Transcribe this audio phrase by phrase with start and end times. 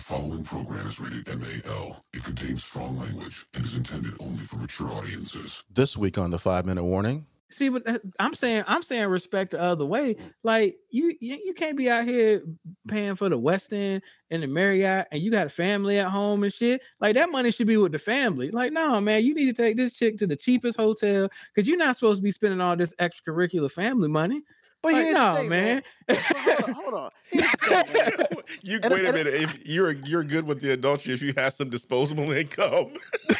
[0.00, 2.04] following program is rated MAL.
[2.12, 5.62] It contains strong language and is intended only for mature audiences.
[5.72, 7.26] This week on the five minute warning.
[7.52, 10.16] See, but uh, I'm saying, I'm saying respect the other way.
[10.44, 12.42] Like you, you, you can't be out here
[12.88, 14.00] paying for the Westin
[14.30, 16.80] and the Marriott, and you got a family at home and shit.
[17.00, 18.50] Like that money should be with the family.
[18.50, 21.76] Like, no, man, you need to take this chick to the cheapest hotel because you're
[21.76, 24.42] not supposed to be spending all this extracurricular family money.
[24.82, 25.82] But Like, here's no, the thing, man.
[26.08, 26.18] man.
[26.18, 27.10] hold on, hold on.
[27.32, 28.26] Thing.
[28.62, 29.34] You And- wait a minute.
[29.34, 32.92] If you're you're good with the adultery, if you have some disposable income,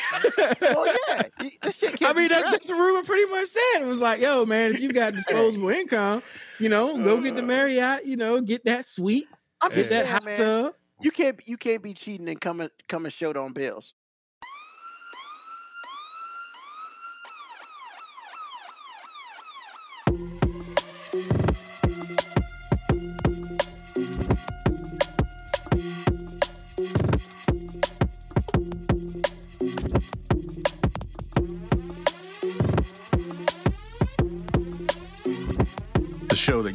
[0.61, 1.23] Well, yeah,
[1.63, 3.83] this shit I can't mean, be that's, that's what Ruben pretty much said.
[3.83, 6.23] It was like, yo, man, if you got disposable income,
[6.59, 7.47] you know, go get the Uh.
[7.47, 9.29] Marriott, you know, get that suite,
[9.61, 10.37] I'm get just that saying, hot man.
[10.37, 10.75] tub.
[11.01, 13.95] You can't you can't be cheating and coming coming short on bills.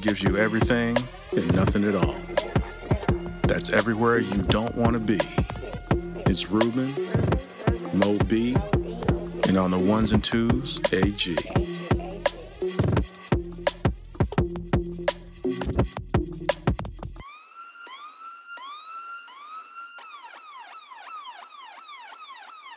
[0.05, 0.95] Gives you everything
[1.35, 2.13] and nothing at all.
[3.47, 5.19] That's everywhere you don't want to be.
[6.27, 6.93] It's Ruben,
[7.91, 8.55] Mo B,
[9.47, 11.33] and on the ones and twos, AG.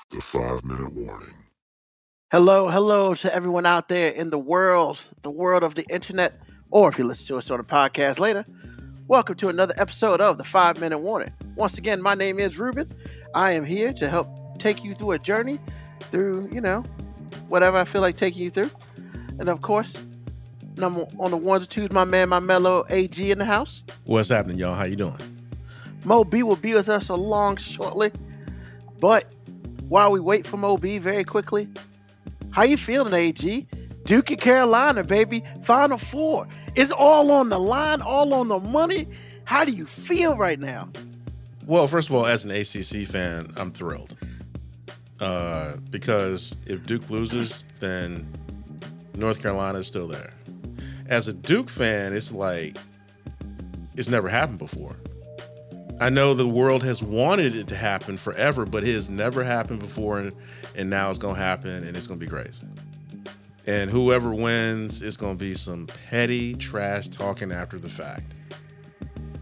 [0.08, 1.34] The five minute warning.
[2.30, 6.88] Hello, hello to everyone out there in the world, the world of the internet, or
[6.88, 8.44] if you listen to us on a podcast later.
[9.06, 11.32] Welcome to another episode of the Five Minute Warning.
[11.56, 12.92] Once again, my name is Ruben.
[13.34, 15.58] I am here to help take you through a journey
[16.10, 16.84] through, you know,
[17.48, 18.70] whatever I feel like taking you through.
[19.38, 19.96] And of course,
[20.76, 23.82] number on the ones and twos, my man, my mellow AG in the house.
[24.04, 24.74] what's happening, y'all?
[24.74, 25.16] How you doing?
[26.04, 28.12] Mo B will be with us along shortly.
[29.00, 29.32] But
[29.88, 31.68] while we wait for Mo B very quickly,
[32.52, 33.66] how you feeling, AG?
[34.08, 35.44] Duke and Carolina, baby.
[35.60, 36.48] Final four.
[36.74, 39.06] It's all on the line, all on the money.
[39.44, 40.88] How do you feel right now?
[41.66, 44.16] Well, first of all, as an ACC fan, I'm thrilled
[45.20, 48.26] uh, because if Duke loses, then
[49.14, 50.32] North Carolina is still there.
[51.08, 52.78] As a Duke fan, it's like
[53.94, 54.96] it's never happened before.
[56.00, 59.80] I know the world has wanted it to happen forever, but it has never happened
[59.80, 60.32] before, and,
[60.76, 62.64] and now it's going to happen, and it's going to be crazy.
[63.68, 68.34] And whoever wins, it's going to be some petty trash talking after the fact.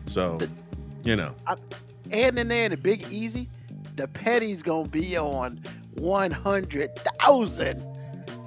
[0.07, 0.39] So,
[1.05, 1.35] you know.
[1.47, 1.55] I,
[2.11, 3.49] And in there in the Big Easy,
[3.97, 5.61] the petty's gonna be on
[5.95, 7.83] one hundred thousand.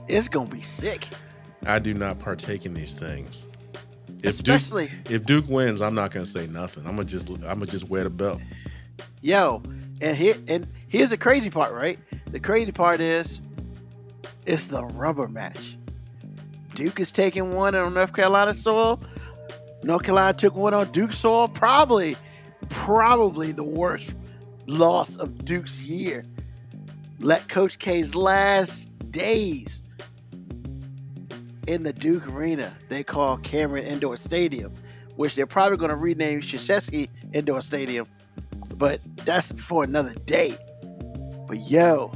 [0.08, 1.08] It's gonna be sick.
[1.66, 3.48] I do not partake in these things.
[4.24, 6.86] If Duke, Especially, if Duke wins, I'm not gonna say nothing.
[6.86, 8.42] I'm gonna just I'm gonna just wear the belt.
[9.22, 9.62] yo,
[10.02, 11.98] and here and here's the crazy part, right?
[12.28, 13.42] The crazy part is
[14.46, 15.78] it's the rubber match.
[16.76, 19.02] Duke is taking one on North Carolina soil.
[19.84, 21.48] North Carolina took one on Duke soil.
[21.48, 22.16] Probably,
[22.70, 24.14] probably the worst
[24.68, 26.26] loss of Duke's year.
[27.20, 29.82] Let Coach K's last days
[31.68, 34.74] in the Duke Arena they call Cameron Indoor Stadium,
[35.18, 38.08] which they're probably going to rename Krzyzewski Indoor Stadium,
[38.76, 40.58] but that's for another day.
[41.48, 42.12] But yo,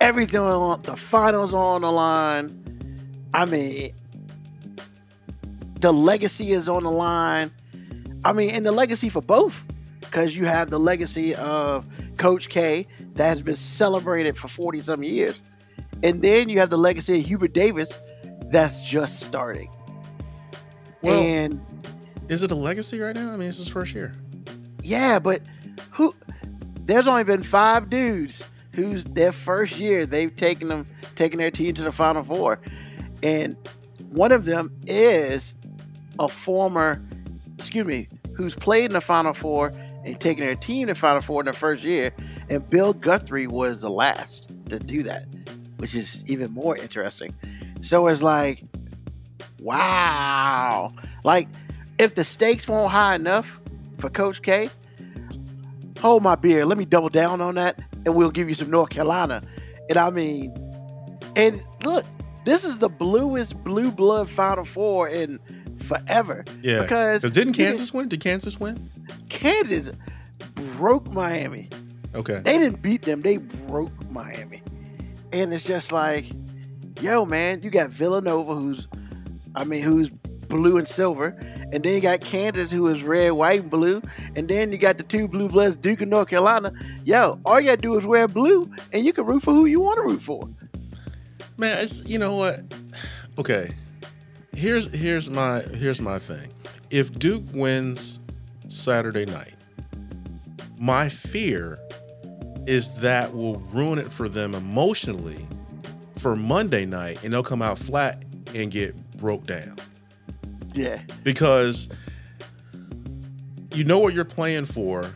[0.00, 2.56] everything on the finals on the line.
[3.32, 3.92] I mean,
[5.80, 7.50] the legacy is on the line.
[8.24, 9.66] I mean, and the legacy for both,
[10.00, 15.02] because you have the legacy of Coach K that has been celebrated for 40 some
[15.02, 15.40] years.
[16.02, 17.98] And then you have the legacy of Hubert Davis
[18.44, 19.70] that's just starting.
[21.02, 21.64] Well- and
[22.28, 23.32] Is it a legacy right now?
[23.32, 24.14] I mean, it's his first year.
[24.82, 25.42] yeah, but
[25.90, 26.14] who
[26.82, 31.74] there's only been five dudes who's their first year they've taken them taken their team
[31.74, 32.60] to the final four.
[33.22, 33.56] And
[34.10, 35.54] one of them is
[36.18, 37.02] a former
[37.60, 39.72] excuse me, who's played in the final four
[40.04, 42.10] and taken their team to final four in their first year.
[42.48, 45.26] And Bill Guthridge was the last to do that,
[45.76, 47.34] which is even more interesting.
[47.82, 48.64] So it's like,
[49.58, 50.94] wow.
[51.22, 51.48] Like,
[51.98, 53.60] if the stakes weren't high enough
[53.98, 54.70] for Coach K,
[55.98, 56.64] hold my beer.
[56.64, 59.42] Let me double down on that, and we'll give you some North Carolina.
[59.88, 60.54] And I mean,
[61.36, 62.04] and look,
[62.44, 65.38] this is the bluest blue blood Final Four in
[65.78, 66.44] forever.
[66.62, 66.82] Yeah.
[66.82, 68.08] Because didn't Kansas win?
[68.08, 68.90] Did Kansas win?
[69.28, 69.90] Kansas
[70.76, 71.68] broke Miami.
[72.14, 72.40] Okay.
[72.44, 74.62] They didn't beat them, they broke Miami.
[75.32, 76.26] And it's just like,
[77.00, 78.88] yo, man, you got Villanova, who's,
[79.54, 80.10] I mean, who's
[80.50, 81.28] blue and silver,
[81.72, 84.02] and then you got Kansas, who is red, white, and blue,
[84.36, 86.72] and then you got the two blue bloods, Duke and North Carolina.
[87.04, 89.80] Yo, all you gotta do is wear blue, and you can root for who you
[89.80, 90.46] want to root for.
[91.56, 92.60] Man, it's you know what?
[93.38, 93.70] Okay.
[94.52, 96.50] Here's here's my here's my thing.
[96.90, 98.18] If Duke wins
[98.68, 99.54] Saturday night,
[100.78, 101.78] my fear
[102.66, 105.46] is that will ruin it for them emotionally
[106.18, 108.24] for Monday night and they'll come out flat
[108.54, 109.76] and get broke down.
[110.74, 111.88] Yeah, Because
[113.74, 115.12] you know what you're playing for.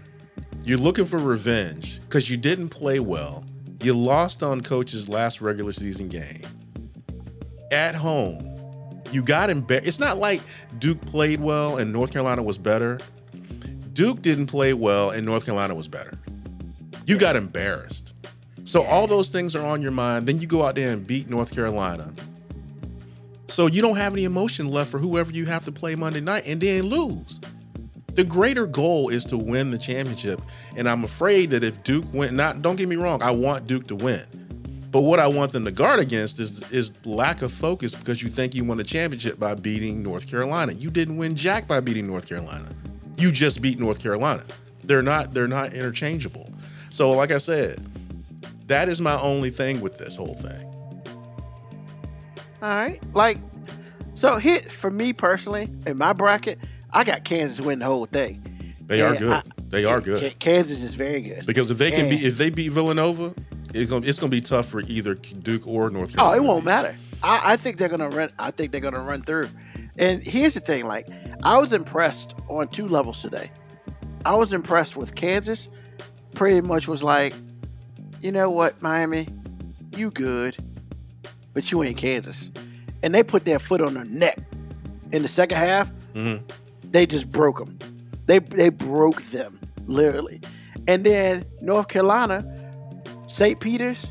[0.65, 3.45] You're looking for revenge because you didn't play well.
[3.83, 6.43] You lost on coach's last regular season game.
[7.71, 9.87] At home, you got embarrassed.
[9.87, 10.41] It's not like
[10.79, 12.99] Duke played well and North Carolina was better.
[13.93, 16.19] Duke didn't play well and North Carolina was better.
[17.07, 18.15] You got embarrassed.
[18.65, 20.27] So all those things are on your mind.
[20.27, 22.13] Then you go out there and beat North Carolina.
[23.47, 26.45] So you don't have any emotion left for whoever you have to play Monday night
[26.47, 27.41] and then lose.
[28.15, 30.41] The greater goal is to win the championship.
[30.77, 33.87] And I'm afraid that if Duke went not don't get me wrong, I want Duke
[33.89, 34.25] to win.
[34.91, 38.29] But what I want them to guard against is is lack of focus because you
[38.29, 40.73] think you won the championship by beating North Carolina.
[40.73, 42.71] You didn't win jack by beating North Carolina.
[43.17, 44.45] You just beat North Carolina.
[44.85, 46.49] They're not they're not interchangeable.
[46.91, 47.85] So like I said,
[48.69, 50.74] that is my only thing with this whole thing.
[52.65, 53.01] All right.
[53.15, 53.39] Like,
[54.15, 56.59] so hit for me personally, in my bracket,
[56.93, 58.43] I got Kansas win the whole thing.
[58.87, 59.33] They are good.
[59.33, 60.39] I- they are good.
[60.39, 61.47] Kansas is very good.
[61.47, 63.35] Because if they can And- be if they beat Villanova,
[63.73, 66.41] it's gonna it's gonna be tough for either Duke or North Carolina.
[66.41, 66.95] Oh, it won't matter.
[67.23, 68.31] I, I think they're gonna run.
[68.39, 69.49] I think they're gonna run through.
[69.99, 71.09] And here's the thing: like,
[71.43, 73.51] I was impressed on two levels today.
[74.25, 75.69] I was impressed with Kansas.
[76.35, 77.35] Pretty much was like,
[78.21, 79.27] you know what, Miami,
[79.97, 80.57] you good,
[81.55, 82.51] but you ain't Kansas.
[83.03, 84.39] And they put their foot on their neck
[85.13, 85.91] in the second half.
[86.15, 86.43] Mhm.
[86.91, 87.79] They just broke them.
[88.27, 90.41] They they broke them literally.
[90.87, 92.45] And then North Carolina,
[93.27, 93.59] St.
[93.61, 94.07] Peter's.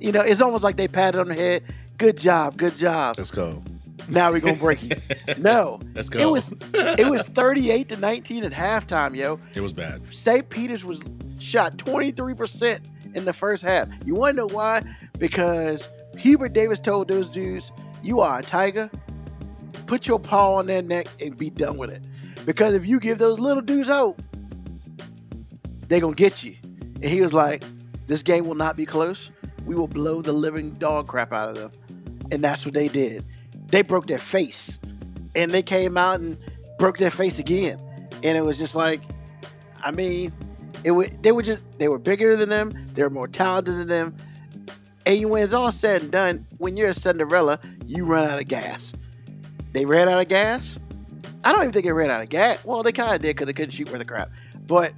[0.00, 1.62] You know, it's almost like they patted on the head.
[1.98, 3.16] Good job, good job.
[3.18, 3.62] Let's go.
[4.08, 4.90] Now we're gonna break you.
[5.38, 6.18] No, Let's go.
[6.18, 6.54] it was
[6.98, 9.38] it was thirty eight to nineteen at halftime, yo.
[9.54, 10.02] It was bad.
[10.12, 10.48] St.
[10.48, 11.04] Peter's was
[11.38, 12.80] shot twenty three percent
[13.14, 13.88] in the first half.
[14.04, 14.82] You want to know why?
[15.18, 17.72] Because Hubert Davis told those dudes,
[18.02, 18.90] "You are a tiger.
[19.86, 22.02] Put your paw on their neck and be done with it.
[22.46, 24.20] Because if you give those little dudes hope,
[25.88, 26.56] they're gonna get you."
[26.96, 27.64] And he was like,
[28.06, 29.30] "This game will not be close.
[29.66, 31.72] We will blow the living dog crap out of them."
[32.32, 33.24] And that's what they did.
[33.70, 34.78] They broke their face,
[35.34, 36.36] and they came out and
[36.78, 37.78] broke their face again.
[38.22, 39.00] And it was just like,
[39.82, 40.32] I mean,
[40.84, 43.88] it would they were just they were bigger than them, they were more talented than
[43.88, 44.16] them.
[45.06, 48.46] And when it's all said and done, when you're a Cinderella, you run out of
[48.48, 48.92] gas.
[49.72, 50.78] They ran out of gas.
[51.42, 52.58] I don't even think they ran out of gas.
[52.64, 54.28] Well, they kind of did because they couldn't shoot worth a crap.
[54.66, 54.92] But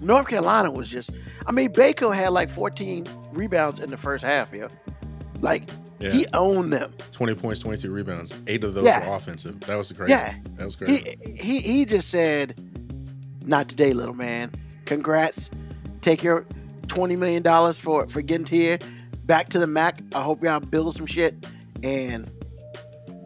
[0.00, 1.10] North Carolina was just,
[1.46, 4.68] I mean, Bacot had like 14 rebounds in the first half, Yeah,
[5.40, 5.68] Like
[5.98, 6.10] Yeah.
[6.10, 6.92] he owned them.
[7.10, 8.34] 20 points, 22 rebounds.
[8.46, 9.08] Eight of those Yeah.
[9.08, 9.58] were offensive.
[9.60, 10.12] That was the crazy.
[10.12, 10.34] Yeah.
[10.56, 11.16] That was crazy.
[11.24, 12.54] He he he just said,
[13.44, 14.52] "Not today, little man.
[14.84, 15.50] Congrats.
[16.00, 16.46] Take your
[16.88, 18.78] twenty million dollars for for getting here.
[19.24, 20.14] Back to the MAAC.
[20.14, 21.46] I hope y'all build some shit,
[21.82, 22.30] and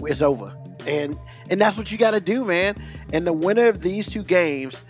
[0.00, 0.54] it's over.
[0.86, 1.18] And
[1.50, 2.76] and that's what you got to do, man.
[3.12, 4.80] And the winner of these two games,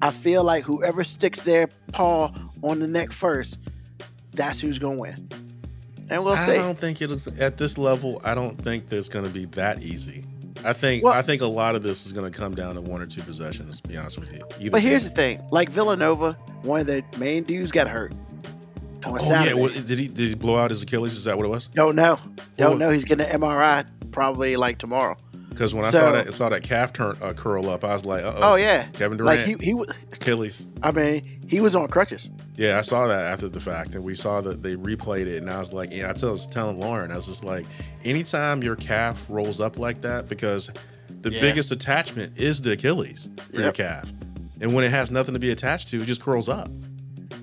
[0.00, 3.58] I feel like whoever sticks their paw on the neck first,
[4.32, 5.28] that's who's gonna win.
[6.10, 6.52] And we'll I see.
[6.52, 8.20] I don't think it is at this level.
[8.24, 10.24] I don't think there's going to be that easy.
[10.64, 12.80] I think Well- I think a lot of this is going to come down to
[12.80, 13.80] one or two possessions.
[13.80, 14.44] To be honest with you.
[14.58, 18.12] Either But here's the thing: like Villanova, one of the main dudes got hurt
[19.04, 19.56] on Oh Saturday.
[19.56, 21.14] yeah, what, did he did he blow out his Achilles?
[21.14, 21.68] Is that what it was?
[21.68, 22.18] Don't know.
[22.56, 22.90] Don't Well- know.
[22.90, 25.16] He's getting an MRI probably like tomorrow.
[25.50, 28.04] Because when I So- saw that saw that calf turn uh, curl up, I was
[28.04, 29.74] like, uh Oh, yeah, Kevin Durant, like he he.
[29.74, 30.66] wa- Achilles.
[30.82, 32.28] I mean, he was on crutches.
[32.56, 35.50] Yeah, I saw that after the fact, and we saw that they replayed it, and
[35.50, 37.66] I was like, yeah, I tell- was telling Lauren, I was just like,
[38.04, 40.70] anytime your calf rolls up like that, because
[41.22, 41.40] the Yeah.
[41.40, 44.10] biggest attachment is the Achilles for your calf,
[44.60, 46.70] and when it has nothing to be attached to, it just curls up.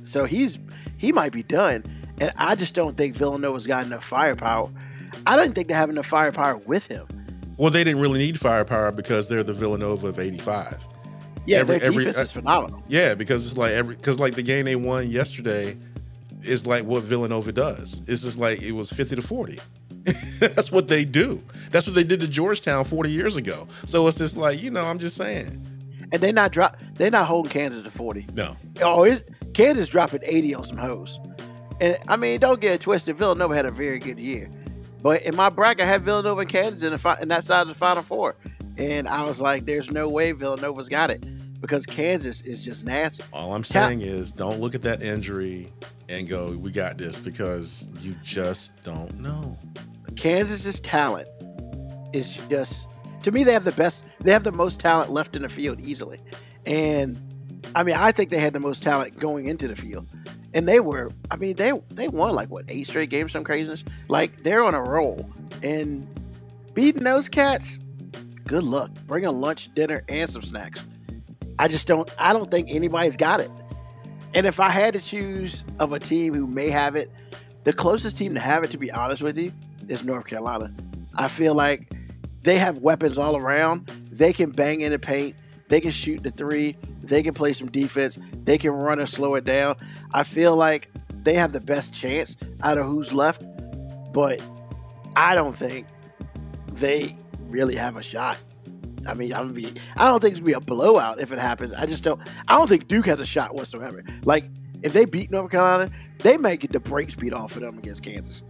[0.04, 0.60] So he's
[0.98, 1.84] he might be done.
[2.20, 4.72] And I just don't think Villanova's got enough firepower.
[5.28, 7.06] I don't think they have enough firepower with him.
[7.58, 10.78] Well, they didn't really need firepower because they're the Villanova of '85.
[11.46, 12.84] Yeah, Every- their every- defense uh, is phenomenal.
[12.88, 15.78] Yeah, because it's like every because like the game they won yesterday
[16.44, 18.04] is like what Villanova does.
[18.08, 19.60] It's just like it was fifty to forty.
[20.40, 21.42] That's what they do.
[21.72, 23.68] That's what they did to Georgetown forty years ago.
[23.86, 25.64] So it's just like you know, I'm just saying.
[26.12, 28.28] And they're not drop they're not holding Kansas to 40.
[28.34, 29.14] No, Oh,
[29.54, 31.20] Kansas dropping 80 on some hoes.
[31.82, 33.18] And I mean, don't get it twisted.
[33.18, 34.50] Villanova had a very good year.
[35.02, 37.62] But in my bracket, I had Villanova and Kansas in, the fi- in that side
[37.62, 38.36] of the Final Four,
[38.78, 41.26] and I was like, "There's no way Villanova's got it
[41.62, 45.72] because Kansas is just nasty." All I'm saying is don't look at that injury
[46.10, 49.58] and go, we got this because you just don't know.
[50.16, 51.28] Kansas's talent
[52.14, 52.88] is just
[53.24, 55.80] to me they have the best they have the most talent left in the field
[55.82, 56.20] easily.
[56.66, 57.22] And
[57.76, 60.08] I mean I think they had the most talent going into the field.
[60.54, 63.84] And they were I mean they they won like what eight straight games some craziness.
[64.08, 65.30] Like they're on a roll.
[65.64, 66.08] And
[66.74, 67.80] beating those cats,
[68.46, 68.92] good luck.
[69.06, 70.84] Bring a lunch, dinner and some snacks.
[71.60, 73.52] I just don't I don't think anybody's got it.
[74.34, 77.12] And if I had to choose of a team who may have it,
[77.64, 79.52] the closest team to have it to be honest with you
[79.88, 80.74] is North Carolina.
[81.16, 81.90] I feel like
[82.44, 83.88] they have weapons all around.
[84.12, 85.36] They can bang in the paint.
[85.70, 86.78] They can shoot the three.
[87.04, 88.18] They can play some defense.
[88.44, 89.76] They can run and slow it down.
[90.14, 90.90] I feel like
[91.24, 93.44] they have the best chance out of who's left,
[94.14, 94.42] but
[95.16, 95.88] I don't think
[96.74, 97.16] they
[97.50, 98.38] really have a shot.
[99.06, 99.74] I mean, I'm be.
[99.96, 101.74] I don't think it's gonna be a blowout if it happens.
[101.74, 102.20] I just don't.
[102.48, 104.04] I don't think Duke has a shot whatsoever.
[104.24, 104.46] Like
[104.84, 108.04] if they beat North Carolina, they may get the brakes beat off of them against
[108.04, 108.44] Kansas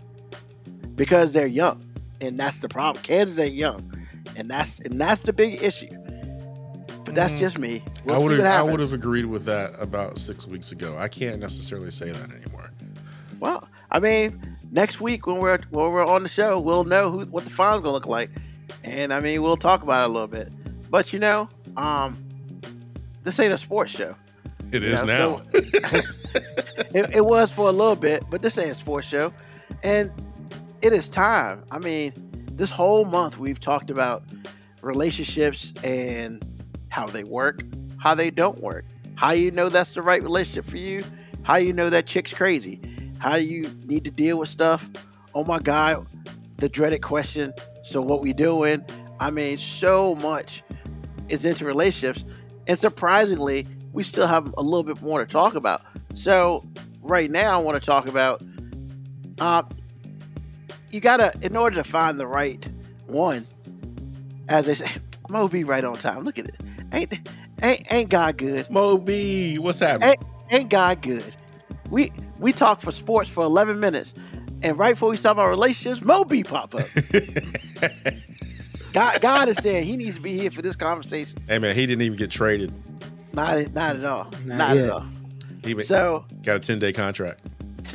[0.96, 1.86] because they're young,
[2.22, 3.04] and that's the problem.
[3.04, 3.92] Kansas ain't young,
[4.36, 5.90] and that's and that's the big issue.
[7.08, 7.40] But that's Mm.
[7.40, 7.82] just me.
[8.06, 10.98] We'll I would I would have agreed with that about six weeks ago.
[10.98, 12.70] I can't necessarily say that anymore.
[13.40, 17.26] Well, I mean, next week when we're when we're on the show, we'll know who
[17.28, 18.30] what the finals gonna look like,
[18.84, 20.50] and I mean, we'll talk about it a little bit.
[20.90, 21.48] But you know,
[21.78, 22.22] um,
[23.24, 24.14] this ain't a sports show.
[24.74, 25.42] It You is know, now.
[25.62, 26.00] so-
[26.94, 29.32] it, it was for a little bit, but this ain't a sports show,
[29.82, 30.12] and
[30.82, 31.64] it is time.
[31.72, 32.12] I mean,
[32.52, 34.24] this whole month we've talked about
[34.82, 36.44] relationships and
[36.90, 37.62] how they work,
[37.98, 41.04] how they don't work, how you know that's the right relationship for you,
[41.44, 42.80] how you know that chick's crazy,
[43.20, 44.90] how you need to deal with stuff.
[45.34, 46.08] Oh my God,
[46.58, 47.54] the dreaded question.
[47.84, 48.86] So what we doing?
[49.20, 50.64] I mean, so much
[51.30, 52.24] is into relationships,
[52.68, 55.82] and surprisingly, we still have a little bit more to talk about.
[56.14, 56.64] So
[57.02, 58.42] right now, I want to talk about.
[59.40, 59.70] Um,
[60.90, 62.68] you gotta, in order to find the right
[63.06, 63.46] one,
[64.50, 64.90] as they say,
[65.30, 66.24] Moby right on time.
[66.24, 66.58] Look at it.
[66.94, 67.20] Ain't
[67.62, 68.70] ain't ain't God good?
[68.70, 70.16] Moby, what's happening?
[70.52, 71.36] Ain't God good?
[71.90, 74.14] We we talk for sports for eleven minutes,
[74.64, 76.88] and right before we start about relationships, Moby pop up.
[78.94, 81.38] God, God is saying he needs to be here for this conversation.
[81.48, 82.72] hey man, he didn't even get traded.
[83.34, 84.32] Not not at all.
[84.46, 85.06] Not Not, at all.
[85.64, 87.42] He So got a ten day contract.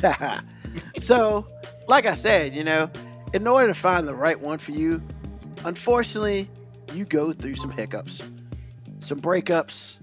[0.99, 1.45] so,
[1.87, 2.89] like I said, you know,
[3.33, 5.01] in order to find the right one for you,
[5.65, 6.47] unfortunately,
[6.93, 8.21] you go through some hiccups,
[8.99, 9.97] some breakups,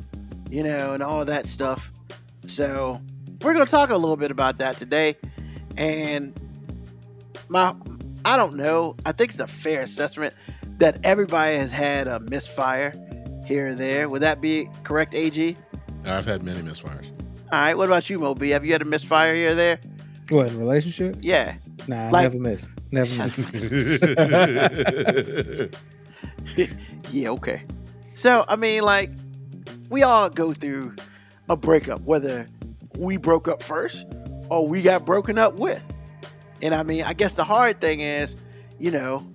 [0.50, 1.92] you know, and all that stuff.
[2.46, 3.00] So,
[3.42, 5.14] we're going to talk a little bit about that today.
[5.76, 6.32] And
[7.48, 7.74] my,
[8.24, 10.34] I don't know, I think it's a fair assessment
[10.78, 12.92] that everybody has had a misfire
[13.46, 14.08] here and there.
[14.08, 15.56] Would that be correct, AG?
[16.04, 17.06] I've had many misfires.
[17.52, 18.50] All right, what about you, Moby?
[18.50, 19.78] Have you had a misfire here or there?
[20.28, 21.16] What in a relationship?
[21.20, 21.54] Yeah.
[21.88, 22.68] Nah, I Like- never miss.
[22.92, 24.00] Never miss.
[27.10, 27.62] yeah, okay.
[28.14, 29.10] So, I mean, like,
[29.88, 30.94] we all go through
[31.48, 32.48] a breakup, whether
[32.96, 34.06] we broke up first
[34.50, 35.82] or we got broken up with.
[36.62, 38.36] And I mean, I guess the hard thing is,
[38.78, 39.26] you know,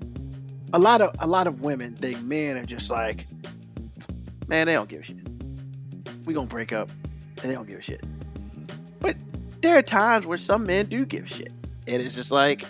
[0.73, 3.27] a lot of a lot of women think men are just like,
[4.47, 5.17] man, they don't give a shit.
[6.25, 6.89] We gonna break up,
[7.41, 8.03] and they don't give a shit.
[8.99, 9.15] But
[9.61, 11.51] there are times where some men do give a shit,
[11.87, 12.65] and it's just like,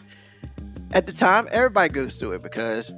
[0.92, 2.94] at the time, everybody goes through it because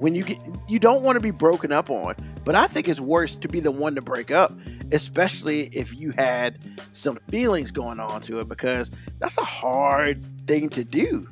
[0.00, 0.38] when you get
[0.68, 2.14] you don't want to be broken up on
[2.44, 4.52] but i think it's worse to be the one to break up
[4.92, 6.58] especially if you had
[6.92, 11.28] some feelings going on to it because that's a hard thing to do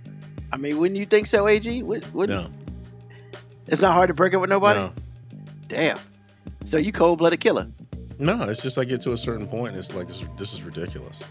[0.53, 2.51] i mean wouldn't you think so ag Would, wouldn't, no,
[3.67, 4.93] it's not hard to break up with nobody no,
[5.67, 5.99] damn
[6.65, 7.67] so you cold-blooded killer
[8.19, 8.43] no.
[8.49, 10.25] It's just I get to a certain and It's like this.
[10.37, 11.23] This is ridiculous.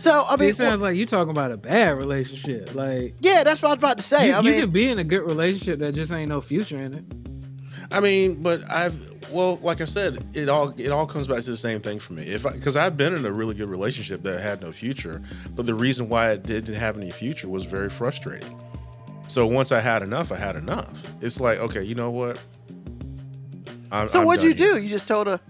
[0.00, 2.74] So i See, mean it sounds like you're talking about a bad relationship.
[2.74, 4.98] Like yeah that's what i was about to say you, i you can be in
[4.98, 7.04] a good relationship that just ain't no future in it.
[7.92, 8.94] I mean, but I've
[9.30, 12.12] well, like I said, it all it all comes back to the same thing for
[12.12, 12.22] me.
[12.22, 15.22] If because I've been in a really good relationship that had no future,
[15.54, 18.60] but the reason why it didn't have any future was very frustrating.
[19.28, 21.04] So once I had enough, I had enough.
[21.20, 22.38] It's like, okay, you know what?
[23.92, 24.74] I'm, so I'm what'd you done here.
[24.76, 25.40] do you just told her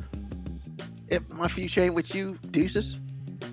[1.09, 2.97] if my future ain't with you deuces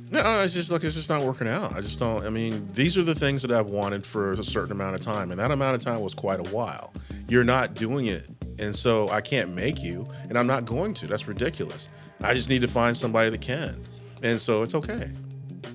[0.09, 1.75] No, it's just like it's just not working out.
[1.75, 2.25] I just don't.
[2.25, 5.31] I mean, these are the things that I've wanted for a certain amount of time,
[5.31, 6.93] and that amount of time was quite a while.
[7.27, 8.25] You're not doing it,
[8.57, 11.07] and so I can't make you, and I'm not going to.
[11.07, 11.89] That's ridiculous.
[12.21, 13.85] I just need to find somebody that can,
[14.23, 15.11] and so it's okay.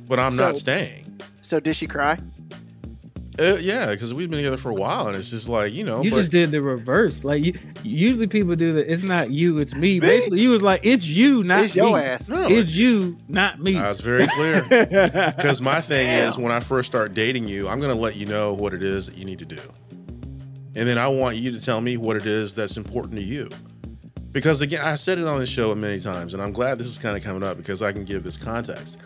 [0.08, 1.20] But I'm not staying.
[1.42, 2.18] so did she cry
[3.38, 6.02] Uh, yeah, because we've been together for a while, and it's just like you know.
[6.02, 7.24] You but- just did the reverse.
[7.24, 8.92] Like you, usually people do that.
[8.92, 10.00] It's not you, it's me.
[10.00, 12.28] Basically, you was like, it's you, not It's your ass.
[12.28, 13.78] No, It's you, not me.
[13.78, 14.62] I was very clear.
[15.42, 18.26] Because my thing is, when I first start dating you, I'm going to let you
[18.26, 19.60] know what it is that you need to do.
[20.74, 23.48] And then I want you to tell me what it is that's important to you.
[24.32, 26.98] Because again, I said it on the show many times, and I'm glad this is
[26.98, 28.98] kind of coming up because I can give this context.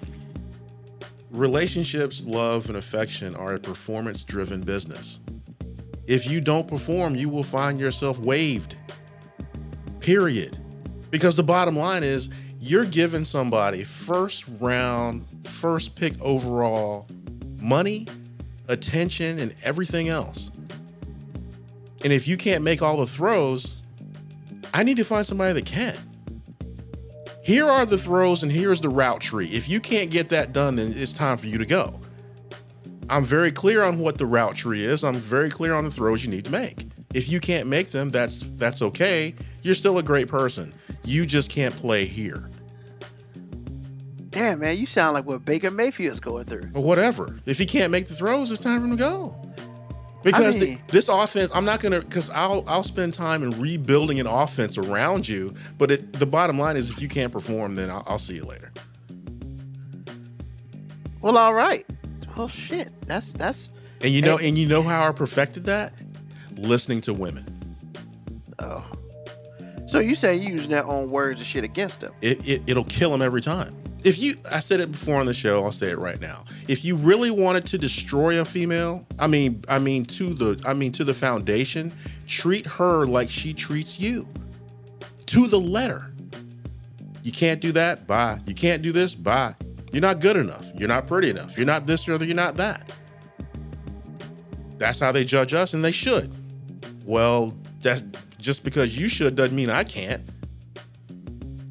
[1.30, 5.21] Relationships, love, and affection are a performance driven business.
[6.06, 8.76] If you don't perform, you will find yourself waived.
[10.00, 10.56] Period.
[11.11, 12.28] Because the bottom line is
[12.61, 17.06] you're giving somebody first round, first pick overall
[17.59, 18.06] money,
[18.68, 20.50] attention, and everything else.
[22.04, 23.76] And if you can't make all the throws,
[24.73, 25.97] I need to find somebody that can.
[27.47, 29.47] Here are the throws and here's the route tree.
[29.53, 32.00] If you can't get that done, then it's time for you to go.
[33.09, 35.05] I'm very clear on what the route tree is.
[35.05, 36.88] I'm very clear on the throws you need to make.
[37.15, 39.33] If you can't make them, that's that's okay.
[39.62, 40.75] You're still a great person.
[41.05, 42.50] You just can't play here.
[44.31, 46.73] Damn, man, you sound like what Baker Mayfield's going through.
[46.75, 47.37] Or whatever.
[47.47, 49.41] If he can't make the throws, it's time for him to go.
[50.26, 54.21] Because the- mean- this offense, I'm not gonna because I'll I'll spend time in rebuilding
[54.21, 55.54] an offense around you.
[55.78, 58.45] But it, the bottom line is, if you can't perform, then I'll, I'll see you
[58.45, 58.73] later.
[61.23, 61.87] Well, all right.
[62.37, 63.71] Oh shit, that's that's
[64.02, 64.49] And you know, Hey.
[64.49, 65.92] and you know how I perfected that?
[66.56, 67.45] Listening to women.
[68.59, 68.85] oh.
[69.87, 72.12] So you say you using their own words and shit against them?
[72.21, 73.75] it, it it'll kill them every time.
[74.05, 76.45] If you, I said it before on the show, I'll say it right now.
[76.69, 80.75] If you really wanted to destroy a female, I mean, I mean to the, I
[80.75, 81.93] mean to the foundation,
[82.26, 84.29] treat her like she treats you,
[85.26, 86.12] to the letter.
[87.23, 88.07] You can't do that.
[88.07, 88.41] Bye.
[88.47, 89.15] You can't do this.
[89.15, 89.57] Bye.
[89.93, 90.67] You're not good enough.
[90.76, 91.57] You're not pretty enough.
[91.57, 92.25] You're not this or other.
[92.25, 92.93] you're not that.
[94.79, 96.33] That's how they judge us, and they should.
[97.05, 98.03] Well, that's
[98.38, 100.23] just because you should doesn't mean I can't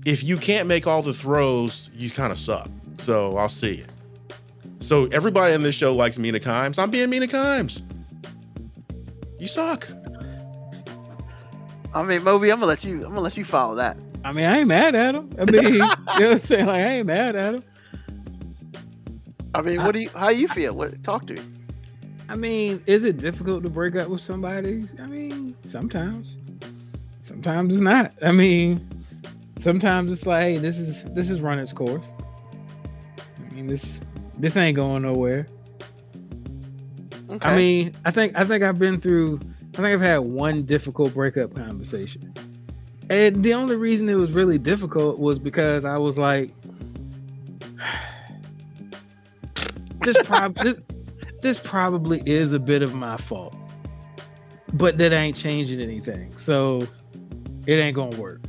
[0.06, 2.70] if you can't make all the throws, you kind of suck.
[3.00, 3.90] So I'll see it.
[4.80, 6.78] So everybody in this show likes Mina Kimes.
[6.78, 7.82] I'm being Mina Kimes.
[9.40, 9.90] You suck.
[11.94, 12.98] I mean, Moby, I'm gonna let you.
[12.98, 13.98] I'm gonna let you follow that.
[14.24, 15.30] I mean, I ain't mad at him.
[15.40, 16.66] I mean, you know what I'm saying?
[16.68, 17.64] Like, I ain't mad at him.
[19.54, 20.10] I mean, what do you?
[20.10, 20.76] How you feel?
[20.76, 21.04] What?
[21.04, 21.42] Talk to me.
[22.28, 24.88] I mean, is it difficult to break up with somebody?
[25.00, 26.38] I mean, sometimes.
[27.22, 28.12] Sometimes it's not.
[28.22, 28.86] I mean,
[29.58, 32.14] sometimes it's like, hey, this is this is run its course.
[33.18, 34.00] I mean, this
[34.38, 35.48] this ain't going nowhere.
[37.30, 37.50] Okay.
[37.50, 39.40] I mean, I think I think I've been through.
[39.74, 42.34] I think I've had one difficult breakup conversation,
[43.10, 46.52] and the only reason it was really difficult was because I was like,
[50.02, 50.78] this prob this,
[51.42, 53.56] this probably is a bit of my fault,
[54.74, 56.38] but that ain't changing anything.
[56.38, 56.88] So
[57.66, 58.42] it ain't gonna work.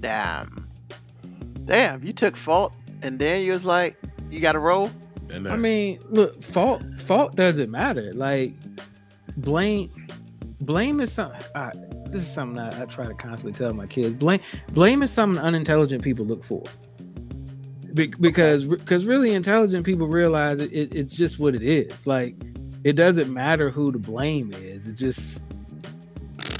[0.00, 0.68] Damn,
[1.64, 3.96] damn, you took fault, and then you was like,
[4.30, 4.90] you got to roll.
[5.30, 8.12] And I mean, look, fault fault doesn't matter.
[8.14, 8.52] Like
[9.36, 9.90] blame
[10.60, 11.40] blame is something.
[11.54, 11.70] Uh,
[12.06, 14.14] this is something I, I try to constantly tell my kids.
[14.14, 14.40] Blame
[14.72, 16.64] blame is something unintelligent people look for.
[17.94, 22.06] Be- because because really intelligent people realize it, it, it's just what it is.
[22.06, 22.34] Like
[22.82, 24.86] it doesn't matter who the blame is.
[24.86, 25.42] It just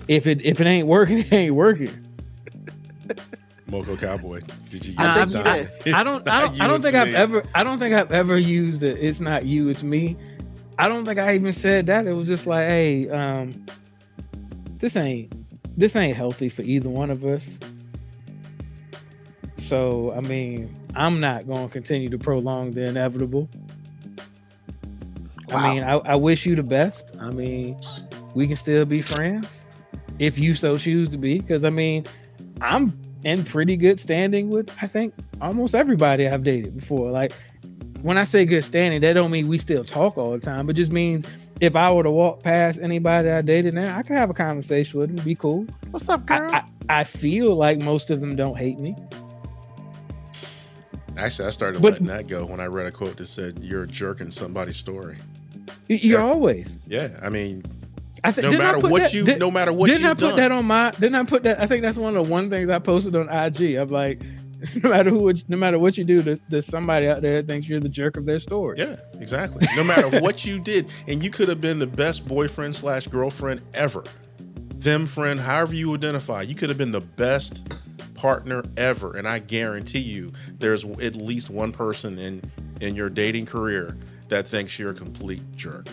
[0.07, 2.07] if it if it ain't working, it ain't working.
[3.66, 4.40] Moco Cowboy.
[4.68, 4.94] Did you?
[4.99, 5.87] I think that?
[5.87, 5.94] you.
[5.94, 6.29] I don't.
[6.29, 6.61] I don't.
[6.61, 7.14] I don't think I've me.
[7.14, 7.44] ever.
[7.55, 8.99] I don't think I've ever used it.
[9.01, 9.68] It's not you.
[9.68, 10.16] It's me.
[10.79, 12.07] I don't think I even said that.
[12.07, 13.64] It was just like, hey, um,
[14.79, 15.33] this ain't.
[15.79, 17.59] This ain't healthy for either one of us.
[19.57, 23.49] So I mean, I'm not going to continue to prolong the inevitable.
[25.53, 27.11] I mean, I, I wish you the best.
[27.18, 27.81] I mean,
[28.35, 29.64] we can still be friends
[30.18, 31.40] if you so choose to be.
[31.40, 32.07] Because I mean,
[32.61, 32.92] I'm
[33.25, 37.11] in pretty good standing with I think almost everybody I've dated before.
[37.11, 37.33] Like
[38.03, 40.77] when I say good standing, that don't mean we still talk all the time, but
[40.77, 41.27] just means
[41.61, 44.99] if I were to walk past anybody I dated now, I could have a conversation
[44.99, 45.66] with them, be cool.
[45.90, 46.51] What's up, girl?
[46.51, 48.96] I, I, I feel like most of them don't hate me.
[51.16, 53.83] Actually, I started But- letting that go when I read a quote that said, "You're
[53.83, 55.16] a jerk in somebody's story."
[55.88, 56.25] You're Yeah.
[56.25, 56.79] always.
[56.87, 57.64] Yeah, I mean,
[58.23, 60.37] I think no matter what that- you, did- no matter what didn't I put done.
[60.37, 60.91] that on my?
[60.93, 61.61] Didn't I put that?
[61.61, 63.77] I think that's one of the one things I posted on IG.
[63.77, 64.23] I'm like,
[64.83, 67.69] no matter who, no matter what you do, there's, there's somebody out there that thinks
[67.69, 68.79] you're the jerk of their story.
[68.79, 69.67] Yeah, exactly.
[69.77, 73.63] No matter what you did, and you could have been the best boyfriend slash girlfriend
[73.73, 74.05] ever,
[74.77, 77.73] them friend, however you identify, you could have been the best
[78.15, 79.17] partner ever.
[79.17, 82.43] And I guarantee you, there's at least one person in
[82.83, 83.97] in your dating career
[84.29, 85.87] that thinks you're a complete jerk.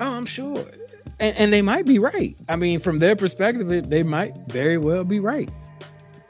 [0.00, 0.66] Oh, I'm sure.
[1.20, 2.36] And, and they might be right.
[2.48, 5.50] I mean, from their perspective, it- they might very well be right.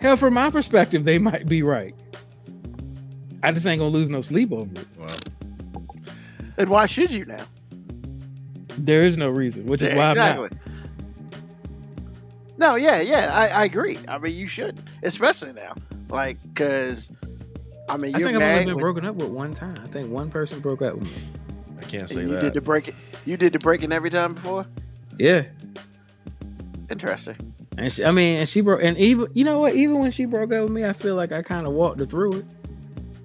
[0.00, 1.94] Hell, from my perspective, they might be right.
[3.42, 4.86] I just ain't gonna lose no sleep over it.
[4.98, 5.16] Well,
[6.56, 7.44] And why should you now?
[8.78, 10.48] There is no reason, which is Yeah, why I'm exactly.
[10.50, 10.52] not.
[12.56, 13.98] No, yeah, yeah, I, I agree.
[14.08, 15.74] I mean, you should, especially now,
[16.08, 17.08] like, cause
[17.88, 19.78] I mean, I you're think I've only been when- broken up with one time.
[19.82, 21.22] I think one person broke up with me.
[21.78, 22.40] I can't and say you that.
[22.40, 22.92] did the break.
[23.28, 24.66] You did the breaking every time before.
[25.18, 25.44] Yeah.
[26.90, 27.36] Interesting.
[27.76, 29.74] And she, I mean, and she broke, and even you know what?
[29.74, 32.06] Even when she broke up with me, I feel like I kind of walked her
[32.06, 32.46] through it,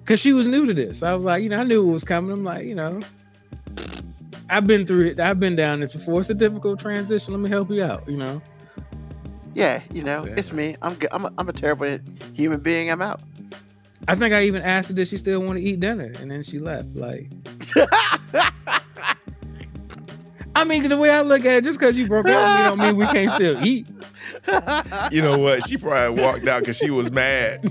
[0.04, 1.02] cause she was new to this.
[1.02, 2.30] I was like, you know, I knew it was coming.
[2.30, 3.00] I'm like, you know,
[4.50, 5.20] I've been through it.
[5.20, 6.20] I've been down this before.
[6.20, 7.32] It's a difficult transition.
[7.32, 8.06] Let me help you out.
[8.06, 8.42] You know.
[9.54, 10.76] Yeah, you know, That's it's me.
[10.82, 11.98] I'm g- I'm a, I'm a terrible
[12.34, 12.90] human being.
[12.90, 13.22] I'm out.
[14.06, 16.42] I think I even asked her did she still want to eat dinner, and then
[16.42, 16.94] she left.
[16.94, 17.30] Like,
[20.56, 22.68] I mean, the way I look at it, just because you broke up you me
[22.68, 23.86] don't mean we can't still eat.
[25.10, 25.66] You know what?
[25.68, 27.62] She probably walked out because she was mad.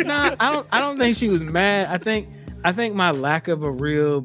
[0.00, 0.66] nah, I don't.
[0.72, 1.88] I don't think she was mad.
[1.88, 2.28] I think.
[2.64, 4.22] I think my lack of a real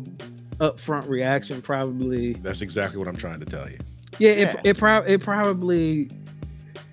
[0.57, 2.33] upfront reaction probably.
[2.33, 3.77] That's exactly what I'm trying to tell you.
[4.19, 4.49] Yeah, Yeah.
[4.51, 6.09] it it, prob- it probably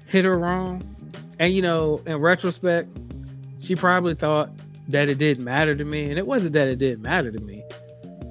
[0.07, 0.83] hit her wrong,
[1.39, 2.89] and you know, in retrospect,
[3.61, 4.51] she probably thought
[4.89, 7.63] that it didn't matter to me, and it wasn't that it didn't matter to me.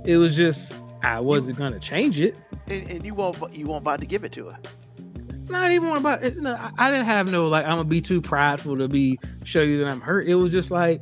[0.05, 2.35] It was just I wasn't gonna change it.
[2.67, 4.57] and, and you won't you won't about to give it to her.
[5.47, 6.37] Not even about it.
[6.37, 9.61] No, I- I didn't have no like I'm gonna be too prideful to be show
[9.61, 10.27] you that I'm hurt.
[10.27, 11.01] It was just like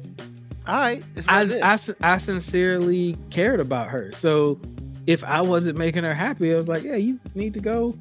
[0.68, 1.42] All right, I.
[1.64, 4.12] I, I sincerely cared about her.
[4.14, 4.60] So
[5.06, 7.98] if I wasn't making her happy, I was like, yeah, you need to go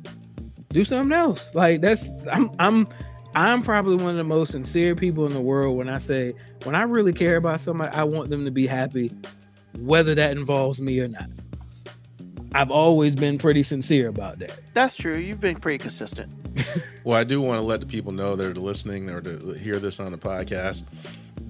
[0.70, 1.54] do something else.
[1.54, 2.88] Like that's I'm I'm
[3.34, 6.74] I'm probably one of the most sincere people in the world when I say when
[6.74, 9.12] I really care about somebody, I want them to be happy,
[9.78, 11.28] whether that involves me or not.
[12.56, 14.58] I've always been pretty sincere about that.
[14.74, 15.16] That's true.
[15.16, 16.30] You've been pretty consistent.
[17.04, 19.78] Well, I do want to let the people know that are listening or to hear
[19.78, 20.82] this on the podcast.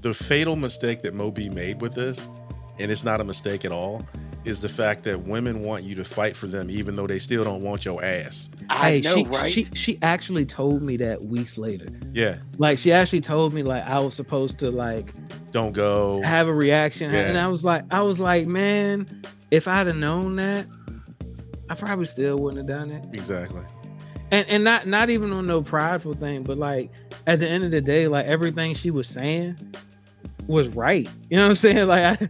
[0.03, 2.29] The fatal mistake that Moby made with this,
[2.79, 4.07] and it's not a mistake at all,
[4.45, 7.43] is the fact that women want you to fight for them even though they still
[7.43, 8.51] don't want your ass.
[8.69, 9.51] I Hey, know, she, right?
[9.53, 11.87] She she actually told me that weeks later.
[12.13, 15.15] Yeah, Like she actually told me like I was supposed to like
[15.53, 16.21] don't go.
[16.23, 17.11] have a reaction.
[17.13, 17.21] Yeah.
[17.21, 20.67] And I was like, I was like, man, if I'd have known that,
[21.69, 23.05] I probably still wouldn't have done it.
[23.17, 23.63] Exactly.
[24.31, 26.91] And and not not even on no prideful thing, but like
[27.27, 29.57] at the end of the day, like everything she was saying
[30.47, 31.09] was right.
[31.31, 31.87] You know what I'm saying?
[31.89, 32.29] Like I,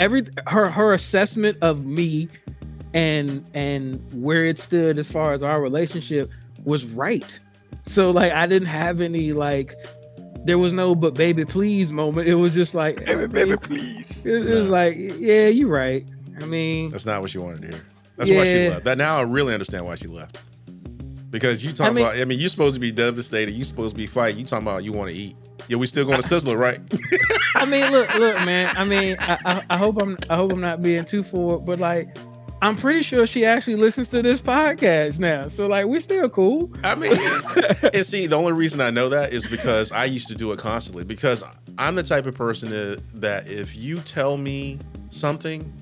[0.00, 2.28] every her her assessment of me
[2.92, 6.30] and and where it stood as far as our relationship
[6.64, 7.38] was right.
[7.86, 9.74] So like I didn't have any like
[10.44, 12.28] there was no but baby please moment.
[12.28, 14.24] It was just like Baby, baby, please.
[14.26, 16.04] it, it was like, yeah, you're right.
[16.40, 17.84] I mean, That's not what she wanted to hear.
[18.16, 18.84] That's why she left.
[18.84, 20.38] That now I really understand why she left.
[21.30, 23.52] Because you talking I mean- about, I mean, you're supposed to be devastated.
[23.52, 24.38] You supposed to be fighting.
[24.38, 25.36] You talking about you want to eat.
[25.66, 26.78] Yeah, we still going to Sizzler, right?
[27.54, 28.72] I mean, look, look, man.
[28.76, 31.80] I mean, I, I, I hope I'm, I hope I'm not being too forward, but
[31.80, 32.14] like,
[32.60, 35.48] I'm pretty sure she actually listens to this podcast now.
[35.48, 36.70] So like, we're still cool.
[36.84, 37.12] I mean,
[37.92, 40.58] and see, the only reason I know that is because I used to do it
[40.58, 41.04] constantly.
[41.04, 41.42] Because
[41.78, 42.70] I'm the type of person
[43.14, 44.78] that if you tell me
[45.10, 45.72] something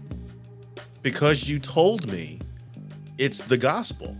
[1.02, 2.38] because you told me,
[3.18, 4.16] it's the gospel.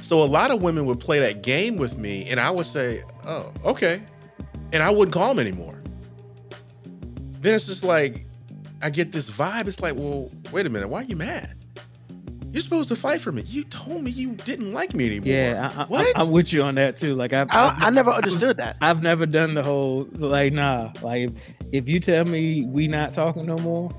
[0.00, 3.02] So a lot of women would play that game with me, and I would say,
[3.26, 4.02] "Oh, okay,"
[4.72, 5.80] and I wouldn't call them anymore.
[7.40, 8.26] Then it's just like
[8.82, 9.66] I get this vibe.
[9.66, 11.54] It's like, well, wait a minute, why are you mad?
[12.52, 13.42] You're supposed to fight for me.
[13.42, 15.28] You told me you didn't like me anymore.
[15.28, 16.16] Yeah, I, I, What?
[16.16, 17.14] I, am with you on that too.
[17.14, 18.76] Like, I've, I, I've, I never understood that.
[18.80, 20.92] I've never done the whole like, nah.
[21.02, 21.32] Like, if,
[21.72, 23.90] if you tell me we not talking no more,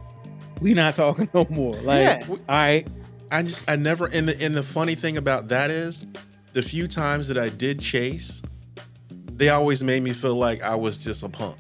[0.60, 1.76] we not talking no more.
[1.78, 2.24] Like, Yeah.
[2.30, 2.88] all right,
[3.32, 6.06] I just I never and the and the funny thing about that is
[6.54, 8.42] the few times that I did chase,
[9.34, 11.58] they always made me feel like I was just a punk.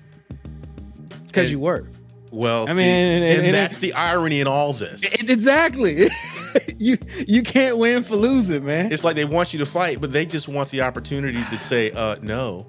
[1.28, 1.88] because And- you were.
[2.30, 5.02] Well, I see, mean, and- and, and- that's the irony in all this.
[5.04, 6.08] It- exactly.
[6.78, 8.92] you you can't win for losing, man.
[8.92, 11.92] It's like they want you to fight, but they just want the opportunity to say,
[11.92, 12.68] uh, no.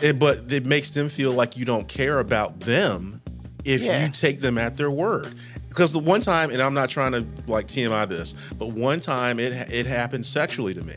[0.00, 3.21] It- but it makes them feel like you don't care about them
[3.64, 4.04] if Yeah.
[4.04, 5.34] you take them at their word.
[5.68, 9.38] Because the one time, and I'm not trying to like TMI this, but one time
[9.40, 10.96] it it happened sexually to me,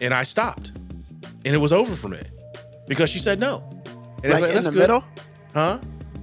[0.00, 0.72] and I stopped,
[1.44, 2.22] and it was over for me
[2.88, 3.62] because she said no.
[4.22, 5.04] And it's Like in "That's the good." middle,
[5.54, 5.78] huh?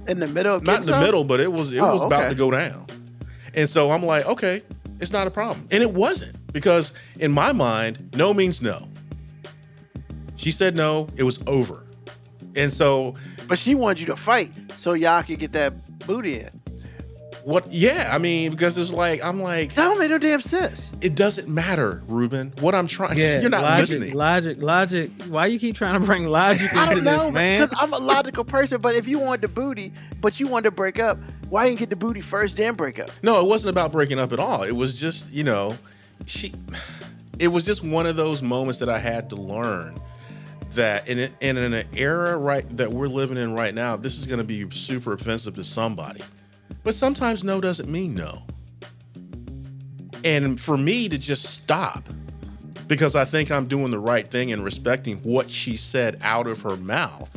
[0.08, 2.22] in the middle, of not in the middle, but it was it Oh, was about
[2.22, 2.28] okay.
[2.30, 2.86] to go down.
[3.54, 4.62] And so I'm like, okay,
[4.98, 5.68] it's not a problem.
[5.70, 8.88] And it wasn't because in my mind, no means no.
[10.34, 11.81] She said no, it was over.
[12.56, 13.14] And so
[13.48, 15.72] But she wanted you to fight so y'all could get that
[16.06, 16.50] booty in.
[17.44, 17.72] What?
[17.72, 20.88] Yeah, I mean, because it's like I'm like, That don't make no damn sense.
[21.00, 22.52] it doesn't matter, Ruben.
[22.60, 23.18] What I'm trying.
[23.18, 24.14] Yeah, you're not logic, listening.
[24.14, 25.10] Logic, logic.
[25.26, 27.60] Why you keep trying to bring logic I into don't this, know, man?
[27.60, 28.80] because I'm a logical person.
[28.80, 31.78] But if you want the booty, but you want to break up, why didn't you
[31.80, 33.10] get the booty first, then break up?
[33.24, 34.62] No, it wasn't about breaking up at all.
[34.62, 35.76] It was just, you know,
[36.26, 36.54] she.
[37.40, 39.98] It was just one of those moments that I had to learn
[40.74, 44.26] that in, a- in an era right that we're living in right now, this is
[44.26, 46.22] going to be super offensive to somebody.
[46.84, 48.42] But sometimes no doesn't mean no.
[50.24, 52.08] And for me to just stop
[52.86, 56.62] because I think I'm doing the right thing and respecting what she said out of
[56.62, 57.30] her mouth.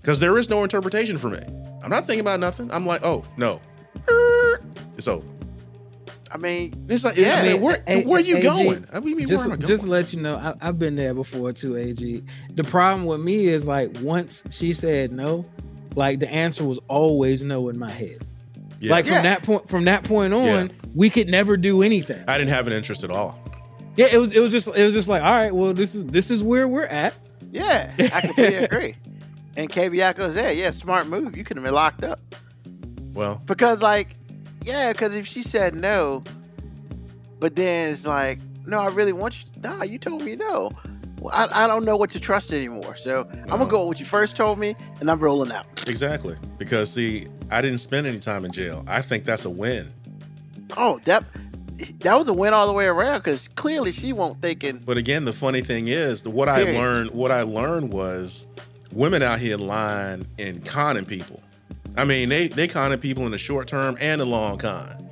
[0.00, 1.40] Because there is no interpretation for me.
[1.82, 2.70] I'm not thinking about nothing.
[2.72, 3.60] I'm like, oh, no.
[4.96, 5.26] It's over.
[6.32, 7.42] I mean, It's like, Yeah.
[7.44, 8.86] yeah, I mean, where, A- where are you AG, going?
[8.92, 9.68] I mean, just, where am I going?
[9.68, 12.22] just let you know, I, I've been there before too, AG.
[12.54, 15.44] The problem with me is like once she said no,
[15.94, 18.24] like the answer was always no in my head.
[18.80, 18.92] Yeah.
[18.92, 19.22] Like from Yeah.
[19.22, 22.24] that point, from that point on, we could never do anything.
[22.26, 23.38] I didn't have an interest at all.
[23.96, 26.04] Yeah, it was it was just it was just like, all right, well, this is
[26.06, 27.12] this is where we're at.
[27.50, 28.94] yeah, I completely agree.
[29.54, 30.50] And Kabiako's there.
[30.52, 31.36] Yeah, smart move.
[31.36, 32.18] You could have been locked up.
[33.12, 34.16] Well, Because, like,
[34.64, 36.22] yeah, because if she said no,
[37.38, 39.50] but then it's like, no, I really want you.
[39.62, 40.70] Nah, you told me no.
[41.20, 42.96] Well, I, I don't know what to trust anymore.
[42.96, 45.66] So I'm gonna go with what you first told me, and I'm rolling out.
[45.86, 46.36] exactly.
[46.58, 48.84] Because, see, I didn't spend any time in jail.
[48.88, 49.92] I think that's a win.
[50.76, 51.24] Oh, that
[52.00, 53.18] that was a win all the way around.
[53.18, 54.82] Because clearly she won't think thinking.
[54.84, 58.46] But again, the funny thing is, the, what I learned, what I learned was
[58.92, 61.40] women out here lying and conning people.
[61.96, 65.10] I mean, they they conning people in the short term and the long con.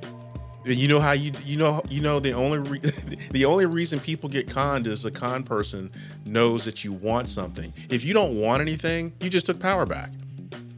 [0.63, 2.79] You know how you you know you know the only re-
[3.31, 5.91] the only reason people get conned is the con person
[6.25, 7.73] knows that you want something.
[7.89, 10.11] If you don't want anything, you just took power back.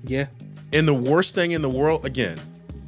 [0.04, 0.28] Yeah.
[0.72, 2.40] And the worst thing in the world, again,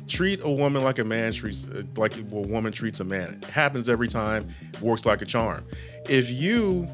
[0.08, 3.40] treat a woman like a man treats uh, like a woman treats a man.
[3.42, 4.48] It happens every time.
[4.82, 5.66] Works like a charm.
[6.10, 6.88] If you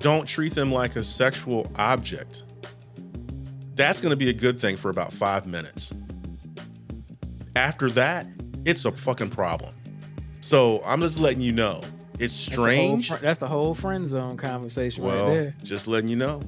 [0.00, 2.44] don't treat them like a sexual object,
[3.78, 5.94] that's going to be a good thing for about five minutes.
[7.56, 8.26] After that,
[8.66, 9.74] it's a fucking problem.
[10.42, 11.82] So I'm just letting you know.
[12.18, 13.08] It's That's a whole strange.
[13.08, 15.54] fr- That's a whole friend zone conversation right Well, there.
[15.62, 16.42] just letting you know.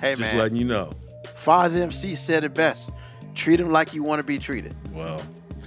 [0.00, 0.92] Hey just man, Just letting you know.
[1.36, 2.90] Foz MC said it best.
[3.34, 4.74] Treat them like you want to be treated.
[4.92, 5.22] Well,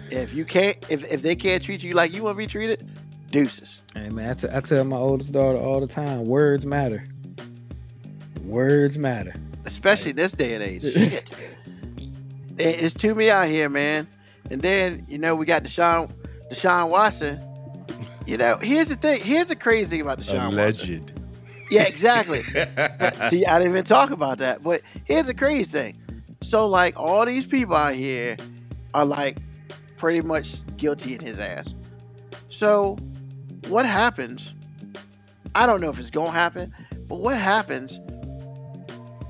[0.10, 2.90] If you can't, if if they can't treat you like you want to be treated,
[3.32, 3.82] deuces.
[3.94, 7.06] Hey man, I, t- I tell my oldest daughter all the time, words matter.
[8.44, 9.34] Words matter.
[9.68, 10.82] Especially this day and age.
[10.94, 11.34] Shit.
[12.58, 14.08] It's too me out here, man.
[14.50, 16.12] And then you know we got Deshaun,
[16.50, 17.44] Deshaun Watson.
[18.26, 19.22] You know, here's the thing.
[19.22, 20.96] Here's the crazy thing about Deshaun Watson.
[20.96, 21.12] alleged.
[21.70, 22.42] Yeah, exactly.
[23.30, 24.64] See, I didn't even talk about that.
[24.64, 26.24] But here's the crazy thing.
[26.42, 28.38] So, like, all these people out here
[28.94, 29.38] are like
[29.98, 31.74] pretty much guilty in his ass.
[32.50, 32.98] So,
[33.68, 34.54] what happens?
[35.56, 36.74] I don't know if it's gonna happen,
[37.08, 38.00] but what happens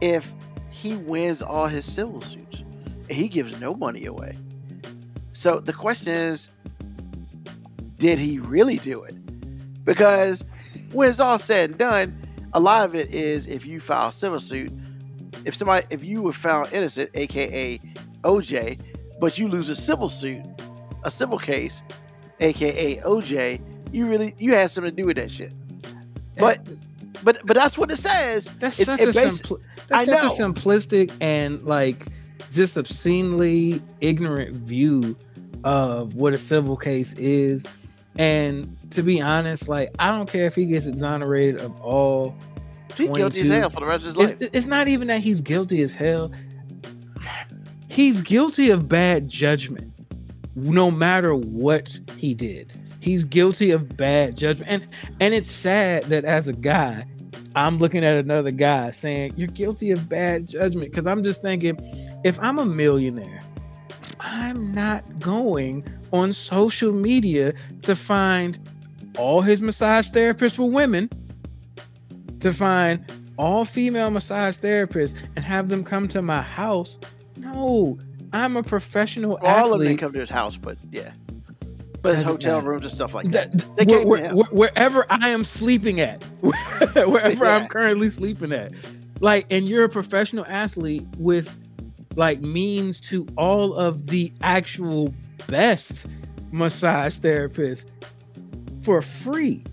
[0.01, 0.33] if
[0.71, 2.63] he wins all his civil suits
[3.09, 4.37] he gives no money away?
[5.33, 6.49] So the question is,
[7.97, 9.15] did he really do it?
[9.85, 10.43] Because
[10.91, 14.39] when it's all said and done, a lot of it is if you file civil
[14.39, 14.71] suit,
[15.45, 17.79] if somebody if you were found innocent, aka
[18.23, 18.79] OJ,
[19.19, 20.41] but you lose a civil suit,
[21.03, 21.81] a civil case,
[22.39, 25.53] aka OJ, you really you had something to do with that shit.
[26.37, 26.59] But
[27.23, 28.49] but but that's what it says.
[28.59, 30.45] That's It- such it a basi- simpli- I such know.
[30.47, 32.07] a simplistic and like
[32.51, 35.15] just obscenely ignorant view
[35.63, 37.65] of what a civil case is.
[38.17, 42.35] And to be honest, like I don't care if he gets exonerated of all.
[42.95, 44.37] He's guilty as hell for the rest of his life.
[44.39, 46.31] It's, it's not even that he's guilty as hell.
[47.89, 49.93] He's guilty of bad judgment,
[50.55, 52.71] no matter what he did.
[53.07, 54.87] He's guilty of bad judgment, and
[55.21, 57.05] and it's sad that as a guy,
[57.55, 61.79] I'm looking at another guy saying you're guilty of bad judgment because I'm just thinking,
[62.25, 63.41] if I'm a millionaire,
[64.19, 68.59] I'm not going on social media to find
[69.17, 71.09] all his massage therapists were women,
[72.41, 76.99] to find all female massage therapists and have them come to my house.
[77.37, 77.97] No,
[78.33, 81.11] I'm a professional All of them come to his house, but yeah.
[82.01, 82.69] But Doesn't hotel matter.
[82.71, 83.77] rooms and stuff like That- that.
[83.77, 87.55] They where- where- where- wherever I am sleeping at, wherever Yeah.
[87.55, 88.71] I'm currently sleeping at,
[89.19, 91.49] like, and you're a professional athlete with
[92.15, 95.13] like means to all of the actual
[95.47, 96.05] best
[96.51, 97.85] massage therapists
[98.81, 99.63] for free.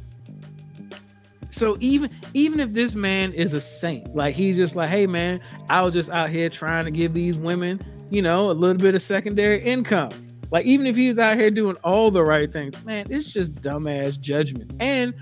[1.51, 5.41] So even even if this man is a saint, like he's just like, hey man,
[5.71, 8.95] I was just out here trying to give these women you know, a little bit
[8.95, 10.11] of secondary income.
[10.51, 14.21] Like even if he's out here doing all the right things, man, it's just dumbass
[14.21, 14.73] judgment.
[14.81, 15.15] And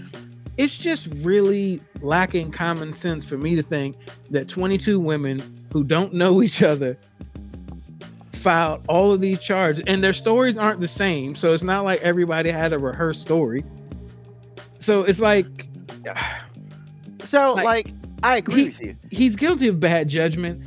[0.59, 3.97] it's just really lacking common sense for me to think
[4.31, 6.99] that 22 women who don't know each other
[8.33, 11.35] filed all of these charges and their stories aren't the same.
[11.35, 13.65] So it's not like everybody had a rehearsed story.
[14.79, 15.47] So it's like
[17.25, 17.87] So Like, like,
[18.23, 18.97] I agree he- with you.
[19.11, 20.61] he's guilty of bad judgment.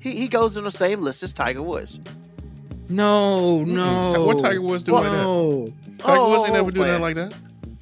[0.00, 2.00] He he goes in the same list as Tiger Woods.
[2.92, 4.24] No, no.
[4.26, 5.12] What Tiger Woods do like that?
[5.12, 5.72] No.
[5.98, 6.88] Tiger Woods Oh, ain't never oh, do man.
[6.88, 7.34] nothing like that.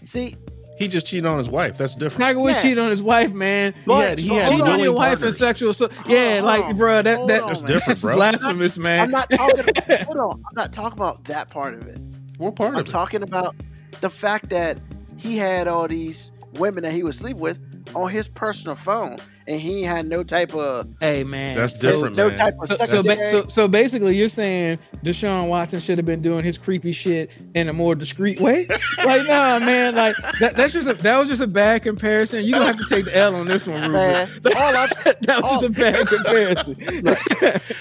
[0.05, 0.37] See,
[0.79, 1.77] He just cheated on his wife.
[1.77, 2.23] That's different.
[2.23, 2.62] Tiger Woods Yeah.
[2.62, 3.75] cheated on his wife, man.
[3.85, 5.92] He had, he had Cheating on willing your wife and sexual assault.
[6.07, 6.77] Yeah, Hold like, on.
[6.77, 7.66] bro, that, Hold that on, That's man.
[7.68, 8.16] different, that's bro.
[8.16, 9.01] blasphemous, man.
[9.01, 9.64] I'm not talking.
[10.07, 11.99] hold on, I'm not talking about that part of it.
[12.38, 12.90] What part I'm of it?
[12.90, 13.55] talking about
[14.01, 14.79] the fact that
[15.18, 17.59] he had all these women that he was sleep with
[17.94, 19.18] on his personal phone,
[19.51, 21.57] and he had no type of hey, man.
[21.57, 22.39] That's So- different, no man.
[22.39, 26.45] type of So, so, so, so basically, you're saying Deshaun Watson should have been doing
[26.45, 28.69] his creepy shit in a more discreet way?
[29.05, 29.97] like, nah, man.
[29.97, 32.45] Like that, that's just a, that was just a bad comparison.
[32.45, 33.93] You gonna have to take the L on this one, Ruben.
[33.93, 34.89] Man, all I'm
[35.23, 36.77] that was just a bad comparison.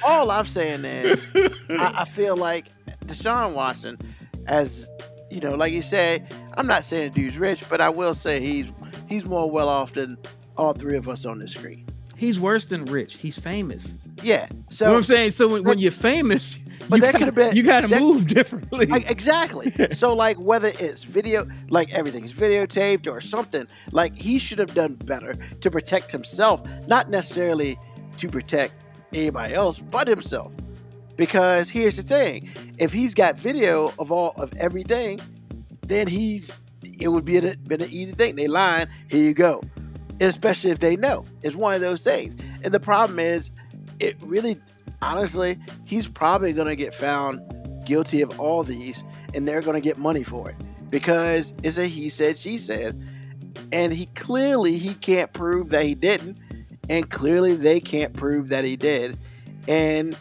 [0.03, 1.27] all I'm saying is,
[1.69, 2.65] I, I feel like
[3.05, 3.99] Deshaun Watson,
[4.47, 4.87] as
[5.29, 8.39] you know, like you said, I'm not saying the dude's rich, but I will say
[8.39, 8.73] he's
[9.07, 10.17] he's more well off than
[10.59, 11.85] all three of us on the screen.
[12.17, 13.13] He's worse than rich.
[13.13, 13.95] He's famous.
[14.21, 14.47] Yeah.
[14.69, 15.31] So you know I'm saying?
[15.31, 18.27] So when, when you're famous, But you that gotta, could've been- you got to move
[18.27, 18.87] differently.
[19.07, 19.71] Exactly.
[19.91, 24.95] so like whether it's video, like everything's videotaped or something, like he should have done
[24.95, 27.79] better to protect himself, not necessarily
[28.17, 28.73] to protect
[29.13, 30.51] anybody else but himself.
[31.15, 35.21] Because here's the thing: if he's got video of all of everything,
[35.87, 36.59] then he's
[36.99, 38.35] it would be a, been an easy thing.
[38.35, 39.61] They lying, here you go.
[40.21, 41.25] Especially if they know.
[41.43, 42.35] It's one of those things.
[42.63, 43.51] And the problem is,
[43.99, 44.59] it really,
[45.01, 47.41] honestly, he's probably gonna get found
[47.85, 49.03] guilty of all these,
[49.33, 50.55] and they're gonna get money for it
[50.89, 53.01] because it's a he said she said,
[53.71, 56.37] and he clearly he can't prove that he didn't,
[56.89, 59.17] and clearly they can't prove that he did,
[59.67, 60.17] and.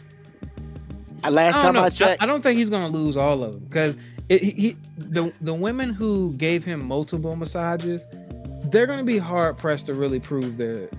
[1.29, 1.83] Last I time know.
[1.83, 3.97] I checked, I, don't think he's gonna lose all of them because
[4.29, 8.05] it, he, he the the women who gave him multiple massages,
[8.71, 10.89] they're gonna be hard pressed to really prove their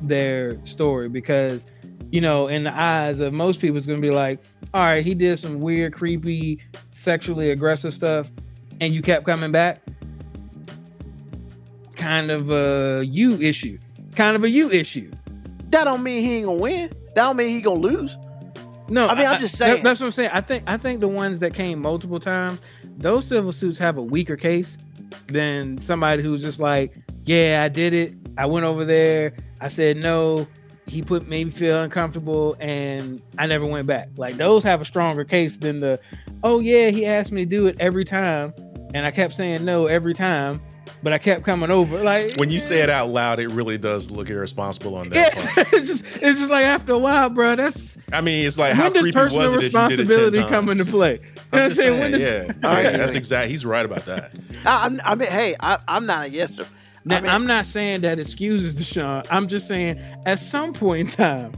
[0.00, 1.66] their story because
[2.10, 4.38] you know in the eyes of most people it's gonna be like,
[4.72, 8.30] all right, he did some weird, creepy, sexually aggressive stuff,
[8.80, 9.78] and you kept coming back.
[11.96, 13.78] Kind of a you issue.
[14.16, 15.10] Kind of a you issue.
[15.70, 16.88] that don't mean he ain't gonna win.
[17.14, 18.16] That don't mean he gonna lose.
[18.88, 19.82] No, I mean, I'm just that- saying.
[19.82, 20.30] that's what I'm saying.
[20.32, 22.60] I think I think the ones that came multiple times,
[22.98, 24.76] those civil suits have a weaker case
[25.28, 28.14] than somebody who's just like, yeah, I did it.
[28.36, 29.34] I went over there.
[29.60, 30.46] I said no.
[30.86, 34.10] He put made me feel uncomfortable, and I never went back.
[34.16, 35.98] Like those have a stronger case than the,
[36.42, 38.52] oh yeah, he asked me to do it every time,
[38.92, 40.60] and I kept saying no every time,
[41.02, 42.02] but I kept coming over.
[42.02, 45.54] Like When you say it out loud, it really does look irresponsible on that yeah,
[45.54, 45.72] part.
[45.72, 47.56] it's just it's just like after a while, bro.
[47.56, 50.00] That's I mean, it's like how when does creepy was personal it if you did
[50.00, 51.12] it responsibility 10 come into play?
[51.14, 52.00] You know what I'm I'm just saying?
[52.00, 52.98] saying, When yeah, I yeah, agree.
[52.98, 53.50] that's exact.
[53.50, 54.32] He's right about that.
[54.66, 56.66] I, I'm, I mean, hey, I, I'm not against him.
[57.04, 59.26] Now, I mean- I'm not saying that excuses Deshaun.
[59.30, 61.52] I'm just saying at some point in time,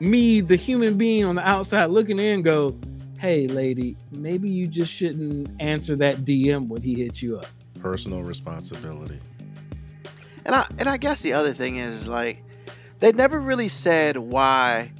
[0.00, 2.76] me, the human being on the outside looking in, goes,
[3.18, 7.46] "Hey, lady, maybe you just shouldn't answer that DM when he hits you up."
[7.80, 9.18] Personal responsibility.
[10.44, 12.42] And I and I guess the other thing is like
[13.00, 14.90] they never really said why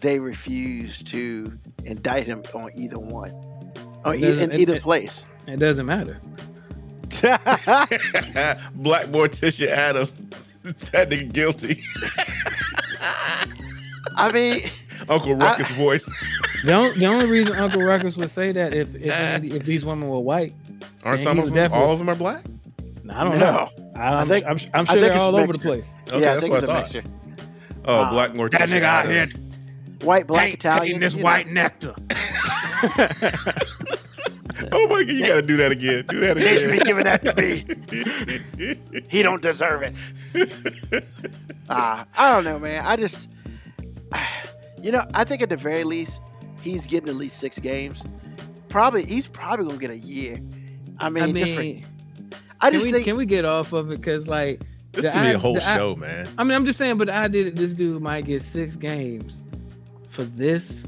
[0.00, 1.52] they refused to
[1.84, 3.32] indict him on either one,
[4.04, 5.22] or e- in it- either it- place.
[5.48, 6.20] It doesn't matter.
[8.74, 10.10] Black Morticia Addams.
[10.62, 11.82] that nigga guilty.
[14.16, 14.60] I mean,
[15.08, 16.08] Uncle Ruckus voice.
[16.64, 19.84] The only, the only reason Uncle Ruckus would say that if if, any- if these
[19.84, 20.54] women were white,
[21.02, 21.72] Aren't some of them?
[21.72, 22.42] All of them are black.
[23.10, 23.38] I don't no.
[23.38, 23.68] know.
[24.00, 25.92] I'm, think- I'm, I'm I sure think they're all over the place.
[26.08, 26.94] Okay, yeah, I that's think what it's I a thought.
[26.94, 27.10] mixture.
[27.86, 29.26] Oh, Uh, Black Morticia that nigga out here
[30.00, 30.82] White, black, Take- Italian.
[30.84, 31.24] taking this you know.
[31.24, 31.94] white nectar.
[34.76, 36.04] Oh my god, you gotta do that again.
[36.08, 36.52] Do that again.
[36.52, 37.64] He should be giving that to me.
[39.10, 41.04] He don't deserve it.
[41.68, 42.84] Ah, I don't know, man.
[42.84, 43.28] I just,
[44.82, 46.20] you know, I think at the very least,
[46.60, 48.02] he's getting at least six games.
[48.68, 50.40] Probably, he's probably gonna get a year.
[50.98, 51.86] I mean, I just for, mean,
[52.60, 54.00] I can just we, think, can we get off of it?
[54.00, 54.60] Because like,
[54.92, 56.28] this the could be a whole the i- show, man.
[56.38, 59.42] I mean, I'm just saying, but I did that this dude might get six games
[60.08, 60.84] for this,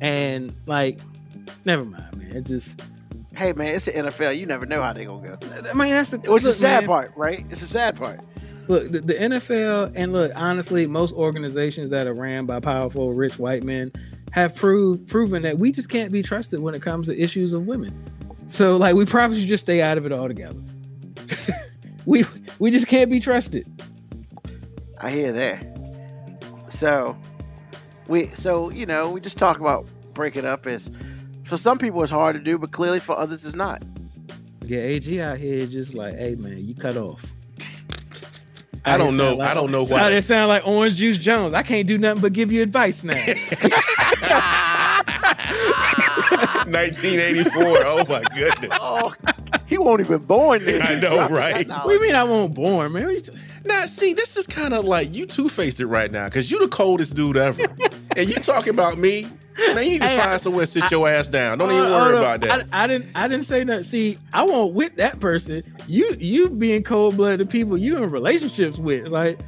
[0.00, 0.98] and like,
[1.64, 2.36] never mind, man.
[2.36, 2.80] It just,
[3.34, 4.36] hey, man, it's the NFL.
[4.36, 5.68] You never know how they're gonna go.
[5.68, 7.44] I mean, that's the What's the sad man, part, right?
[7.50, 8.20] It's the sad part.
[8.68, 13.38] Look, the, the NFL, and look, honestly, most organizations that are ran by powerful, rich
[13.38, 13.90] white men,
[14.32, 17.66] have proved proven that we just can't be trusted when it comes to issues of
[17.66, 17.92] women.
[18.48, 20.60] So like we probably should just stay out of it altogether.
[22.04, 22.24] we
[22.58, 23.66] we just can't be trusted.
[25.00, 25.66] I hear that.
[26.68, 27.16] So
[28.08, 30.90] we so you know we just talk about breaking up is
[31.50, 33.82] for some people it's hard to do, but clearly for others it's not.
[34.64, 37.24] Yeah, AG out here just like, hey man, you cut off.
[38.84, 39.40] I don't know.
[39.40, 40.10] I don't know Why why.
[40.10, 41.52] they sound like Orange Juice Jones?
[41.52, 43.14] I can't do nothing but give you advice now.
[46.66, 47.84] 1984.
[47.84, 48.78] Oh my goodness.
[48.80, 49.12] Oh,
[49.66, 50.82] he won't even born then.
[50.86, 51.66] I know, right?
[51.68, 53.04] what do you mean I won't born, man?
[53.04, 53.32] What you t-
[53.64, 56.58] Now, see, this is kind of like you two faced it right now because you
[56.60, 57.64] the coldest dude ever,
[58.16, 59.28] and you talking about me.
[59.58, 61.58] Man, you need to Hey, find somewhere to sit your ass down.
[61.58, 62.20] Don't even Uh, worry hold up.
[62.36, 62.66] about that.
[62.72, 63.06] I, I didn't.
[63.14, 63.84] I didn't say nothing.
[63.84, 65.62] See, I won't with that person.
[65.86, 69.08] You, you being cold blooded people you in relationships with.
[69.08, 69.38] Like,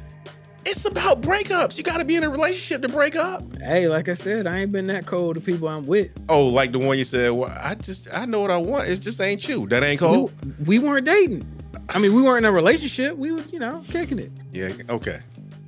[0.65, 1.77] it's about breakups.
[1.77, 3.43] You got to be in a relationship to break up.
[3.57, 6.09] hey, like I said, I ain't been that cold to people I'm with.
[6.29, 7.31] Oh, like the one you said.
[7.31, 8.87] Well, I just I know what I want.
[8.89, 9.67] It just ain't you.
[9.67, 10.31] That ain't We, cold.
[10.67, 11.45] we weren't dating.
[11.89, 13.17] I mean, we weren't in a relationship.
[13.17, 14.31] We were, you know, kicking it.
[14.53, 14.71] Yeah.
[14.89, 15.19] Okay.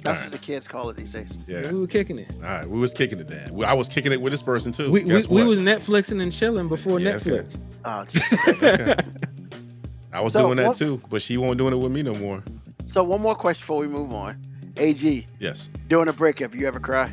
[0.05, 1.37] That's All what the kids call it these days.
[1.47, 1.71] Yeah.
[1.71, 2.31] We were kicking it.
[2.35, 2.67] All right.
[2.69, 3.63] We was kicking it then.
[3.65, 4.91] I was kicking it with this person too.
[4.91, 5.49] We, we, Guess we what?
[5.49, 7.31] was Netflixing and chilling before Yeah, okay.
[7.31, 7.57] Netflix.
[7.85, 8.05] Oh,
[10.13, 12.13] I was So doing that what- too, but she won't doing it with me no
[12.15, 12.43] more.
[12.85, 14.37] so one more question before we move on.
[14.77, 15.69] AG, Yes.
[15.87, 17.11] during a breakup, you ever cry?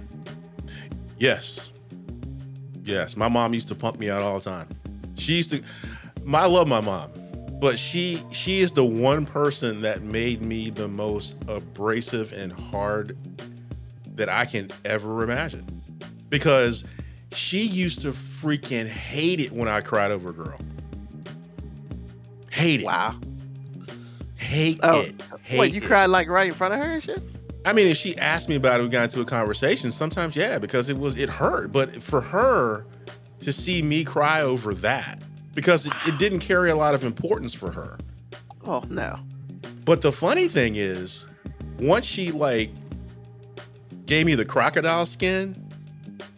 [1.19, 1.71] Yes.
[2.85, 3.17] Yes.
[3.17, 4.69] My mom used to pump me out all the time.
[5.15, 5.63] She used to
[6.25, 7.11] my I love my mom,
[7.63, 13.17] but she she is the one person that made me the most abrasive and hard
[14.17, 15.81] that I can ever imagine.
[16.29, 16.85] Because
[17.31, 20.59] she used to freaking hate it when I cried over a girl.
[22.51, 22.87] Hate it.
[22.87, 23.15] Wow.
[24.35, 25.23] Hate Oh, it.
[25.43, 25.87] Hate wait, you it.
[25.87, 27.23] cried like right in front of her and shit?
[27.65, 29.93] I mean, if she asked me about it, we got into a conversation.
[29.93, 31.71] Sometimes, yeah, because it was it hurt.
[31.71, 32.87] But for her
[33.39, 35.21] to see me cry over that,
[35.55, 37.99] because it, it didn't carry a lot of importance for her.
[38.65, 39.19] Oh no.
[39.85, 41.27] But the funny thing is,
[41.79, 42.71] once she like
[44.07, 45.57] gave me the crocodile skin,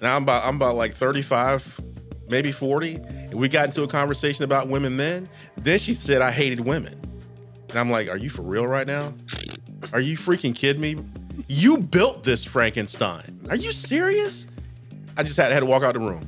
[0.01, 1.81] and I'm about I'm about like 35,
[2.29, 5.29] maybe 40, and we got into a conversation about women then.
[5.57, 6.99] Then she said I hated women.
[7.71, 9.15] And I'm like, are you for real right now?
[9.93, 10.97] Are you freaking kidding me?
[11.49, 13.41] You built this Frankenstein.
[13.51, 14.47] Are you serious?
[15.17, 16.27] I just had, had to walk out the room.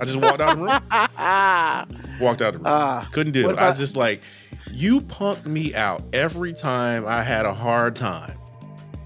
[0.00, 2.00] I just walked out the room.
[2.20, 2.78] Walked out of the room.
[2.78, 3.58] Ah, Couldn't do what it.
[3.58, 4.22] I was just like,
[4.70, 8.36] you punked me out every time I had a hard time.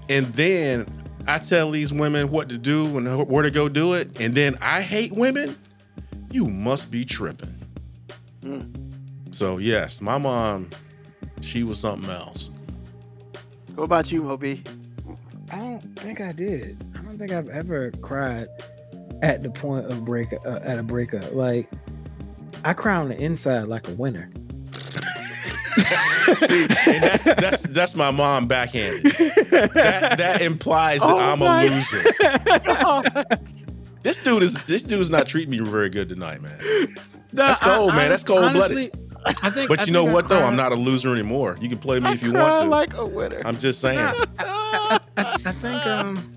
[0.09, 0.87] And then
[1.27, 4.19] I tell these women what to do and where to go do it.
[4.19, 5.57] And then I hate women.
[6.31, 7.55] You must be tripping.
[8.43, 8.75] Mm.
[9.31, 10.69] So, yes, my mom,
[11.41, 12.49] she was something else.
[13.75, 14.63] what about you, Moby?
[15.51, 16.83] I don't think I did.
[16.95, 18.47] I don't think I've ever cried
[19.21, 21.33] at the point of break uh, at a breakup.
[21.33, 21.69] Like
[22.63, 24.29] I cry on the inside like a winner.
[26.47, 29.03] See, and that's, that's, that's my mom backhanded.
[29.73, 32.03] That, that implies that Oh I'm a loser.
[34.03, 36.57] This dude is this dude's not treating me very good tonight, man.
[36.61, 38.09] No, That's I- cold, man.
[38.09, 38.91] That's cold-blooded.
[39.25, 39.67] I think.
[39.69, 40.39] But I you know think I what though?
[40.45, 41.57] I'm not a loser anymore.
[41.59, 42.65] You can play me I if you want to.
[42.65, 43.41] like a winner.
[43.43, 43.99] I'm just saying.
[43.99, 46.31] I, I- I- I think um,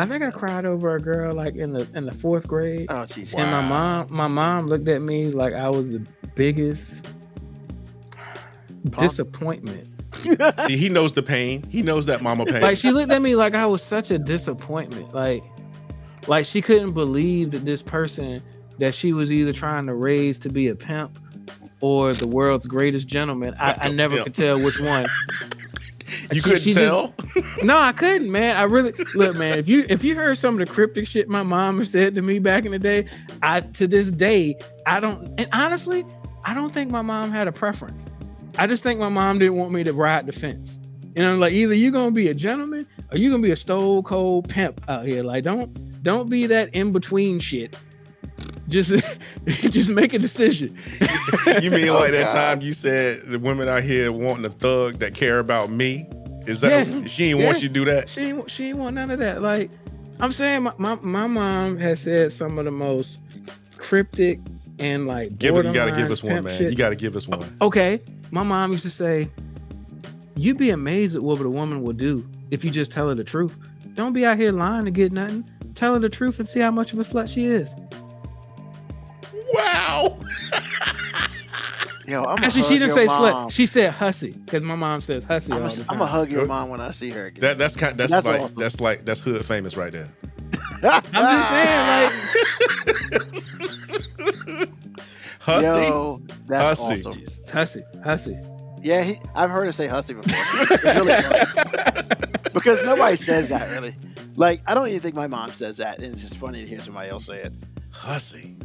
[0.00, 3.04] I think I cried over a girl like in the in the fourth grade, oh,
[3.04, 3.34] jeez.
[3.34, 5.98] and my mom my mom looked at me like I was the
[6.34, 7.04] biggest
[8.98, 9.88] disappointment.
[10.66, 11.64] See, he knows the pain.
[11.68, 12.62] He knows that mama pain.
[12.62, 15.12] Like she looked at me like I was such a disappointment.
[15.12, 15.44] Like,
[16.26, 18.42] like she couldn't believe that this person
[18.78, 21.18] that she was either trying to raise to be a pimp
[21.82, 23.54] or the world's greatest gentleman.
[23.60, 24.24] I, I never Pimp.
[24.28, 25.06] could tell which one.
[26.32, 27.14] you she- couldn't she just- tell.
[27.62, 28.56] No, I couldn't, man.
[28.56, 29.58] I really look, man.
[29.58, 32.38] If you if you heard some of the cryptic shit my mom said to me
[32.38, 33.06] back in the day,
[33.42, 34.56] I to this day
[34.86, 35.28] I don't.
[35.38, 36.04] And honestly,
[36.44, 38.06] I don't think my mom had a preference.
[38.58, 40.78] I just think my mom didn't want me to ride the fence.
[41.16, 44.02] You know, like either you're gonna be a gentleman or you're gonna be a stone
[44.02, 45.22] cold pimp out here.
[45.22, 47.76] Like don't don't be that in between shit.
[48.70, 48.92] Just
[49.46, 50.76] just make a decision.
[51.60, 52.32] You mean Oh, like that God.
[52.32, 56.06] time you said the women out here wanting a thug that care about me?
[56.46, 57.04] Is that Yeah.
[57.06, 58.08] she ain't want you to do that?
[58.08, 59.42] She ain't, she ain't want none of that.
[59.42, 59.70] Like
[60.20, 63.18] I'm saying, my, my, my mom has said some of the most
[63.76, 64.38] cryptic
[64.78, 65.64] and like Give it.
[65.66, 66.58] You got to give us one, man.
[66.58, 66.70] shit.
[66.70, 67.56] You got to give us one.
[67.60, 68.00] okay,
[68.30, 69.28] my mom used to say,
[70.36, 73.24] "You'd be amazed at what a woman will do if you just tell her the
[73.24, 73.54] truth.
[73.94, 75.44] Don't be out here lying to get nothing.
[75.74, 77.74] Tell her the truth and see how much of a slut she is."
[79.90, 80.18] Wow.
[82.06, 83.52] Yo, I'm Actually, she didn't say slut.
[83.52, 85.98] She said hussy because my mom says hussy I'm all the time.
[85.98, 87.40] gonna hug your mom when I see her again.
[87.40, 87.96] That that's kind.
[87.96, 88.56] That's, That's like awesome.
[88.56, 90.08] that's like that's hood famous right there.
[90.82, 92.12] I'm just saying, like,
[95.40, 95.66] Hussy.
[95.66, 97.06] Yo, that's Hussy.
[97.08, 97.22] awesome.
[97.52, 98.38] hussy, hussy.
[98.82, 100.38] Yeah, he, I've heard her say hussy before.
[100.84, 101.14] Really
[102.54, 103.94] because nobody says that really.
[104.36, 106.80] Like, I don't even think my mom says that, and it's just funny to hear
[106.80, 107.52] somebody else say it.
[107.90, 108.56] Hussy.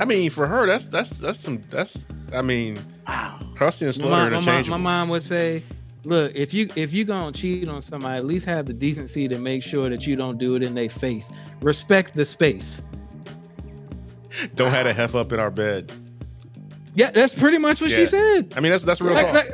[0.00, 2.06] I mean, for her, that's that's that's some that's.
[2.34, 3.38] I mean, Wow.
[3.58, 5.62] hussy and My slutty mom, my, mom, my mom would say,
[6.04, 9.38] "Look, if you if you gonna cheat on somebody, at least have the decency to
[9.38, 11.30] make sure that you don't do it in their face.
[11.60, 12.82] Respect the space."
[14.54, 15.92] Don't have a hef up in our bed.
[16.94, 17.98] Yeah, that's pretty much what Yeah.
[17.98, 18.54] she said.
[18.56, 19.34] I mean, that's that's real Like- talk.
[19.34, 19.52] like-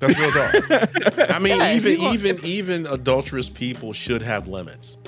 [0.00, 1.30] That's real talk.
[1.30, 4.98] I mean, Yeah, even want- even even adulterous people should have limits.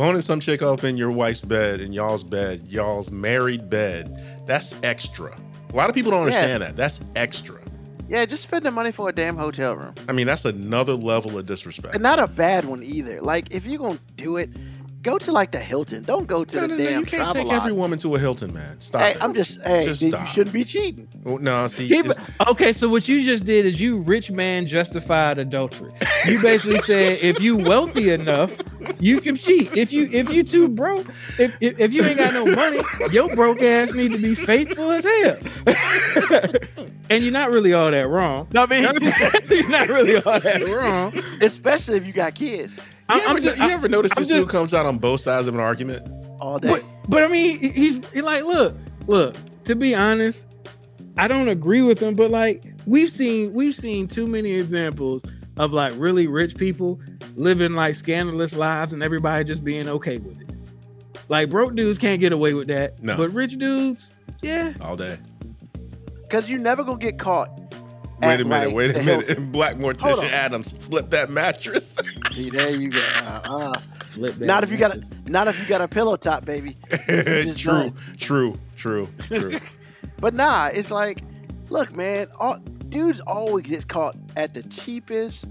[0.00, 4.74] Boning some chick up in your wife's bed, in y'all's bed, y'all's married bed, that's
[4.82, 5.30] extra.
[5.70, 6.36] A lot of people don't Yeah.
[6.36, 6.74] understand that.
[6.74, 7.56] That's extra.
[8.08, 9.92] Yeah, just spend the money for a damn hotel room.
[10.08, 11.92] I mean, that's another level of disrespect.
[11.92, 13.20] And not a bad one either.
[13.20, 14.48] Like, if you're going to do it,
[15.02, 16.04] go to like the Hilton.
[16.04, 18.18] Don't go to No, the no, no, damn you can't take every woman to a
[18.18, 18.80] Hilton, man.
[18.80, 19.22] Stop Hey, it.
[19.22, 21.08] I'm just, hey, Just then you shouldn't be cheating.
[21.24, 24.30] Oh, no, see, Yeah, it's- but- okay, so what you just did is you rich
[24.30, 25.92] man justified adultery.
[26.26, 28.56] You basically said if you wealthy enough,
[28.98, 29.74] you can cheat.
[29.74, 32.80] If you if you too broke, if, if if you ain't got no money,
[33.10, 35.38] your broke ass need to be faithful as hell.
[37.10, 38.48] and you're not really all that wrong.
[38.52, 38.82] No, I mean,
[39.50, 41.12] you're not really all that wrong.
[41.40, 42.78] especially if you got kids
[43.14, 44.98] you, I'm- ever, I'm just- you ever notice I'm this just- dude comes out on
[44.98, 46.08] both sides of an argument?
[46.40, 46.68] all day.
[46.68, 48.74] But, but I mean, he's he like, look,
[49.06, 49.36] look.
[49.64, 50.46] To be honest,
[51.18, 55.22] I don't agree with him, but like we've seen we've seen too many examples
[55.58, 56.98] of like really rich people
[57.36, 60.48] living like scandalous lives and everybody just being okay with it.
[61.28, 63.16] Like broke dudes can't get away with that, No.
[63.18, 64.08] but rich dudes,
[64.40, 64.72] yeah.
[64.80, 65.18] All day.
[66.22, 67.50] Because you're never going to get caught.
[68.20, 69.26] Wait at, a minute, like, wait a minute.
[69.26, 69.50] Hilton.
[69.52, 70.30] Black Hold Morticia.
[70.30, 71.96] Addams flip that mattress.
[72.32, 73.04] See, there you go.
[73.24, 76.44] Uh, Flip that not if you got a, not if you got a pillow top,
[76.44, 76.76] baby.
[77.06, 79.60] just true, true, true, true.
[80.18, 81.22] But nah, it's like,
[81.68, 82.58] look, man, all,
[82.88, 85.44] dudes always get caught at the cheapest,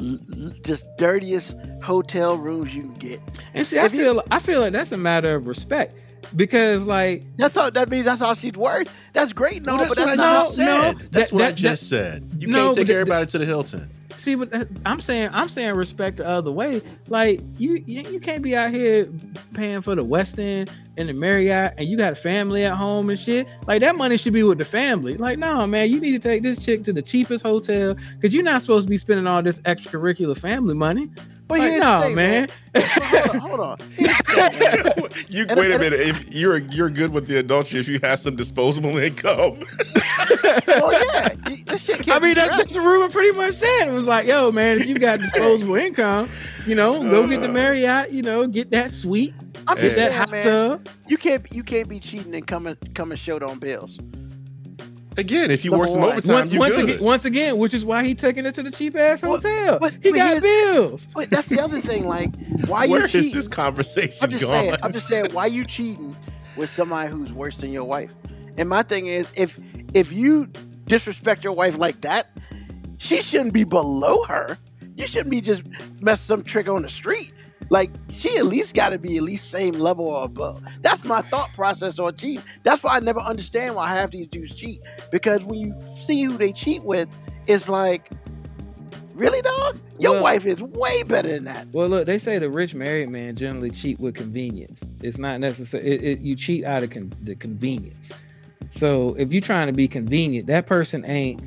[0.00, 3.20] l- l- just dirtiest hotel rooms you can get.
[3.52, 5.94] And see, I if you- feel I feel like that's a matter of respect
[6.36, 7.70] because like That's all.
[7.70, 8.88] That means that's all she's worth.
[9.12, 10.44] That's great, no, well, that's but what that's I not.
[10.46, 10.80] just no, said.
[10.98, 12.30] no, that's that- what I that- just said.
[12.36, 13.90] You No, can't but take that- everybody to the Hilton.
[14.16, 16.82] See, but uh, I'm saying I'm saying respect the other way.
[17.06, 19.08] Like you, you, you can't be out here
[19.54, 23.18] paying for the Westin and the Marriott, and you got a family at home and
[23.18, 23.46] shit.
[23.68, 25.16] Like that money should be with the family.
[25.16, 28.42] Like, no, man, you need to take this chick to the cheapest hotel because you're
[28.42, 31.08] not supposed to be spending all this extracurricular family money.
[31.48, 32.48] But Like, here's no, the thing, man.
[32.74, 32.82] man.
[32.84, 33.78] hold on, hold on.
[33.96, 35.08] Here's the thing, man.
[35.30, 36.00] you And- wait a and- minute.
[36.00, 39.58] If you're you're good with the adultery, if you have some disposable income,
[40.68, 42.58] Oh yeah, y- this shit can't I mean, that's, tracked.
[42.58, 43.88] that's the rumor pretty much said.
[43.88, 46.28] It was like, yo, man, if you got disposable income,
[46.66, 47.52] you know, go get the uh.
[47.52, 49.34] Marriott, you know, get that suite,
[49.66, 50.42] I'm get just that saying, hot man.
[50.42, 50.88] tub.
[51.06, 53.98] You can't you can't be cheating and coming coming short on bills.
[55.18, 56.10] Again, if you Number work some one.
[56.12, 56.84] overtime, Once, you once good.
[56.88, 59.78] again, once again, which is why he taking it to the cheap ass Well, hotel.
[59.78, 61.08] but- he but got bills.
[61.14, 62.06] But that's the other thing.
[62.06, 62.30] Like,
[62.66, 63.32] why Where you is cheating?
[63.32, 64.60] this conversation I'm just going?
[64.70, 64.76] saying.
[64.82, 65.32] I'm just saying.
[65.32, 66.16] Why you cheating
[66.56, 68.10] with somebody who's worse than your wife?
[68.56, 69.58] And my thing is, if
[69.94, 70.48] if you
[70.86, 72.28] disrespect your wife like that,
[72.98, 74.58] she shouldn't be below her.
[74.96, 75.62] You shouldn't be just
[76.00, 77.32] mess some trick on the street.
[77.70, 80.62] Like she at least got to be at least same level or above.
[80.80, 82.42] That's my thought process on cheating.
[82.62, 84.80] That's why I never understand why half these dudes cheat.
[85.10, 87.08] Because when you see who they cheat with,
[87.46, 88.10] it's like,
[89.14, 89.78] really, dog?
[89.98, 91.66] Your Well- wife is way better than that.
[91.72, 94.80] Well, look, they say the rich married man generally cheat with convenience.
[95.02, 95.84] It's not necessary.
[95.86, 98.12] It, it, you cheat out of con- the convenience.
[98.70, 101.40] So if you're trying to be convenient, that person ain't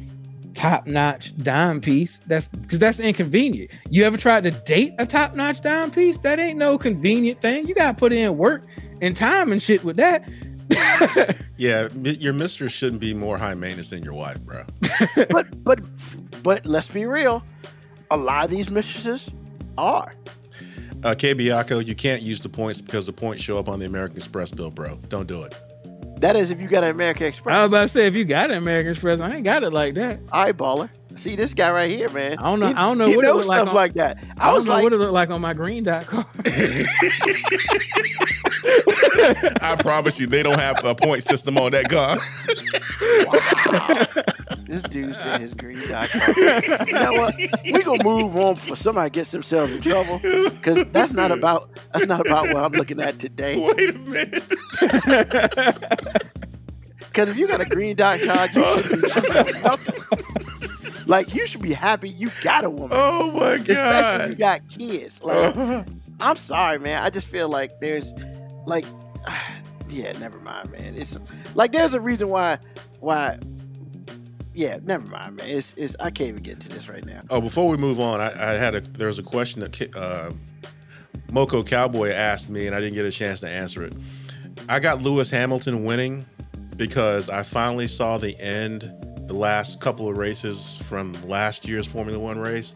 [0.53, 2.19] top notch dime piece.
[2.27, 3.71] That's because that's inconvenient.
[3.89, 6.17] You ever tried to date a top notch dime piece?
[6.19, 7.67] That ain't no convenient thing.
[7.67, 8.65] You gotta put in work
[9.01, 10.27] and time and shit with that.
[11.57, 14.63] yeah, your mistress shouldn't be more high maintenance than your wife, bro.
[15.29, 15.81] but but
[16.43, 17.43] but let's be real.
[18.11, 19.29] A lot of these mistresses
[19.77, 20.13] are.
[21.03, 21.33] Uh, K.
[21.33, 24.51] Biacco, you can't use the points because the points show up on the American Express
[24.51, 24.97] bill, bro.
[25.09, 25.55] Don't do it.
[26.21, 27.55] That is if you got an American Express.
[27.55, 29.71] I was about to say if you got an American Express, I ain't got it
[29.71, 30.23] like that.
[30.27, 30.89] eyeballer.
[31.15, 32.37] See this guy right here, man.
[32.39, 33.93] I don't know- He, I don't know what it knows look like stuff on- like
[33.93, 34.17] that.
[34.37, 36.25] I, I, was don't know like, what it looked like on my green dot card.
[39.61, 42.17] I promise you, they don't have a point system on that gun.
[43.27, 44.63] wow.
[44.65, 46.37] this dude said his green dot card.
[46.87, 47.35] You know what?
[47.63, 52.05] We gonna move on before somebody gets themselves in trouble because that's not about that's
[52.05, 53.59] not about what I'm looking at today.
[53.59, 54.43] Wait a minute.
[57.11, 59.95] Because if you got a green dot card, you should be cheating on nothing.
[61.07, 63.69] Like you should be happy you got a woman, Oh my god!
[63.69, 65.21] especially if you got kids.
[65.23, 65.83] Like Uh,
[66.19, 67.01] I'm sorry, man.
[67.01, 68.11] I just feel like there's
[68.65, 68.85] like
[69.89, 70.95] yeah, never mind, man.
[70.95, 71.19] It's
[71.55, 72.57] like there's a reason why
[72.99, 73.37] why
[74.53, 75.49] yeah, never mind, man.
[75.49, 77.21] It's it's I can't even get into this right now.
[77.29, 80.31] Oh, before we move on, I, I had a there was a question that uh,
[81.31, 83.93] Moco Cowboy asked me, and I didn't get a chance to answer it.
[84.67, 86.25] I got Lewis Hamilton winning
[86.75, 88.83] because I finally saw the end,
[89.31, 92.75] the last couple of races from last year's Formula One race,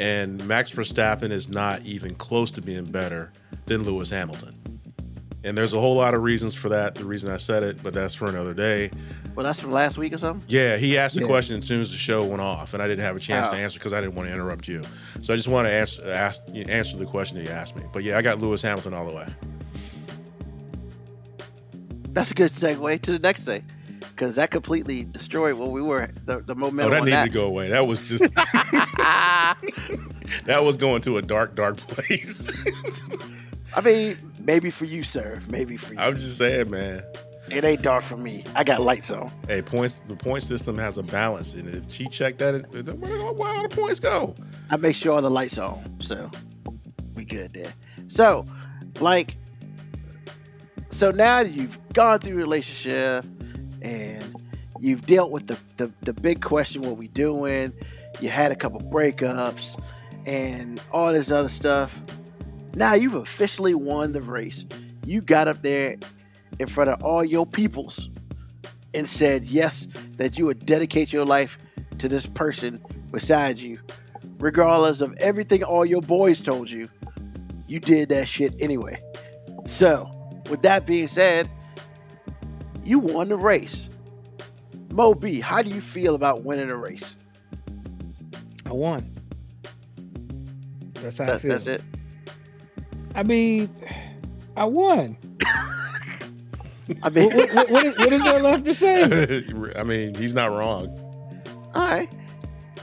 [0.00, 3.30] and Max Verstappen is not even close to being better
[3.66, 4.56] than Lewis Hamilton.
[5.44, 6.96] And there's a whole lot of reasons for that.
[6.96, 8.90] The reason I said it, but that's for another day.
[9.36, 10.42] Well, that's from last week or something.
[10.48, 11.26] Yeah, he asked the Yeah.
[11.28, 13.54] question as soon as the show went off, and I didn't have a chance to
[13.54, 13.58] Oh.
[13.58, 14.82] answer because I didn't want to interrupt you.
[15.20, 17.82] So I just want to answer ask, answer the question that you asked me.
[17.92, 19.26] But yeah, I got Lewis Hamilton all the way.
[22.10, 23.64] That's a good segue to the next thing,
[24.14, 27.24] because that completely destroyed what we were the, the Oh, momentum that on needed that.
[27.24, 27.68] to go away.
[27.70, 28.22] That was just
[30.46, 32.50] that was going to a dark, dark place.
[33.76, 35.40] I mean, maybe for you, sir.
[35.48, 36.00] Maybe for you.
[36.00, 37.02] I'm just saying, man.
[37.50, 38.44] it ain't dark for me.
[38.54, 39.30] I got lights on.
[39.48, 40.00] Hey, points.
[40.06, 42.66] The point system has a balance, and if she checked that, it-
[42.98, 44.34] where where all the points go?
[44.70, 46.30] I make sure all the lights are on, so
[47.14, 47.72] we good there.
[48.08, 48.46] So,
[49.00, 49.36] like,
[50.90, 53.24] so now you've gone through a relationship
[53.84, 54.36] and
[54.80, 57.72] you've dealt with the, the the big question: what we doing?
[58.20, 59.80] You had a couple breakups
[60.26, 62.02] and all this other stuff.
[62.74, 64.64] Now you've officially won the race.
[65.06, 65.96] You got up there
[66.58, 68.08] in front of all your peoples
[68.94, 71.58] and said yes that you would dedicate your life
[71.98, 72.80] to this person
[73.12, 73.78] beside you
[74.38, 76.88] regardless of everything all your boys told you,
[77.66, 79.00] you did that shit anyway.
[79.66, 80.10] So,
[80.50, 81.48] with that being said,
[82.84, 83.88] you won the race.
[84.92, 87.16] Mo B, how do you feel about winning a race?
[88.66, 89.10] I won.
[90.94, 91.50] That's how I feel.
[91.52, 91.82] that's it.
[93.14, 93.74] I mean,
[94.56, 95.16] I won.
[97.02, 99.42] I mean, what, what, what, is, what is there left to say?
[99.76, 100.88] I mean, he's not wrong.
[101.74, 102.10] all right.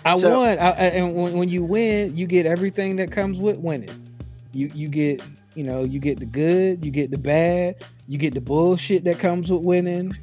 [0.03, 3.37] I So- won, I, I- and when, when you win, you get everything that comes
[3.37, 4.07] with winning.
[4.53, 5.21] You you get
[5.55, 9.19] you know you get the good, you get the bad, you get the bullshit that
[9.19, 10.15] comes with winning.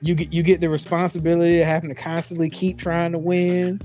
[0.00, 3.80] You get you get the responsibility of having to constantly keep trying to win.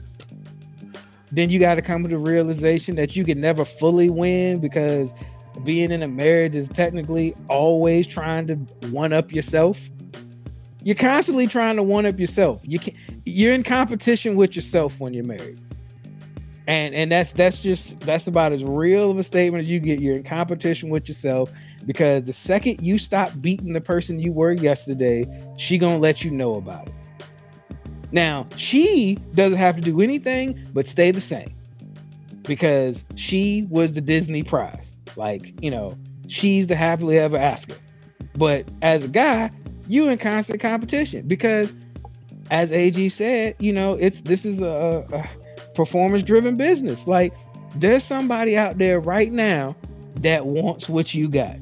[1.31, 5.11] Then you got to come to the realization that you can never fully win because
[5.63, 8.55] being in a marriage is technically always trying to
[8.89, 9.89] one up yourself.
[10.83, 12.61] You're constantly trying to one up yourself.
[12.63, 15.59] You can you're in competition with yourself when you're married.
[16.67, 19.99] And and that's that's just that's about as real of a statement as you get.
[19.99, 21.49] You're in competition with yourself
[21.85, 25.25] because the second you stop beating the person you were yesterday,
[25.57, 26.93] she gonna let you know about it.
[28.11, 31.53] Now, she doesn't have to do anything but stay the same
[32.43, 34.93] because she was the Disney prize.
[35.15, 35.97] Like, you know,
[36.27, 37.75] she's the happily ever after.
[38.35, 39.51] But as a guy,
[39.87, 41.73] you in constant competition because
[42.51, 45.46] as AG said, you know, it's this is a, a
[45.77, 47.07] performance driven business.
[47.07, 47.33] Like
[47.75, 49.75] there's somebody out there right now
[50.17, 51.55] that wants what you got.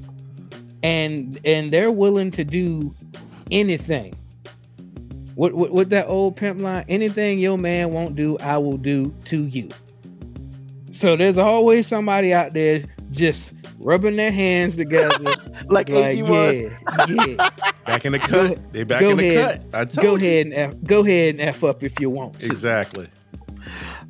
[0.82, 2.96] And and they're willing to do
[3.52, 4.16] anything.
[5.36, 9.14] What, what what that old pimp line, anything your man won't do, I will do
[9.26, 9.70] to you.
[10.94, 15.34] So there's always somebody out there just rubbing their hands together.
[15.68, 16.58] Like, like, AG was.
[16.60, 17.50] yeah, yeah.
[17.88, 18.72] Back in the Go- cut.
[18.72, 19.66] they back go in the ahead.
[19.72, 19.80] cut.
[19.82, 20.18] I told Go you.
[20.18, 22.46] ahead and F, go ahead and F up if you want to.
[22.46, 23.08] Exactly.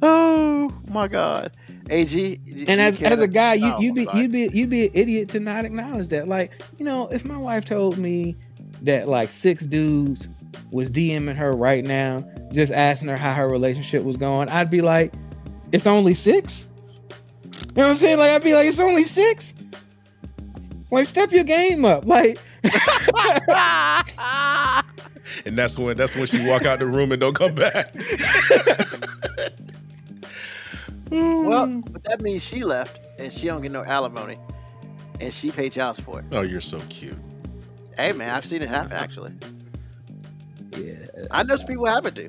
[0.02, 1.52] Oh my God.
[1.90, 2.40] AG.
[2.68, 4.18] and as, as a guy, you oh, you'd be God.
[4.18, 6.28] you'd be you'd be an idiot to not acknowledge that.
[6.28, 8.36] Like, you know, if my wife told me
[8.82, 10.28] that like six dudes
[10.72, 14.82] was DMing her right now, just asking her how her relationship was going, I'd be
[14.82, 15.14] like,
[15.72, 16.66] it's only six.
[17.44, 18.20] You know what I'm saying?
[18.20, 19.54] Like, I'd be like, it's only six.
[20.92, 22.06] Like, step your game up.
[22.06, 22.38] Like,
[25.46, 27.94] And that's when that's when she walk out the room and don't come back.
[31.12, 31.80] Well, hmm.
[31.82, 34.38] but that means she left and she don't get no alimony
[35.22, 36.26] and she paid child support.
[36.32, 37.18] oh, you're so cute.
[37.98, 39.32] Hey man, I've seen it happen actually.
[40.78, 40.96] yeah,
[41.32, 42.24] I know some people happen to.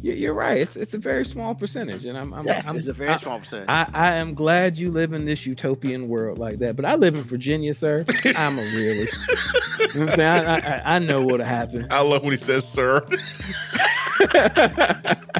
[0.00, 0.56] you- you're right.
[0.58, 3.16] It's it's a very small percentage, and I'm I'm, Yes, I'm it's a very I-
[3.18, 3.68] small percentage.
[3.68, 7.16] I, I am glad you live in this utopian world like that, but I live
[7.16, 8.06] in Virginia, sir.
[8.34, 9.14] I'm a realist.
[9.28, 10.46] you know what I'm saying?
[10.46, 11.86] I, I, I know what'll happen.
[11.90, 13.06] I love when he says sir.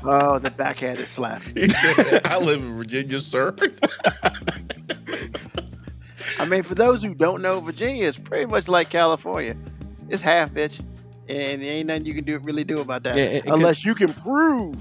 [0.05, 1.43] oh, the backhanded slap.
[1.43, 3.55] He said, I live in Virginia, sir.
[6.39, 9.57] I mean, for those who don't know, Virginia is pretty much like California.
[10.09, 10.81] It's half bitch,
[11.29, 13.85] and there ain't nothing you can do really do about that Yeah, it- it unless
[13.85, 14.77] you can prove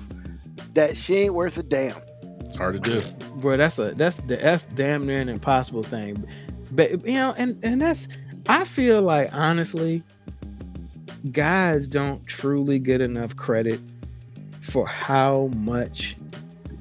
[0.74, 1.98] that she ain't worth a damn.
[2.42, 3.02] It's hard to do.
[3.36, 6.24] Bro, that's a that's the that's damn near an impossible thing.
[6.72, 8.08] But you know, and and that's
[8.48, 10.04] I feel like honestly,
[11.32, 13.80] guys don't truly get enough credit
[14.62, 16.16] for how much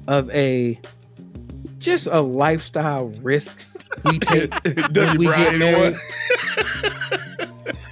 [0.07, 0.79] of a
[1.77, 3.65] just a lifestyle risk
[4.05, 5.19] we take when W.
[5.19, 5.95] we get married.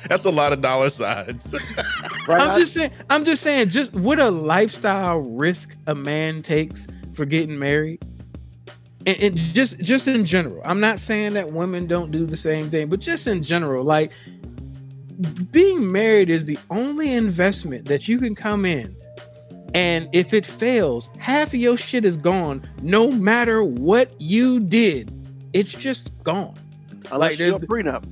[0.10, 1.54] That's a lot of dollar signs.
[2.28, 2.42] Right?
[2.42, 7.26] I'm just saying, I'm just saying, just what a lifestyle risk a man takes for
[7.26, 8.02] getting married.
[9.06, 10.62] And, and just just in general.
[10.66, 14.12] I'm not saying that women don't do the same thing, but just in general, like
[15.52, 18.96] being married is the only investment that you can come in.
[19.74, 25.12] And if it fails, half of your shit is gone, no matter what you did.
[25.54, 26.58] It's just gone.
[27.12, 28.04] Unless like, you're a prenup.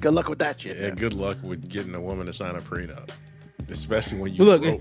[0.00, 0.76] Good luck with that shit.
[0.76, 0.96] yeah, man.
[0.96, 3.10] good luck with getting a woman to sign a prenup,
[3.68, 4.80] especially when you look, broke.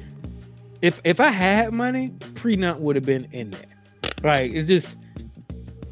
[0.81, 3.65] if if I had money, prenup would have been in there.
[4.23, 4.97] Like it's just,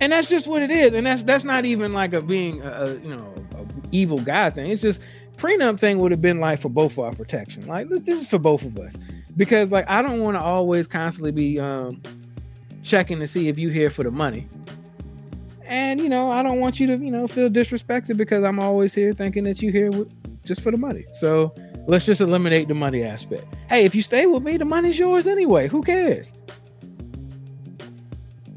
[0.01, 0.93] and that's just what it is.
[0.93, 3.52] And that's that's not even like a being a, a you know a
[3.93, 4.71] evil guy thing.
[4.71, 5.01] It's just
[5.37, 7.67] prenup thing would have been like for both of our protection.
[7.67, 8.95] Like this this is for both of us
[9.37, 12.01] because like I don't want to always constantly be um
[12.83, 14.47] checking to see if you here for the money.
[15.65, 18.93] And you know I don't want you to you know feel disrespected because I'm always
[18.93, 20.11] here thinking that you here with,
[20.43, 21.05] just for the money.
[21.13, 21.53] So
[21.87, 23.45] let's just eliminate the money aspect.
[23.69, 25.67] Hey, if you stay with me, the money's yours anyway.
[25.67, 26.33] Who cares?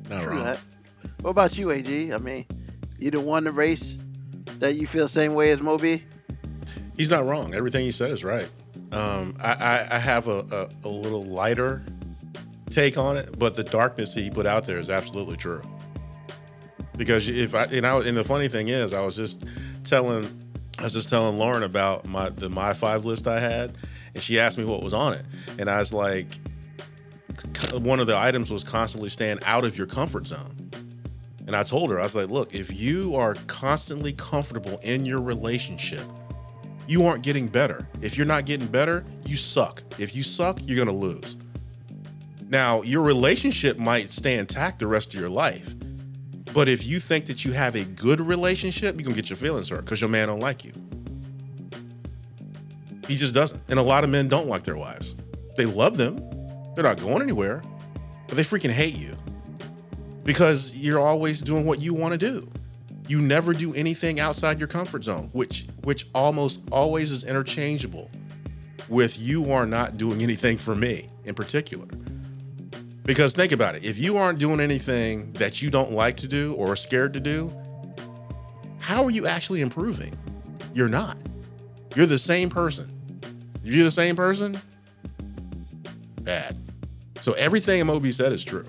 [0.09, 0.45] Not True wrong.
[0.45, 0.59] that.
[1.23, 2.13] What about you, AG?
[2.13, 2.45] I mean,
[2.99, 3.97] you the one the race
[4.59, 6.05] that you feel the same way as Moby?
[6.97, 7.55] He's not wrong.
[7.55, 8.49] Everything he said is right.
[8.93, 11.85] Um, I, I, I have a, a, a little lighter
[12.71, 15.63] take on it, but the darkness that he put out there is absolutely true.
[16.97, 19.45] Because if I, you know, and the funny thing is, I was just
[19.85, 23.77] telling, I was just telling Lauren about my the my five list I had,
[24.15, 25.25] and she asked me what was on it,
[25.59, 26.39] and I was like,
[27.75, 30.66] one of the items was constantly staying out of your comfort zone.
[31.47, 35.21] And I told her, I was like, look, if you are constantly comfortable in your
[35.21, 36.05] relationship,
[36.89, 37.87] you aren't getting better.
[38.03, 39.83] If you're not getting better, you suck.
[39.99, 41.37] If you suck, you're going to lose.
[42.49, 45.75] Now, your relationship might stay intact the rest of your life.
[46.53, 49.37] But if you think that you have a good relationship, you're going to get your
[49.37, 50.73] feelings hurt because your man don't like you.
[53.07, 53.63] He just doesn't.
[53.69, 55.15] And a lot of men don't like their wives.
[55.57, 56.17] They love them.
[56.75, 57.63] They're not going anywhere,
[58.27, 59.17] but they freaking hate you
[60.27, 62.51] because you're always doing what you want to do.
[63.09, 68.11] You never do anything outside your comfort zone which which almost always is interchangeable
[68.89, 71.87] with you are not doing anything for me in particular.
[73.05, 76.55] Because think about it if you aren't doing anything that you don't like to do
[76.55, 77.55] or are scared to do
[78.81, 80.17] how are you actually improving?
[80.75, 81.17] You're not.
[81.95, 82.93] You're the same person.
[83.65, 84.61] If you're the same person
[86.23, 86.57] bad.
[87.21, 88.67] So everything moby said is true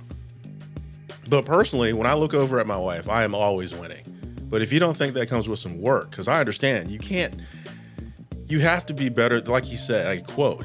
[1.28, 4.04] but personally, when I look over at my wife, I am always winning.
[4.50, 7.36] But if you don't think that comes with some work, because I understand you can't,
[8.48, 9.42] you have to be better.
[9.42, 10.64] Like you said, I quote,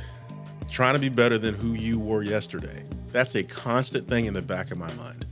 [0.71, 2.85] trying to be better than who you were yesterday.
[3.11, 5.27] That's a constant thing in the back of my mind.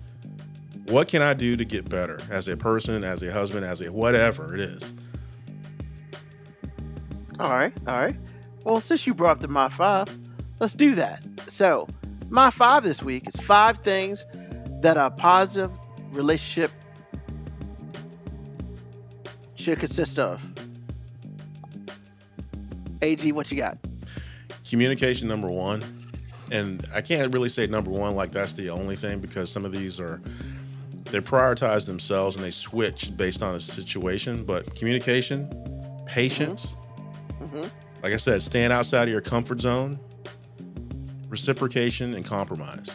[0.86, 3.92] What can I do to get better as a person, as a husband, as a
[3.92, 4.94] whatever it is?
[7.38, 8.16] All right, all right.
[8.64, 10.08] Well, since you brought up the My Five,
[10.58, 11.22] let's do that.
[11.46, 11.88] So,
[12.28, 14.26] My Five this week is five things
[14.80, 15.70] that a positive
[16.12, 16.70] relationship
[19.56, 20.44] should consist of.
[23.02, 23.78] AG, what you got?
[24.68, 25.82] communication number one
[26.52, 29.72] and i can't really say number one like that's the only thing because some of
[29.72, 30.22] these are
[31.06, 35.48] they prioritize themselves and they switch based on a situation but communication
[36.06, 36.76] patience
[37.42, 37.68] Mhm.
[38.04, 39.98] like i said staying outside of your comfort zone
[41.28, 42.90] reciprocation and compromise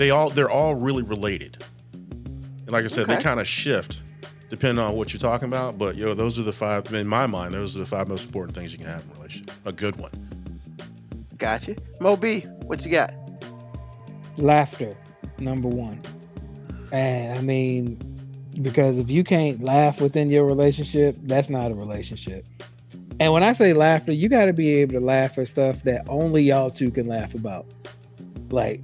[0.00, 4.02] they all they're all really related and like i said they kind of shift
[4.48, 7.26] depending on what you're talking about but you know those are the five in my
[7.26, 9.72] mind those are the five most important things you can have in a relationship a
[9.72, 10.10] good one
[11.40, 11.74] Gotcha.
[12.00, 13.14] Mo B, what you got?
[14.36, 14.94] Laughter,
[15.38, 16.02] number one.
[16.92, 17.96] And I mean,
[18.60, 22.44] because if you can't laugh within your relationship, that's not a relationship.
[23.18, 26.04] And when I say laughter, you got to be able to laugh at stuff that
[26.08, 27.64] only y'all two can laugh about.
[28.50, 28.82] Like,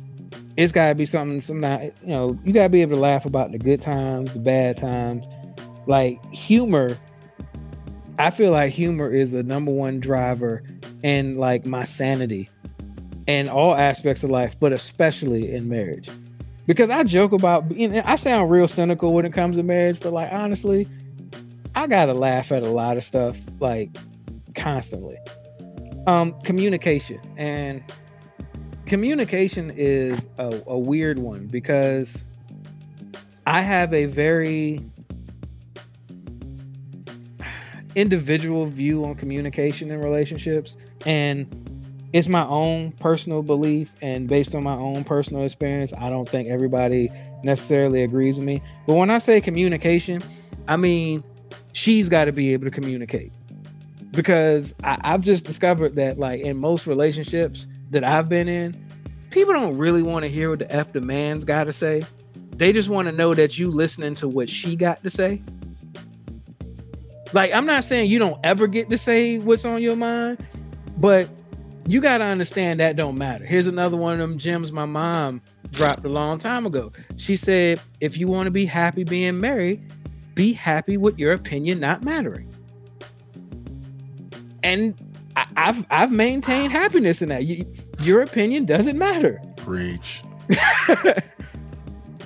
[0.57, 3.01] it's got to be something, some not, you know, you got to be able to
[3.01, 5.27] laugh about the good times, the bad times.
[5.87, 6.99] Like, humor,
[8.19, 10.63] I feel like humor is the number one driver
[11.03, 12.49] in like my sanity
[13.27, 16.09] in all aspects of life, but especially in marriage.
[16.67, 20.01] Because I joke about, you know, I sound real cynical when it comes to marriage,
[20.01, 20.89] but like honestly,
[21.75, 23.91] I gotta laugh at a lot of stuff, like
[24.55, 25.19] constantly.
[26.07, 27.83] Um, communication and
[28.87, 32.22] communication is a, a weird one because
[33.47, 34.80] I have a very
[37.95, 41.47] individual view on communication in relationships, and
[42.12, 45.93] it's my own personal belief and based on my own personal experience.
[45.99, 47.11] I don't think everybody
[47.43, 48.62] necessarily agrees with me.
[48.87, 50.22] But when I say communication,
[50.68, 51.22] I mean
[51.72, 53.32] she's got to be able to communicate
[54.12, 58.74] because I, I've just discovered that like in most relationships that I've been in,
[59.30, 62.05] people don't really want to hear what the F the man's got to say.
[62.53, 65.43] They just want to know that you listening to what she got to say.
[67.32, 70.45] Like I'm not saying you don't ever get to say what's on your mind,
[70.99, 71.28] but
[71.87, 73.45] you got to understand that don't matter.
[73.45, 76.93] Here's another one of them gems my mom dropped a long time ago.
[77.16, 79.82] She said, if you want to be happy being married,
[80.34, 82.53] be happy with your opinion not mattering.
[84.62, 84.95] And
[85.37, 87.45] I, have I've maintained happiness in that.
[87.45, 87.66] You,
[88.01, 89.41] your opinion doesn't matter.
[89.57, 90.22] Preach.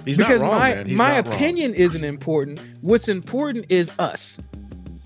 [0.04, 0.86] He's because not wrong, my man.
[0.86, 1.34] He's my not wrong.
[1.34, 2.60] opinion isn't important.
[2.80, 4.38] What's important is us.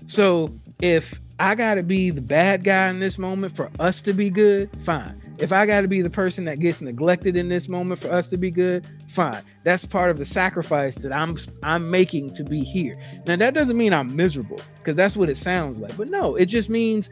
[0.07, 4.13] So if I got to be the bad guy in this moment for us to
[4.13, 5.21] be good, fine.
[5.37, 8.29] If I got to be the person that gets neglected in this moment for us
[8.29, 9.43] to be good, fine.
[9.63, 12.97] That's part of the sacrifice that I'm I'm making to be here.
[13.27, 15.97] Now that doesn't mean I'm miserable because that's what it sounds like.
[15.97, 17.09] But no, it just means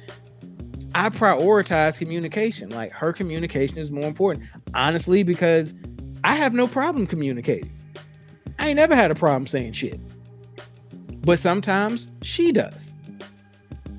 [0.95, 2.69] I prioritize communication.
[2.69, 4.45] Like her communication is more important.
[4.73, 5.73] Honestly, because
[6.23, 7.71] I have no problem communicating.
[8.59, 9.99] I ain't never had a problem saying shit.
[11.21, 12.93] But sometimes she does.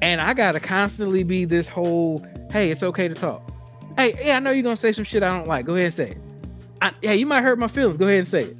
[0.03, 3.51] And I gotta constantly be this whole, hey, it's okay to talk.
[3.97, 5.66] Hey, yeah, I know you're gonna say some shit I don't like.
[5.66, 6.18] Go ahead and say it.
[6.82, 7.97] I, hey, you might hurt my feelings.
[7.97, 8.57] Go ahead and say it.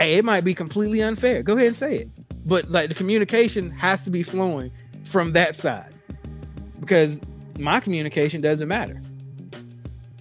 [0.00, 1.42] Hey, it might be completely unfair.
[1.42, 2.10] Go ahead and say it.
[2.44, 4.70] But like the communication has to be flowing
[5.04, 5.92] from that side.
[6.80, 7.20] Because
[7.58, 9.00] my communication doesn't matter.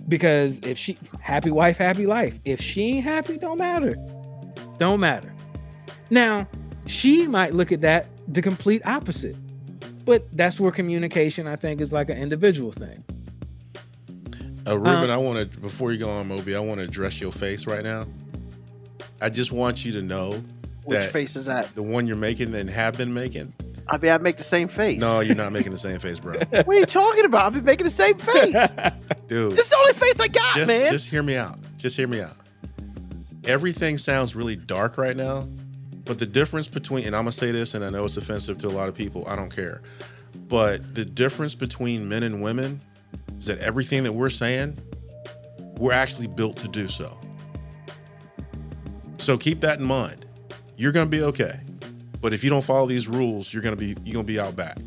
[0.08, 2.40] Because if she happy wife, happy life.
[2.46, 3.96] If she ain't happy, don't matter.
[4.78, 5.34] Don't matter.
[6.10, 6.48] Now,
[6.86, 9.36] she might look at that the complete opposite.
[10.06, 13.04] But that's where communication, I think, is like an individual thing.
[14.68, 17.20] Uh, Ruben, Um, I want to before you go on, Moby, I want to address
[17.20, 18.06] your face right now.
[19.22, 20.44] I just want you to know
[20.84, 21.74] Which that face is that?
[21.74, 23.54] the one you're making and have been making.
[23.88, 25.00] I mean, I make the same face.
[25.00, 26.40] No, you're not making the same face, bro.
[26.50, 27.46] What are you talking about?
[27.48, 28.54] I've been making the same face.
[29.28, 30.92] Dude, This is the only face I got, just, man.
[30.92, 31.60] just hear me out.
[31.78, 32.36] Just hear me out.
[33.44, 35.48] Everything sounds really dark right now,
[36.04, 38.58] but the difference between, and I'm going to say this, and I know it's offensive
[38.60, 39.82] to a lot of people, I don't care.
[40.48, 42.82] But the difference between men and women
[43.38, 44.78] is that everything that we're saying,
[45.78, 47.20] we're actually built to do so.
[49.20, 50.26] So keep that in mind.
[50.78, 51.60] You're going to be okay.
[52.22, 54.56] But if you don't follow these rules, you're going to be you're to be out
[54.56, 54.78] back.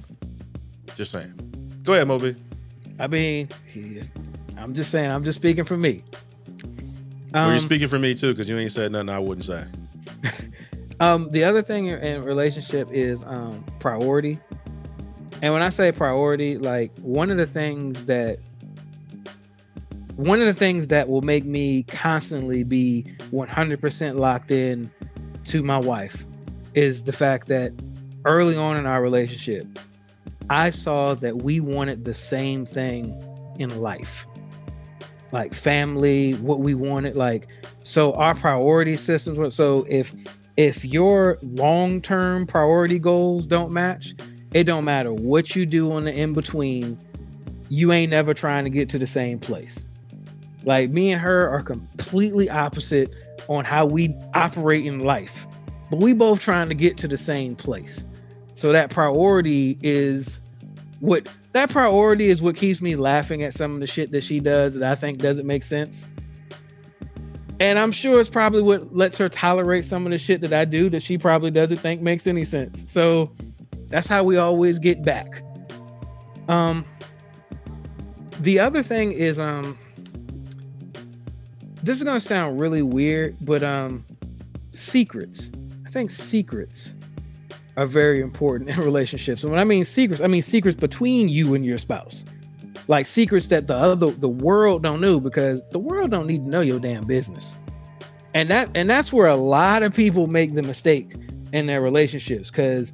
[0.95, 1.35] Just saying.
[1.85, 2.35] Go ahead, Moby.
[2.99, 3.49] I mean,
[4.57, 6.03] I'm just saying, I'm just speaking for me.
[7.33, 9.65] well, Um, you're speaking for me too, because you ain't said nothing I wouldn't say.
[11.01, 14.39] um, the other thing in- in relationship is um, priority.
[15.41, 18.41] And when I say priority, like one of the things that
[20.17, 24.91] one of the things that will make me constantly be 100% locked in
[25.45, 26.27] to my wife
[26.79, 27.73] is the fact that
[28.25, 29.67] early on in our relationship,
[30.49, 33.13] I saw that we wanted the same thing
[33.59, 34.29] in life.
[35.33, 37.49] Like family, what we wanted, like
[37.83, 40.15] so our priority systems were so if
[40.57, 44.15] if your long-term priority goals don't match,
[44.55, 46.97] it don't matter what you do on the in between,
[47.71, 49.81] you ain't never trying to get to the same place.
[50.65, 53.13] Like me and her are completely opposite
[53.49, 55.45] on how we operate in life,
[55.91, 58.05] but we both trying to get to the same place.
[58.55, 60.41] So that priority is
[61.01, 64.41] what that priority is what keeps me laughing at some of the shit that she
[64.41, 66.05] does that I think doesn't make sense.
[67.61, 70.65] And I'm sure it's probably what lets her tolerate some of the shit that I
[70.65, 72.91] do that she probably doesn't think makes any sense.
[72.91, 73.33] So
[73.87, 75.43] that's how we always get back.
[76.49, 76.85] Um
[78.41, 79.79] the other thing is um
[81.83, 84.05] this is going to sound really weird, but um
[84.73, 85.51] secrets.
[85.89, 86.93] I think secrets
[87.79, 89.43] are very important in relationships.
[89.43, 92.27] And when I mean secrets, I mean secrets between you and your spouse.
[92.89, 96.51] Like secrets that the other the world don't know because the world don't need to
[96.51, 97.55] know your damn business.
[98.35, 101.15] And that and that's where a lot of people make the mistake
[101.55, 102.93] in their relationships because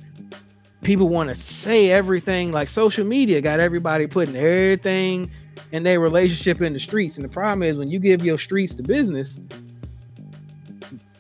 [0.83, 5.29] people want to say everything like social media got everybody putting everything
[5.73, 7.17] in their relationship in the streets.
[7.17, 9.41] And the problem is when you give your streets to business,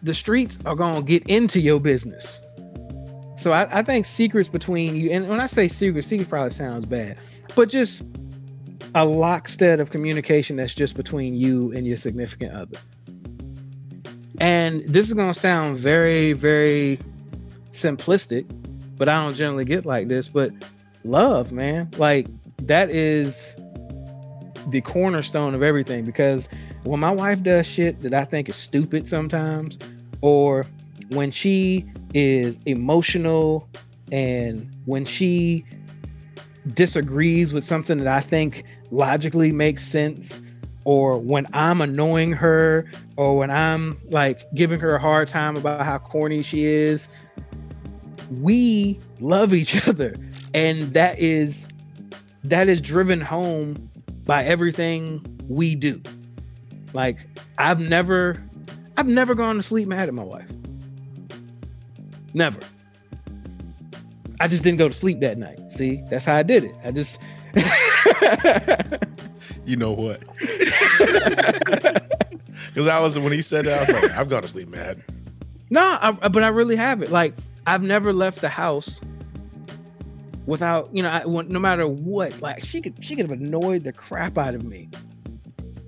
[0.04, 2.38] the streets are gonna get into your business.
[3.36, 6.86] So I, I think secrets between you, and when I say secrets, secrets probably sounds
[6.86, 7.18] bad,
[7.56, 8.02] but just
[8.94, 12.78] a lockstep of communication that's just between you and your significant other.
[14.40, 16.98] And this is gonna sound very, very
[17.72, 18.44] simplistic,
[18.98, 20.28] but I don't generally get like this.
[20.28, 20.52] But
[21.04, 21.90] love, man.
[21.96, 22.26] Like
[22.58, 23.56] that is
[24.68, 26.48] the cornerstone of everything because
[26.84, 29.78] when my wife does shit that I think is stupid sometimes,
[30.24, 30.66] or
[31.10, 33.68] when she is emotional
[34.10, 35.62] and when she
[36.72, 40.40] disagrees with something that I think logically makes sense,
[40.86, 42.86] or when I'm annoying her,
[43.18, 47.06] or when I'm like giving her a hard time about how corny she is,
[48.40, 50.14] we love each other.
[50.54, 51.66] And that is
[52.44, 53.90] that is driven home
[54.24, 56.00] by everything we do.
[56.94, 57.18] Like
[57.58, 58.42] I've never
[58.96, 60.48] I've never gone to sleep mad at my wife.
[62.32, 62.60] Never.
[64.40, 65.58] I just didn't go to sleep that night.
[65.70, 66.74] See, that's how I did it.
[66.84, 67.18] I just
[69.64, 70.22] You know what?
[72.68, 75.00] Because I was when he said that, I was like, I'm going to sleep mad.
[75.70, 77.12] No, I, but I really haven't.
[77.12, 77.34] Like
[77.68, 79.00] I've never left the house
[80.46, 82.40] without, you know, I, no matter what.
[82.40, 84.88] Like she could, she could have annoyed the crap out of me.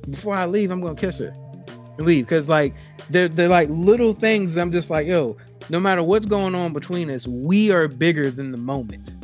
[0.08, 1.34] Before I leave, I'm gonna kiss her
[1.98, 2.74] leave because like
[3.10, 4.56] they're they're like little things.
[4.56, 5.36] I'm just like, yo,
[5.68, 9.14] no matter what's going on between us, we are bigger than the moment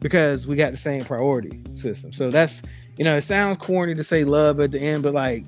[0.00, 2.12] because we got the same priority system.
[2.12, 2.62] So that's
[2.96, 5.44] you know, it sounds corny to say love at the end, but like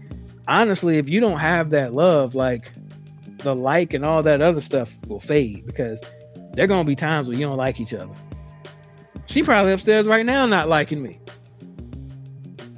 [0.48, 2.72] honestly, if you don't have that love, like
[3.38, 6.00] the like and all that other stuff will fade because
[6.54, 8.14] there gonna be times where you don't like each other.
[9.26, 11.18] She probably upstairs right now not liking me.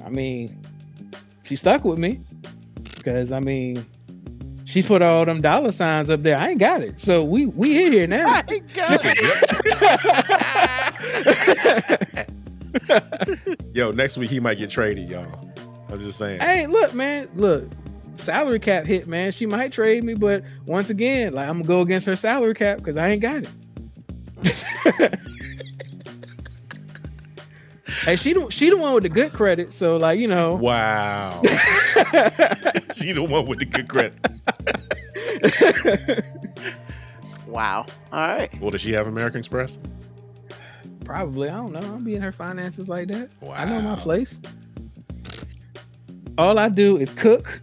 [0.03, 0.61] I mean,
[1.43, 2.21] she stuck with me
[3.05, 3.85] because I mean,
[4.65, 6.37] she put all them dollar signs up there.
[6.37, 8.27] I ain't got it, so we we here now.
[8.27, 9.15] I ain't got it.
[13.75, 15.53] Yo, next week he might get traded, y'all.
[15.89, 16.39] I'm just saying.
[16.41, 17.69] hey, look, man, look,
[18.15, 19.31] salary cap hit, man.
[19.31, 22.79] She might trade me, but once again, like I'm gonna go against her salary cap
[22.79, 23.49] because I ain't got it.
[28.03, 31.41] hey, she the she the one with the good credit, so like you know, Wow.
[32.93, 34.13] she the one with the good credit.
[37.47, 37.85] wow.
[38.11, 38.49] All right.
[38.61, 39.77] Well, does she have American Express?
[41.03, 41.81] probably I don't know.
[41.81, 43.29] I'll be in her finances like that.
[43.53, 44.39] I know my place.
[46.37, 47.61] All I do is cook.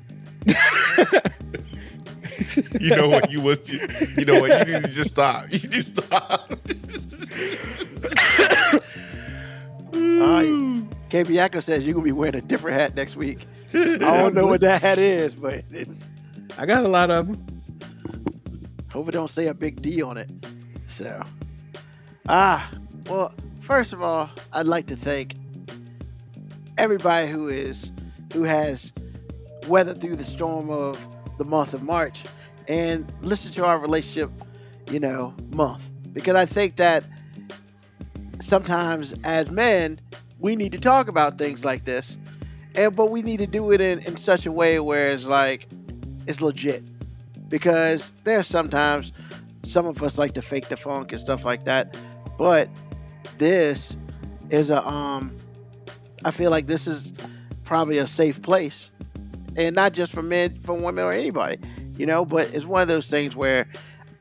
[2.81, 3.31] You know what?
[3.33, 3.59] You was.
[4.17, 4.67] You know what?
[4.69, 5.47] You need to just stop.
[5.51, 6.51] You just stop.
[10.23, 10.47] Right.
[11.11, 13.47] KB Yako says you're gonna be wearing a different hat next week.
[13.75, 16.11] I don't know what that hat is, but it's
[16.59, 17.47] I got a lot of them.
[18.93, 20.31] hope it don't say a big D on it.
[20.87, 21.25] So,
[22.29, 22.71] ah,
[23.09, 25.37] well, first of all, I'd like to thank
[26.79, 27.91] everybody who is
[28.33, 28.93] who has
[29.67, 31.07] weathered through the storm of
[31.39, 32.25] the month of March
[32.69, 34.31] and listened to our relationship,
[34.91, 37.05] you know, month because I think that
[38.41, 40.01] sometimes as men
[40.39, 42.19] we need to talk about things like this
[42.75, 45.69] and but we need to do it in, in such a way where it's like
[46.27, 46.85] it's legit.
[47.49, 49.13] Because there's sometimes
[49.63, 51.97] some of us like to fake the funk and stuff like that
[52.37, 52.69] but
[53.39, 53.97] this
[54.51, 55.39] is a um
[56.25, 57.13] i feel like this is
[57.65, 58.91] probably a safe place.
[59.57, 61.59] And not just for men for women or anybody
[61.97, 63.69] you know but it's one of those things where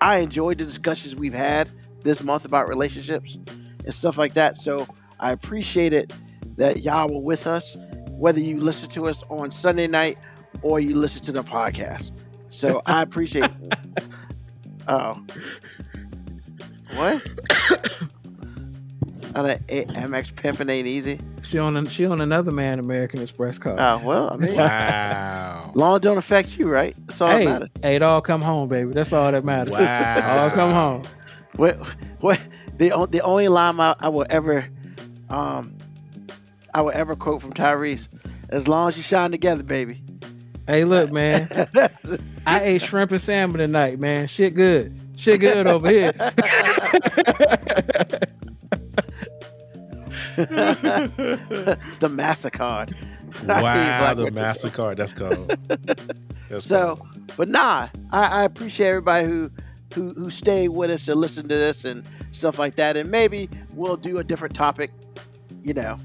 [0.02, 1.72] i enjoyed the discussions we've had
[2.04, 3.38] this month about relationships
[3.86, 4.88] and stuff like that so
[5.20, 6.12] i appreciate it
[6.58, 7.76] that y'all were with us
[8.12, 10.18] whether you listen to us on sunday night
[10.62, 12.12] or you listen to the podcast
[12.50, 13.50] so i appreciate
[14.88, 15.24] oh
[16.96, 17.22] what
[19.34, 21.18] Oh, that A- Amex pimping ain't easy.
[21.42, 23.80] She on a, she on another man American Express card.
[23.80, 25.72] Oh well, I mean, Wow.
[25.74, 26.96] law don't affect you, right?
[27.08, 27.70] That's all that hey, matters.
[27.82, 28.92] hey, it all come home, baby.
[28.92, 29.72] That's all that matters.
[29.72, 30.44] Wow.
[30.44, 31.08] all come home.
[31.56, 31.78] What,
[32.20, 32.42] what?
[32.82, 34.68] The the only line I, I will ever,
[35.30, 35.78] um,
[36.74, 38.08] I will ever quote from Tyrese:
[38.50, 40.02] "As long as you shine together, baby."
[40.66, 41.48] Hey, look, man.
[42.48, 44.26] I ate shrimp and salmon tonight, man.
[44.26, 45.00] Shit good.
[45.16, 46.12] Shit good over here.
[46.14, 46.28] the
[52.02, 52.96] Mastercard.
[53.48, 54.98] Wow, the Mastercard.
[54.98, 55.48] That's cool.
[56.50, 57.08] That's So, cold.
[57.38, 59.52] but nah, I, I appreciate everybody who
[59.94, 62.98] who who stayed with us to listen to this and stuff like that.
[62.98, 64.92] And maybe we'll do a different topic,
[65.64, 66.00] you know,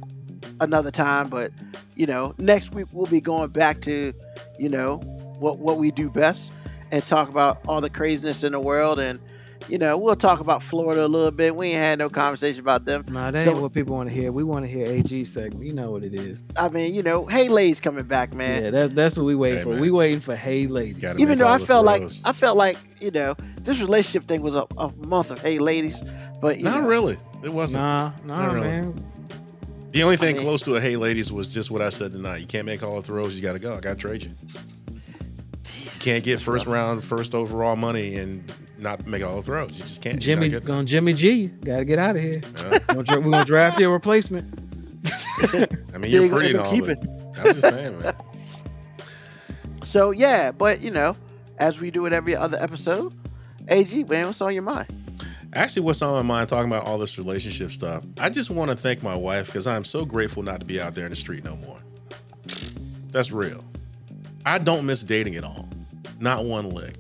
[0.61, 1.29] another time.
[1.29, 1.53] But
[1.95, 4.13] you know, next week we'll be going back to,
[4.59, 4.99] you know,
[5.39, 6.53] what what we do best
[6.91, 9.21] and talk about all the craziness in the world and.
[9.69, 11.57] You know, we'll talk about Florida a little bit.
[11.57, 13.05] We ain't had no conversation about them.
[13.09, 14.31] nah, that So- ain't what people want to hear.
[14.31, 15.65] We want to hear AG segment.
[15.67, 16.45] You know what it is.
[16.57, 18.65] I mean, you know, Hey Lay's coming back, man.
[18.65, 19.71] Yeah, that, that's what we waiting Hey, for.
[19.71, 19.81] man.
[19.81, 21.05] We waiting for Hey Lady.
[21.19, 22.23] Even though I felt like throws.
[22.25, 26.01] I felt like you know this relationship thing was a, a month of hey ladies,
[26.41, 27.19] but you not know, really.
[27.43, 27.83] It wasn't.
[27.83, 28.67] Nah, nah, Not really.
[28.69, 29.05] man.
[29.91, 32.37] The only thing mean- close to a hey ladies was just what I said tonight.
[32.39, 33.35] You can't make all the throws.
[33.35, 33.75] You got to go.
[33.77, 34.31] I got to trade you.
[35.65, 39.73] You can't get first round, first overall money and not make all the throws.
[39.73, 40.19] You just can't.
[40.21, 41.47] Jimmy gotta get going Jimmy G.
[41.47, 42.43] Got to get out of here.
[42.57, 42.71] Yeah.
[42.71, 44.53] We're gonna dra- we're gonna draft your replacement.
[45.95, 46.97] I mean, you're pretty end and up all, keeping.
[47.35, 48.15] but I'm just saying, man.
[49.85, 51.17] So yeah, but you know,
[51.59, 53.15] as we do it every other episode,
[53.69, 54.89] AG, man, what's on your mind?
[55.53, 58.03] Actually, what's on my mind talking about all this relationship stuff?
[58.19, 60.97] I just want to thank my wife because I'm so grateful not to be out
[60.97, 61.79] there in the street no more.
[63.13, 63.65] That's real.
[64.45, 65.69] I don't miss dating at all,
[66.19, 66.97] not one lick.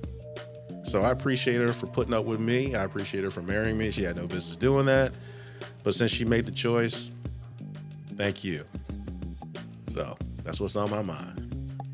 [0.87, 2.74] So I appreciate her for putting up with me.
[2.74, 3.91] I appreciate her for marrying me.
[3.91, 5.12] She had no business doing that,
[5.82, 7.11] but since she made the choice,
[8.16, 8.64] thank you.
[9.89, 11.43] So that's what's on my mind.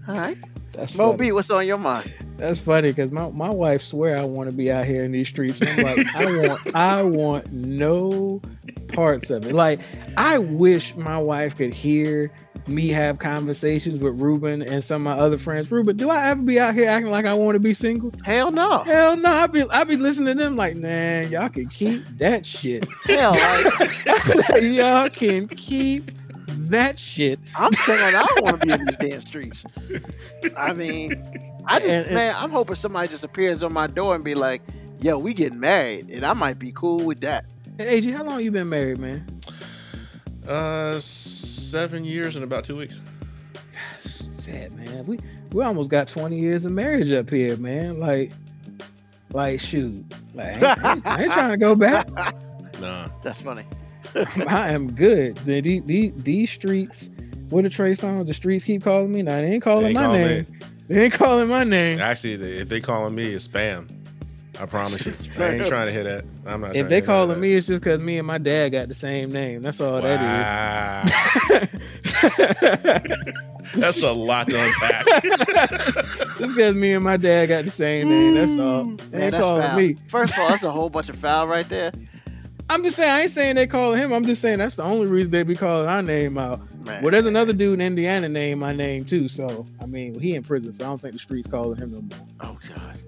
[0.08, 0.36] All right,
[0.72, 1.28] That's Mo funny.
[1.28, 2.12] B, what's on your mind?
[2.36, 5.28] That's funny because my, my wife swear I want to be out here in these
[5.28, 5.60] streets.
[5.60, 8.42] And I'm like, I want I want no
[8.88, 9.52] parts of it.
[9.54, 9.80] Like,
[10.16, 12.32] I wish my wife could hear
[12.68, 15.70] me have conversations with Ruben and some of my other friends.
[15.70, 18.12] Ruben, do I ever be out here acting like I want to be single?
[18.24, 19.30] Hell no, Hell no.
[19.30, 22.86] I be I be listening to them like, nah, y'all can keep that shit.
[23.04, 26.10] hell, like, y'all can keep
[26.68, 27.38] that shit.
[27.56, 28.06] I'm single.
[28.06, 29.64] I don't want to be in these damn streets.
[30.56, 31.12] I mean,
[31.66, 34.34] I just And- and- man, I'm hoping somebody just appears on my door and be
[34.34, 34.62] like,
[35.00, 37.44] "Yo, we getting married," and I might be cool with that.
[37.78, 39.26] Hey, AG, how long you been married, man?
[40.46, 40.98] Uh,
[41.72, 43.00] seven years in about two weeks.
[44.02, 45.06] Sad man.
[45.06, 45.18] We
[45.52, 47.98] we almost got 20 years of marriage up here, man.
[47.98, 48.30] Like,
[49.32, 50.04] like shoot.
[50.34, 52.08] Like I ain't, I ain't- I ain't trying to go back.
[52.80, 53.08] Nah.
[53.22, 53.62] That's funny.
[54.48, 55.36] I am good.
[55.44, 57.10] The- the- the- These streets,
[57.48, 59.22] what the Trey Songz, the streets keep calling me.
[59.22, 60.46] Now they ain't calling They ain't my calling name.
[60.88, 62.00] They ain't calling my name.
[62.00, 63.88] Actually, if they calling me, it's spam.
[64.58, 65.12] I promise you.
[65.42, 66.24] I ain't trying to hit that.
[66.46, 66.76] I'm not.
[66.76, 69.62] If they calling me, it's just because me and my dad got the same name.
[69.62, 70.00] That's all wow.
[70.02, 71.82] that is.
[73.74, 75.22] That's a lot to unpack.
[76.38, 78.34] Just because me and my dad got the same name.
[78.34, 78.84] That's all.
[78.84, 78.98] Mm.
[79.10, 79.76] They Man, ain't that's calling foul.
[79.78, 79.96] me.
[80.08, 81.92] First of all, that's a whole bunch of foul right there.
[82.68, 84.12] I'm just saying, I ain't saying they calling him.
[84.12, 86.60] I'm just saying that's the only reason they be calling our name out.
[86.84, 87.02] Man.
[87.02, 89.28] Well, there's another dude in Indiana named my name too.
[89.28, 92.00] So I mean, he in prison, so I don't think the streets calling him no
[92.02, 92.26] more.
[92.40, 93.00] Oh God.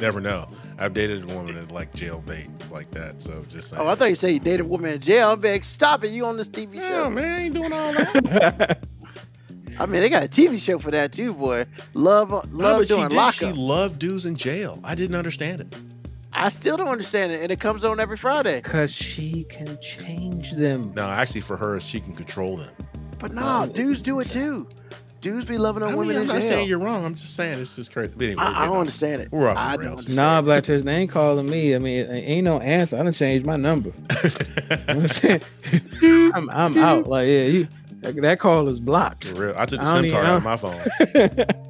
[0.00, 0.48] Never know.
[0.78, 3.22] I've dated a woman that like jail bait like that.
[3.22, 3.82] So just saying.
[3.82, 5.30] Oh, I thought you said you dated a woman in jail.
[5.32, 6.08] I'm like, stop it.
[6.08, 6.80] You on this TV show.
[6.80, 7.10] No, show?
[7.10, 8.78] man, I ain't doing all that.
[9.78, 11.66] I mean, they got a TV show for that too, boy.
[11.94, 13.34] Love, love no, but she doing did.
[13.34, 14.78] She loved dudes in jail.
[14.82, 15.74] I didn't understand it.
[16.32, 18.60] I still don't understand it, and it comes on every Friday.
[18.60, 20.92] Cause she can change them.
[20.94, 22.74] No, actually, for her, she can control them.
[23.18, 24.68] But no, Oh, dudes do it too.
[25.26, 26.48] Dudes be loving on I mean, women I'm in not jail.
[26.50, 27.04] saying you're wrong.
[27.04, 28.14] I'm just saying it's just crazy.
[28.16, 29.32] But anyway, I, I don't off- understand it.
[29.32, 30.08] We're off the I don't rails.
[30.08, 30.40] Nah.
[30.40, 31.74] Black Church, they ain't calling me.
[31.74, 32.96] I mean, ain't no answer.
[32.96, 33.92] I done changed my number.
[36.00, 36.48] You know I'm?
[36.48, 37.08] I'm, I'm out.
[37.08, 37.68] Like, yeah, you,
[38.02, 39.24] that, that call is blocked.
[39.24, 39.54] For real.
[39.56, 41.46] I took the I SIM card out of my phone.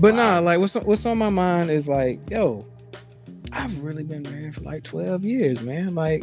[0.00, 2.64] But nah, like what's what's on my mind is like, yo,
[3.50, 5.94] I've really been married for like 12 years, man.
[5.96, 6.22] Like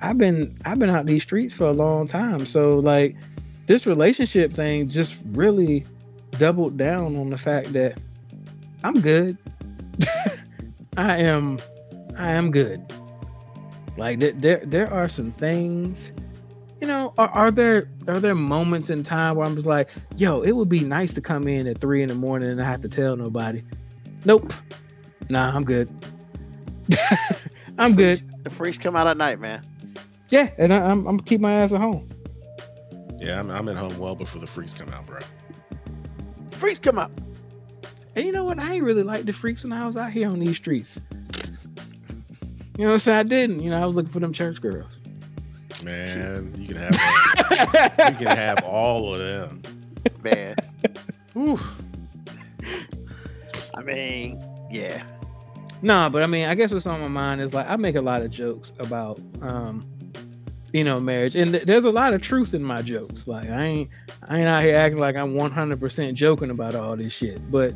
[0.00, 2.46] I've been I've been out these streets for a long time.
[2.46, 3.14] So like
[3.68, 5.86] this relationship thing just really
[6.32, 7.98] doubled down on the fact that
[8.82, 9.36] I'm good.
[10.96, 11.60] I am
[12.18, 12.82] I am good.
[13.96, 16.12] Like there there, there are some things
[16.80, 20.42] you know, are, are there are there moments in time where I'm just like, yo,
[20.42, 22.82] it would be nice to come in at three in the morning and I have
[22.82, 23.62] to tell nobody.
[24.24, 24.52] Nope.
[25.28, 25.88] Nah, I'm good.
[27.78, 28.22] I'm good.
[28.44, 29.62] The freaks come out at night, man.
[30.30, 32.08] Yeah, and I, I'm I'm keep my ass at home.
[33.18, 35.20] Yeah, I'm, I'm at home well before the freaks come out, bro.
[36.52, 37.10] Freaks come out.
[38.16, 38.58] And you know what?
[38.58, 41.00] I ain't really like the freaks when I was out here on these streets.
[42.76, 43.18] You know what I'm saying?
[43.18, 43.60] I didn't.
[43.60, 45.00] You know, I was looking for them church girls.
[45.84, 48.12] Man, you can have them.
[48.12, 49.62] you can have all of them.
[50.22, 50.54] Man.
[51.34, 51.60] Whew.
[53.74, 55.02] I mean, yeah.
[55.82, 58.00] Nah, but I mean, I guess what's on my mind is like I make a
[58.00, 59.88] lot of jokes about um,
[60.72, 63.26] you know, marriage, and th- there's a lot of truth in my jokes.
[63.26, 63.90] Like I ain't
[64.28, 67.50] I ain't out here acting like I'm 100 percent joking about all this shit.
[67.50, 67.74] But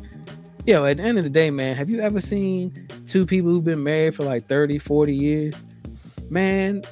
[0.65, 3.63] yo, at the end of the day, man, have you ever seen two people who've
[3.63, 5.55] been married for like 30, 40 years?
[6.29, 6.83] Man,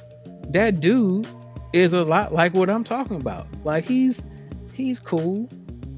[0.48, 1.26] that dude
[1.72, 3.46] is a lot like what I'm talking about.
[3.64, 4.22] Like he's
[4.72, 5.48] he's cool.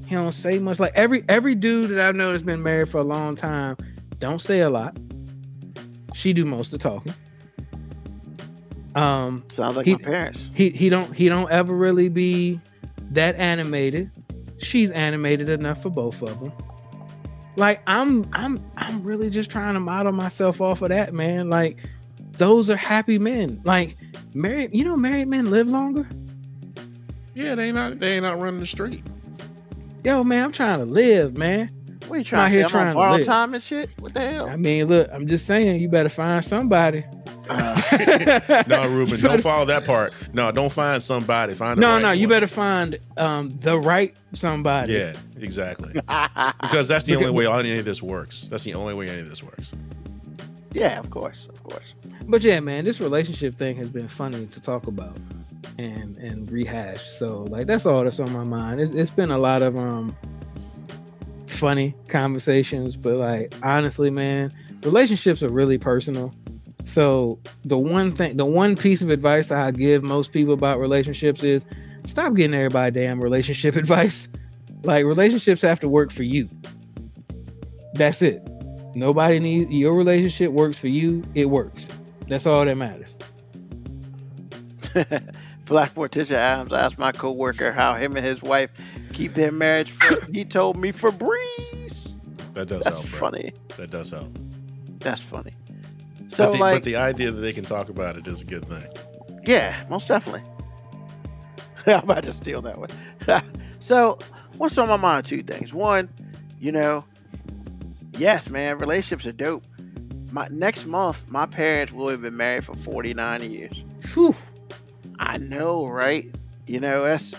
[0.05, 0.79] He don't say much.
[0.79, 3.75] Like every every dude that I've known that's been married for a long time
[4.19, 4.97] don't say a lot.
[6.13, 7.13] She do most of the talking.
[8.95, 10.49] Um, Sounds like He- my parents.
[10.53, 12.59] he he don't he don't ever really be
[13.11, 14.09] that animated.
[14.57, 16.51] She's animated enough for both of them.
[17.57, 21.49] Like I'm I'm I'm really just trying to model myself off of that, man.
[21.49, 21.77] Like
[22.37, 23.61] those are happy men.
[23.65, 23.97] Like
[24.33, 26.07] married, you know, married men live longer.
[27.33, 29.03] Yeah, they ain't not they ain't not running the street.
[30.05, 31.69] Yo, man, I'm trying to live, man.
[32.07, 32.63] What are you out trying to here say?
[32.65, 33.25] I'm trying on to borrowed live.
[33.25, 33.89] time and shit?
[33.99, 34.47] What the hell?
[34.49, 37.03] I mean, look, I'm just saying, you better find somebody.
[38.67, 40.29] No, Ruben, don't follow that part.
[40.33, 41.53] No, don't find somebody.
[41.53, 44.93] Find the no, right no, you better find um the right somebody.
[44.93, 45.93] Yeah, exactly.
[45.93, 48.47] Because that's the only way any of this works.
[48.49, 49.71] That's the only way any of this works.
[50.73, 51.93] yeah, of course, of course.
[52.27, 55.17] But yeah, man, this relationship thing has been funny to talk about
[55.77, 57.03] and and rehash.
[57.03, 58.81] So like that's all that's on my mind.
[58.81, 60.15] It's it's been a lot of um
[61.47, 64.51] funny conversations, but like honestly, man,
[64.83, 66.33] relationships are really personal.
[66.85, 71.43] So the one thing, the one piece of advice I give most people about relationships
[71.43, 71.65] is
[72.05, 74.29] stop getting everybody damn relationship advice.
[74.83, 76.47] Like relationships have to work for you.
[77.95, 78.41] That's it.
[78.93, 81.23] Nobody needs your relationship works for you.
[81.33, 81.89] It works.
[82.27, 83.17] That's all that matters.
[85.65, 88.69] Black Morticia Addams asked my coworker how him and his wife
[89.11, 89.91] keep their marriage.
[89.91, 92.13] For, he told me Febreze.
[92.53, 93.09] That does That's help.
[93.09, 93.19] bro.
[93.19, 93.53] funny.
[93.77, 94.29] That does help.
[94.99, 95.53] That's funny.
[96.25, 98.45] But So the, like, but the idea that they can talk about it is a
[98.45, 98.87] good thing.
[99.45, 100.43] yeah, most definitely.
[101.87, 102.89] I'm about to steal that one.
[103.79, 104.17] so
[104.57, 105.25] what's on my mind?
[105.25, 105.73] Two things.
[105.73, 106.09] One,
[106.59, 107.05] you know,
[108.17, 109.63] yes, man, relationships are dope.
[110.31, 113.83] My next month, my parents will have been married for 49 years.
[114.13, 114.35] Whew.
[115.19, 116.25] I know, right?
[116.67, 117.33] You know, that's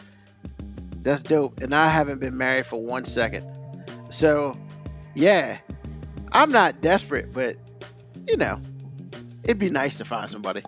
[1.02, 1.60] that's dope.
[1.60, 3.44] And I haven't been married for one second.
[4.10, 4.56] So,
[5.14, 5.58] yeah.
[6.32, 7.56] I'm not desperate, but
[8.26, 8.60] you know,
[9.46, 10.62] it'd be nice to find somebody.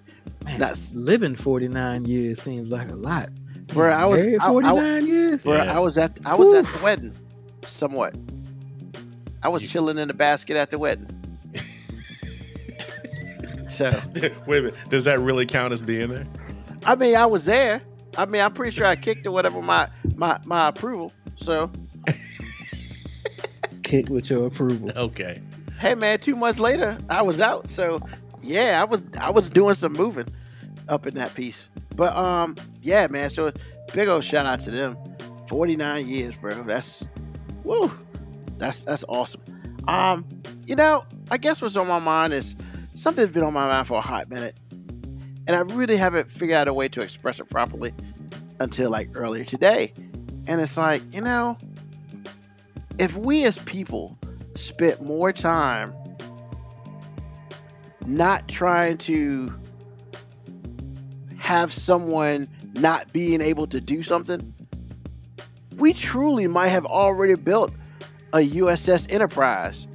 [0.45, 3.31] Man, That's- living 49 years seems like a lot.
[3.69, 5.45] Bro, I was- Married I- I- 49 years.
[5.45, 5.77] Bro, Yeah.
[5.77, 7.13] I was at I was at the wedding,
[7.67, 8.15] somewhat.
[9.43, 11.07] I was chilling in the basket at the wedding.
[13.69, 13.91] so,
[14.47, 14.75] Wait a minute.
[14.89, 16.27] Does that really count as being there?
[16.85, 17.83] I mean, I was there.
[18.17, 21.13] I mean, I'm pretty sure I kicked or whatever my my my approval.
[21.37, 21.71] So,
[23.83, 24.91] Kick with your approval.
[24.97, 25.41] Okay.
[25.79, 27.71] hey man, two months later, I was out.
[27.71, 28.01] So
[28.49, 30.27] yeah, I was I was doing some moving
[30.89, 31.69] up in that piece.
[31.95, 33.31] But um, yeah, man.
[33.31, 33.53] So
[33.93, 34.97] big old shout out to them.
[35.47, 36.63] Forty nine years, bro.
[36.63, 37.05] That's
[37.65, 37.91] woo.
[38.57, 39.43] That's that's awesome.
[39.87, 40.27] Um,
[40.67, 42.55] you know, I guess what's on my mind is
[42.95, 44.57] something's been on my mind for a hot minute,
[45.47, 47.93] and I really haven't figured out a way to express it properly
[48.61, 49.93] until like earlier today.
[50.47, 51.59] And it's like, you know,
[52.99, 54.19] if we as people
[54.55, 55.93] spent more time
[58.09, 59.53] not trying to
[61.39, 64.55] have someone not being able to do something,
[65.77, 67.73] we truly might have already built
[68.33, 69.87] a USS Enterprise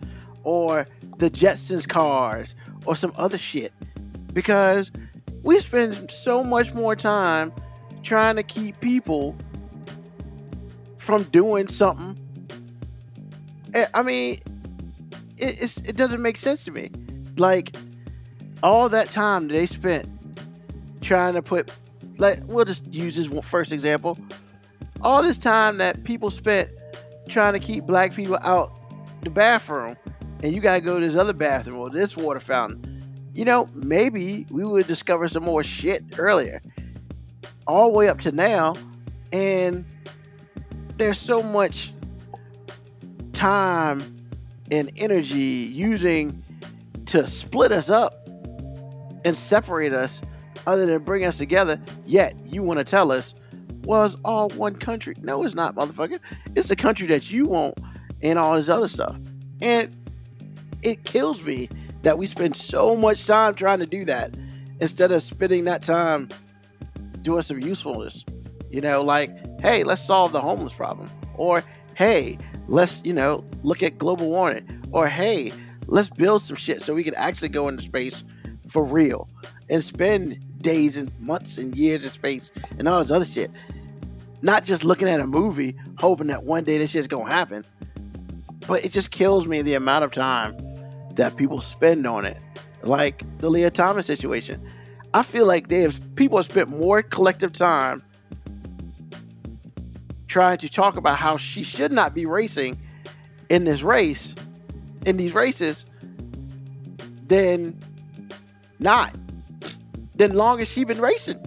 [0.43, 0.87] or
[1.17, 3.73] the Jetsons cars or some other shit.
[4.33, 4.91] Because
[5.43, 7.51] we spend so much more time
[8.01, 9.35] trying to keep people
[10.97, 12.17] from doing something.
[13.73, 14.37] Eh, I mean,
[15.37, 16.89] it, it doesn't make sense to me.
[17.37, 17.75] Like
[18.63, 20.07] all that time they spent
[21.01, 21.69] trying to put,
[22.17, 24.17] like, we'll just use this first example.
[25.01, 26.69] All this time that people spent
[27.27, 28.71] trying to keep black people out
[29.21, 29.97] the bathroom,
[30.41, 32.89] and you gotta go to this other bathroom or this water fountain.
[33.33, 36.61] You know, maybe we would discover some more shit earlier,
[37.67, 38.75] all the way up to now,
[39.33, 39.83] and
[40.97, 41.93] there's so much
[43.33, 44.29] time
[44.71, 46.41] and energy using
[47.07, 48.22] to split us up
[49.25, 50.21] and separate us
[50.65, 53.33] other than bring us together yet you want to tell us
[53.85, 55.15] it's all one country.
[55.21, 56.19] No it's not motherfucker.
[56.55, 57.77] It's the country that you want
[58.21, 59.15] and all this other stuff.
[59.61, 59.95] And
[60.81, 61.69] it kills me
[62.03, 64.35] that we spend so much time trying to do that
[64.79, 66.29] instead of spending that time
[67.21, 68.25] doing some usefulness.
[68.69, 69.31] You know like
[69.61, 71.09] hey let's solve the homeless problem.
[71.35, 71.63] Or
[71.95, 72.37] hey
[72.67, 74.87] let's you know look at global warming.
[74.91, 75.51] Or hey
[75.87, 78.23] let's build some shit so we can actually go into space
[78.67, 79.29] for real
[79.69, 83.51] and spend days and months and years in space and all this other shit.
[84.41, 87.65] Not just looking at a movie hoping that one day this shit's gonna happen
[88.67, 90.55] but it just kills me the amount of time
[91.15, 92.37] that people spend on it.
[92.81, 94.65] Like the Lia Thomas situation.
[95.13, 98.03] I feel like they have people have spent more collective time
[100.27, 102.77] trying to talk about how she should not be racing
[103.49, 104.33] in this race,
[105.05, 105.85] in these races,
[107.27, 107.79] then
[108.83, 109.15] not.
[110.15, 111.39] Then long as she been racing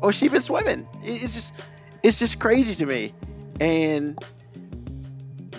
[0.00, 0.88] or she been swimming.
[1.02, 1.52] It's just
[2.02, 3.12] it's just crazy to me.
[3.60, 4.18] And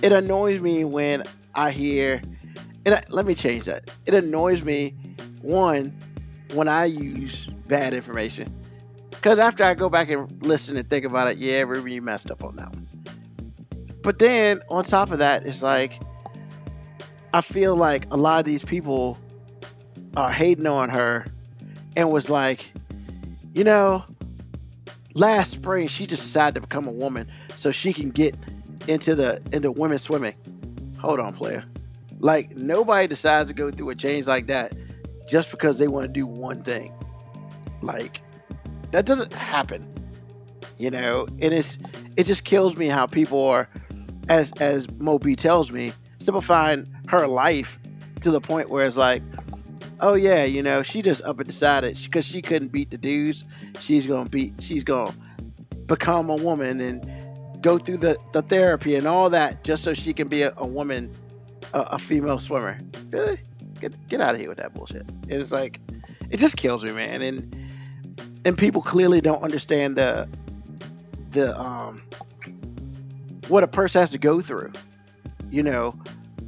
[0.01, 1.23] it annoys me when
[1.53, 2.21] I hear
[2.85, 3.91] and let me change that.
[4.05, 4.95] It annoys me
[5.41, 5.93] one
[6.53, 8.53] when I use bad information.
[9.09, 12.31] Because after I go back and listen and think about it, yeah, Ruby, you messed
[12.31, 12.87] up on that one.
[14.03, 15.99] But then on top of that, it's like
[17.33, 19.17] I feel like a lot of these people
[20.15, 21.25] are hating on her
[21.95, 22.71] and was like,
[23.53, 24.03] you know,
[25.13, 28.35] last spring she just decided to become a woman so she can get
[28.87, 30.35] into the into women's swimming.
[30.99, 31.63] Hold on, player.
[32.19, 34.73] Like nobody decides to go through a change like that
[35.27, 36.93] just because they want to do one thing.
[37.81, 38.21] Like
[38.91, 39.93] that doesn't happen.
[40.77, 41.77] You know, and it's
[42.15, 43.67] it just kills me how people are
[44.29, 47.79] as as Moby tells me, simplifying her life
[48.21, 49.21] to the point where it's like,
[49.99, 53.45] oh yeah, you know, she just up and decided because she couldn't beat the dudes,
[53.79, 55.15] she's gonna beat, she's gonna
[55.85, 57.09] become a woman and
[57.61, 60.65] go through the, the therapy and all that just so she can be a, a
[60.65, 61.15] woman,
[61.73, 62.79] a, a, female swimmer.
[63.09, 63.37] Really?
[63.79, 65.05] Get get out of here with that bullshit.
[65.27, 65.79] It's like
[66.29, 67.21] it just kills me, man.
[67.21, 67.55] And
[68.45, 70.27] and people clearly don't understand the
[71.31, 72.01] the um
[73.47, 74.71] what a person has to go through,
[75.49, 75.95] you know,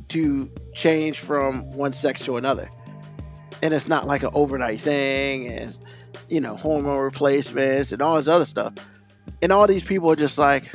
[0.10, 2.70] to change from one sex to another.
[3.61, 5.77] And it's not like an overnight thing, and
[6.30, 8.73] you know, hormone replacements and all this other stuff.
[9.41, 10.69] And all these people are just like,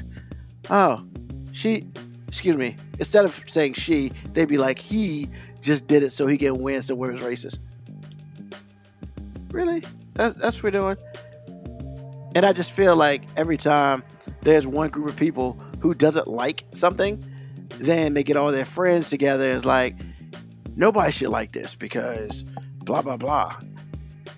[0.70, 1.05] oh,
[1.52, 1.86] she,
[2.28, 5.28] excuse me, instead of saying she, they'd be like, he
[5.61, 7.59] just did it so he can win some women's races.
[9.51, 9.82] Really?
[10.15, 10.97] That's, that's what we're doing.
[12.35, 14.02] And I just feel like every time
[14.43, 17.24] there's one group of people who doesn't like something,
[17.78, 19.97] then they get all their friends together and it's like,
[20.77, 22.44] nobody should like this because
[22.85, 23.56] blah, blah, blah.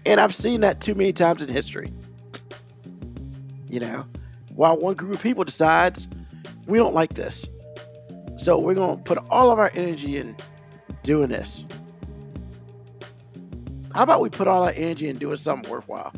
[0.05, 1.93] And I've seen that too many times in history.
[3.69, 4.07] You know,
[4.55, 6.07] while one group of people decides,
[6.67, 7.47] we don't like this.
[8.37, 10.37] So we're going to put all of our energy in
[11.03, 11.65] doing this.
[13.95, 16.13] How about we put all our energy in doing something worthwhile?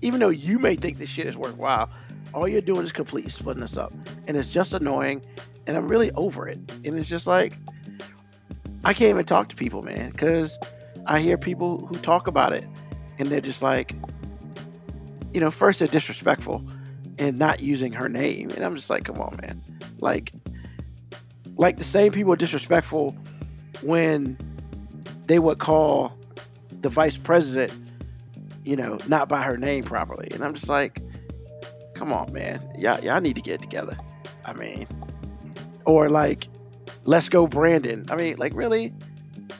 [0.00, 1.90] Even though you may think this shit is worthwhile,
[2.32, 3.92] all you're doing is completely splitting us up.
[4.26, 5.22] And it's just annoying.
[5.66, 6.58] And I'm really over it.
[6.84, 7.54] And it's just like,
[8.84, 10.58] I can't even talk to people, man, because
[11.06, 12.64] I hear people who talk about it
[13.18, 13.94] and they're just like,
[15.32, 16.64] you know, first they're disrespectful
[17.18, 18.50] and not using her name.
[18.50, 19.62] And I'm just like, come on, man.
[19.98, 20.32] Like,
[21.56, 23.16] like the same people are disrespectful
[23.82, 24.36] when
[25.26, 26.18] they would call
[26.80, 27.72] the vice president,
[28.64, 30.28] you know, not by her name properly.
[30.32, 31.00] And I'm just like,
[31.94, 32.60] come on, man.
[32.78, 33.96] Y'all, y'all need to get together.
[34.44, 34.86] I mean,
[35.84, 36.48] or like,
[37.04, 38.06] let's go, Brandon.
[38.10, 38.92] I mean, like, really?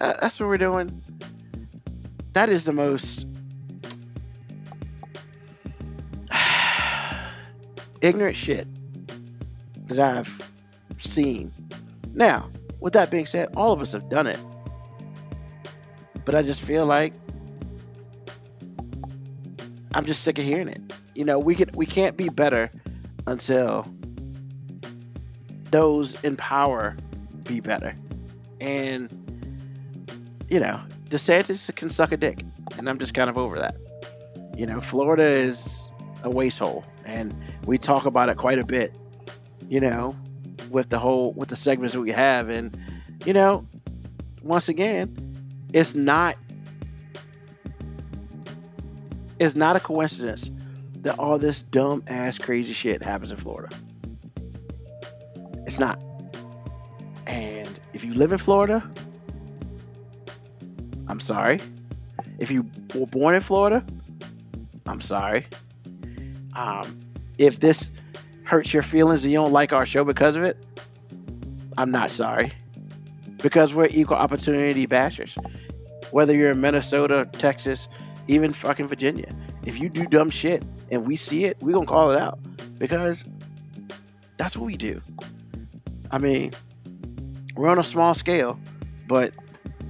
[0.01, 1.03] Uh, that's what we're doing.
[2.33, 3.27] That is the most
[8.01, 8.67] ignorant shit
[9.89, 10.43] that I've
[10.99, 11.53] seen.
[12.15, 12.51] Now,
[12.81, 14.41] with that being said, all of us have done it.
[16.25, 17.13] But I just feel like
[19.95, 20.81] I'm just sick of hearing it.
[21.15, 22.71] You know, we can we can't be better
[23.27, 23.93] until
[25.71, 26.97] those in power
[27.53, 27.95] be better.
[28.61, 29.11] And
[30.49, 32.45] you know, DeSantis can suck a dick,
[32.77, 33.77] and I'm just kind of over that.
[34.57, 35.91] You know, Florida is
[36.23, 37.35] a waste hole, and
[37.67, 38.93] we talk about it quite a bit.
[39.69, 40.17] You know,
[40.71, 42.77] with the whole with the segments that we have, and
[43.25, 43.67] you know,
[44.43, 45.17] once again,
[45.73, 46.37] it's not
[49.39, 50.51] it's not a coincidence
[50.97, 53.75] that all this dumb ass crazy shit happens in Florida.
[55.67, 56.01] It's not.
[57.27, 58.89] And if you live in Florida,
[61.09, 61.61] I'm sorry.
[62.39, 63.85] If you were born in Florida,
[64.87, 65.47] I'm sorry.
[66.55, 67.01] Um,
[67.39, 67.91] if this
[68.45, 70.57] hurts your feelings and you don't like our show because of it,
[71.79, 72.53] I'm not sorry.
[73.43, 75.37] Because we're equal opportunity bashers.
[76.11, 77.89] Whether you're in Minnesota, Texas,
[78.29, 79.35] even fucking Virginia.
[79.65, 82.39] If you do dumb shit and we see it, we're gonna call it out.
[82.79, 83.25] Because
[84.37, 85.01] that's what we do.
[86.11, 86.53] I mean,
[87.55, 88.59] we're on a small scale,
[89.07, 89.33] but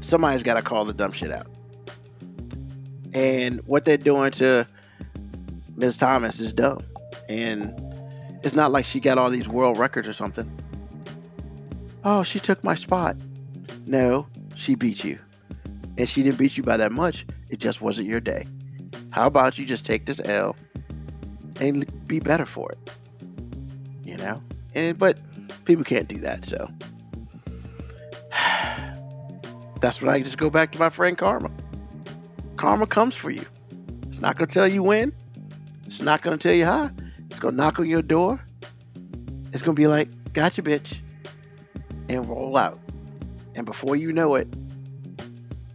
[0.00, 1.46] somebody's gotta call the dumb shit out.
[3.14, 4.66] And what they're doing to
[5.76, 5.96] Ms.
[5.96, 6.82] Thomas is dumb.
[7.28, 7.74] And
[8.42, 10.50] it's not like she got all these world records or something.
[12.04, 13.16] Oh, she took my spot.
[13.86, 14.26] No,
[14.56, 15.18] she beat you.
[15.98, 17.26] And she didn't beat you by that much.
[17.50, 18.46] It just wasn't your day.
[19.10, 20.56] How about you just take this L
[21.60, 22.90] and be better for it?
[24.04, 24.42] You know?
[24.74, 25.18] And but
[25.64, 26.68] people can't do that, so
[29.80, 31.50] that's when I just go back to my friend Karma.
[32.56, 33.44] Karma comes for you.
[34.08, 35.12] It's not gonna tell you when.
[35.86, 36.90] It's not gonna tell you how.
[37.30, 38.40] It's gonna knock on your door.
[39.52, 40.98] It's gonna be like, gotcha, bitch,
[42.08, 42.78] and roll out.
[43.54, 44.48] And before you know it,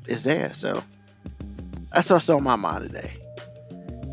[0.08, 0.54] it's there.
[0.54, 0.84] So
[1.94, 3.12] that's what's on my mind today.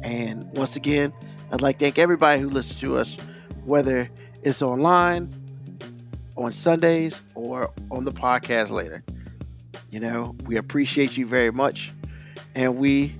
[0.02, 1.12] And once again,
[1.50, 3.16] I'd like to thank everybody who listens to us,
[3.64, 4.10] whether
[4.42, 5.34] it's online,
[6.36, 9.04] on Sundays, or on the podcast later.
[9.90, 11.92] You know, we appreciate you very much.
[12.54, 13.14] And we,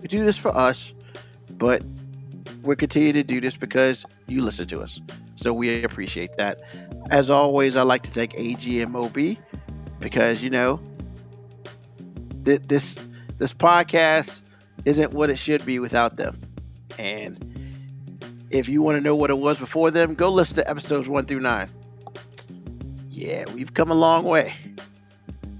[0.00, 0.92] we do this for us,
[1.50, 1.82] but
[2.62, 5.00] we're continuing to do this because you listen to us.
[5.36, 6.60] So we appreciate that.
[7.10, 9.38] As always, I'd like to thank AGMOB
[9.98, 10.80] because, you know,
[12.44, 12.98] th- this
[13.38, 14.42] this podcast
[14.84, 16.38] isn't what it should be without them.
[16.98, 17.42] And
[18.50, 21.24] if you want to know what it was before them, go listen to episodes one
[21.24, 21.70] through nine.
[23.20, 24.54] Yeah, we've come a long way.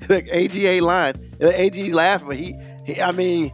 [0.08, 1.54] Look, AGA line, lying.
[1.54, 2.56] AG laughing, but he,
[2.86, 3.52] he, I mean,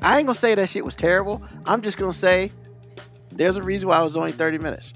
[0.00, 1.42] I ain't gonna say that shit was terrible.
[1.66, 2.50] I'm just gonna say
[3.30, 4.94] there's a reason why I was only 30 minutes.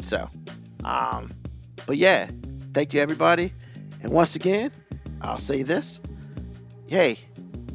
[0.00, 0.28] So,
[0.84, 1.32] um,
[1.86, 2.28] but yeah,
[2.74, 3.54] thank you everybody.
[4.02, 4.70] And once again,
[5.22, 6.00] I'll say this.
[6.88, 7.18] Hey,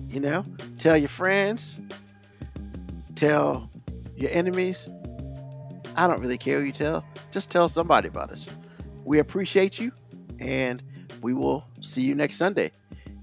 [0.10, 0.46] you know,
[0.78, 1.80] tell your friends,
[3.16, 3.68] tell
[4.16, 4.88] your enemies.
[5.96, 7.04] I don't really care who you tell.
[7.32, 8.48] Just tell somebody about us.
[9.06, 9.92] We appreciate you,
[10.40, 10.82] and
[11.22, 12.72] we will see you next Sunday.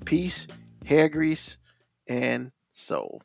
[0.04, 0.46] Peace,
[0.84, 1.58] hair grease,
[2.08, 3.22] and soul.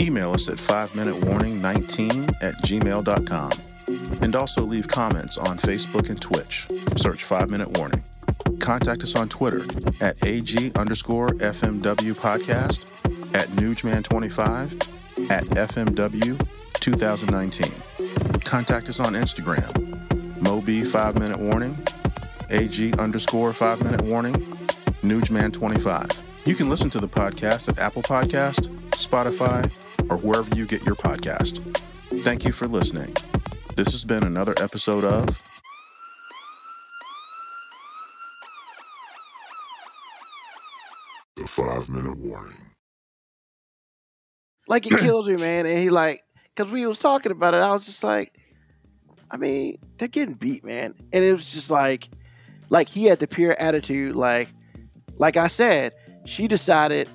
[0.00, 3.50] Email us at 5minutewarning19 at gmail.com.
[4.22, 6.66] And also leave comments on Facebook and Twitch.
[6.96, 8.02] Search 5 Minute Warning.
[8.60, 9.62] Contact us on Twitter
[10.00, 12.86] at AG underscore FMW podcast,
[13.34, 14.86] at Newsman25,
[15.28, 16.38] at FMW
[16.74, 18.40] 2019.
[18.40, 21.78] Contact us on Instagram, Moby 5 Minute Warning,
[22.50, 24.34] AG underscore 5 Minute Warning,
[25.02, 26.46] Newsman25.
[26.46, 29.70] You can listen to the podcast at Apple Podcast, Spotify,
[30.10, 31.60] or wherever you get your podcast.
[32.22, 33.14] Thank you for listening.
[33.76, 35.28] This has been another episode of
[41.36, 42.69] The five minute warning.
[44.70, 45.66] Like it kills me, man.
[45.66, 46.22] And he like,
[46.56, 48.38] cause we was talking about it, I was just like,
[49.30, 50.94] I mean, they're getting beat, man.
[51.12, 52.08] And it was just like,
[52.70, 54.48] like he had the pure attitude, like,
[55.18, 55.92] like I said,
[56.24, 57.08] she decided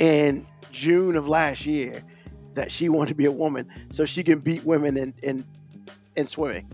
[0.00, 2.02] in June of last year
[2.54, 5.44] that she wanted to be a woman so she can beat women in in,
[6.16, 6.68] in swimming.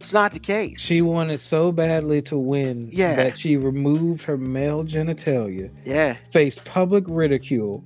[0.00, 0.78] It's not the case.
[0.80, 3.16] She wanted so badly to win Yeah.
[3.16, 7.84] that she removed her male genitalia, Yeah, faced public ridicule,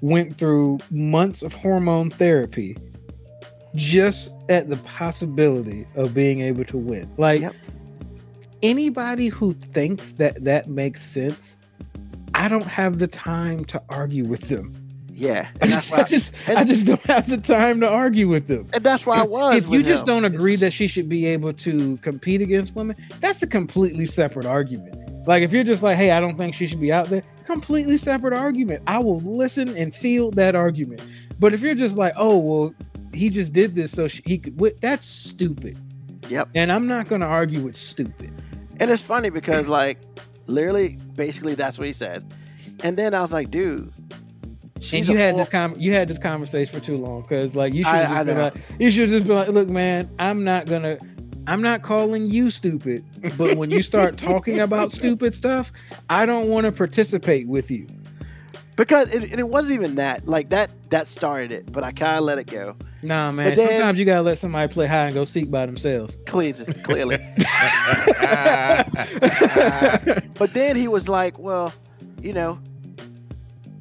[0.00, 2.76] went through months of hormone therapy
[3.74, 7.10] just at the possibility of being able to win.
[7.18, 7.54] Like Yep.
[8.62, 11.56] anybody who thinks that that makes sense,
[12.34, 14.74] I don't have the time to argue with them.
[15.12, 15.48] yeah.
[15.48, 18.28] I And that's just, why I just, I just don't have the time to argue
[18.28, 18.68] with them.
[18.74, 19.64] and that's why I was.
[19.64, 20.06] If you just him.
[20.22, 24.06] don't agree It's- that she should be able to compete against women, that's a completely
[24.06, 24.94] separate argument.
[25.26, 27.96] Like if you're just like, hey, I don't think she should be out there, completely
[27.96, 28.82] separate argument.
[28.86, 31.00] I will listen and feel that argument.
[31.40, 32.74] But if you're just like, oh well,
[33.14, 35.78] he just did this so she, he could, win, that's stupid.
[36.28, 36.50] Yep.
[36.54, 38.30] And I'm not going to argue with stupid.
[38.80, 39.98] And it's funny because like
[40.46, 42.32] literally, basically that's what he said.
[42.84, 43.92] And then I was like, dude,
[44.80, 47.72] she's and you had this com- you had this conversation for too long because like
[47.72, 50.66] you should I- I just like you should just be like look man i'm not
[50.66, 50.98] gonna
[51.48, 53.04] i'm not calling you stupid
[53.36, 55.72] but when you start talking about stupid stuff
[56.08, 57.86] i don't want to participate with you
[58.78, 60.26] because it, and it wasn't even that.
[60.26, 62.76] Like that that started it, but I kind of let it go.
[63.02, 66.16] nah man then- sometimes you gotta let somebody play hide and go seek by themselves
[66.26, 67.16] Clearly, clearly.
[70.38, 71.74] but then he was like, well,
[72.22, 72.60] you know,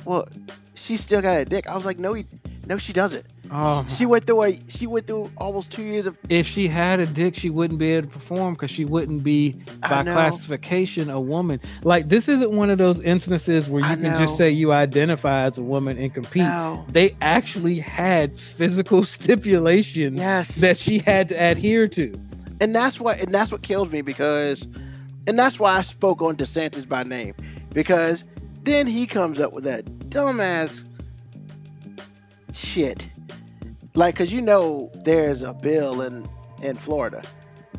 [0.04, 0.28] well,
[0.74, 1.70] she still got a dick.
[1.70, 2.26] I was like, no, he,
[2.66, 3.26] no, she doesn't.
[3.52, 7.00] Oh She went through a she went through almost two years of if she had
[7.00, 9.52] a dick she wouldn't be able to perform because she wouldn't be
[9.82, 14.18] by classification a woman like this isn't one of those instances where you I can
[14.20, 16.86] just say you identify as a woman and compete no.
[16.90, 20.56] they actually had physical stipulations Yes.
[20.58, 22.14] that she had to adhere to.
[22.62, 24.68] and that's what and that's what kills me because
[25.28, 27.34] and that's why I spoke on DeSantis by name
[27.74, 28.24] because
[28.64, 30.84] then he comes up with that dumbass
[32.54, 33.10] shit
[33.98, 36.28] like because you know there's a bill in
[36.62, 37.22] in Florida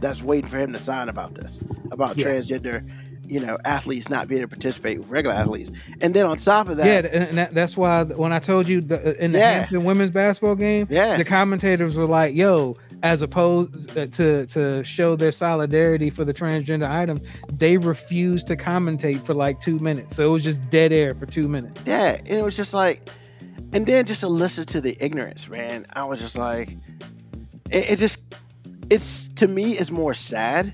[0.01, 1.59] that's waiting for him to sign about this
[1.93, 2.27] about Yeah.
[2.27, 2.89] transgender
[3.27, 5.71] you know athletes not being able to participate with regular athletes
[6.01, 8.81] and then on top of that yeah, and that, that's why when I told you
[8.81, 9.51] the, in the Yeah.
[9.61, 14.83] Hampton women's basketball game, yeah the commentators were like, "Yo." As opposed uh, to to
[14.83, 17.21] show their solidarity for the transgender item,
[17.53, 20.17] they refused to commentate for like two minutes.
[20.17, 21.81] So it was just dead air for two minutes.
[21.87, 23.09] Yeah, and it was just like,
[23.73, 25.87] and then just to listen to the ignorance, man.
[25.93, 26.71] I was just like,
[27.71, 28.19] it, it just,
[28.91, 30.73] it's to me, it's more sad.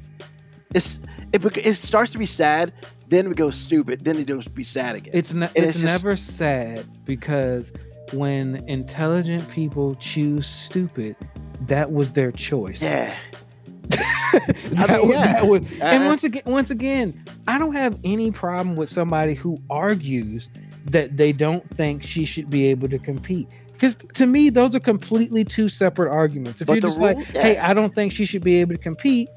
[0.75, 0.99] It's
[1.33, 2.73] it, it starts to be sad,
[3.09, 5.13] then we go stupid, then it goes be sad again.
[5.15, 7.73] It's ne- it's, it's just- never sad because
[8.13, 11.17] when intelligent people choose stupid,
[11.63, 12.83] that was their choice.
[12.83, 13.15] yeah,
[13.91, 15.33] that, mean, was, yeah.
[15.33, 19.35] that was- and Uh, once again, once again, I don't have any problem with somebody
[19.35, 20.49] who argues
[20.85, 23.49] that they don't think she should be able to compete.
[23.73, 26.61] Because to me, those are completely two separate arguments.
[26.61, 27.59] If But you're just like, rule- "Hey.
[27.59, 29.29] I don't think she should be able to compete,"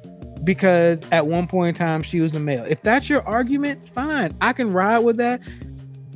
[0.43, 2.63] because at one point in time she was a male.
[2.67, 5.41] If that's your argument, fine, I can ride with that.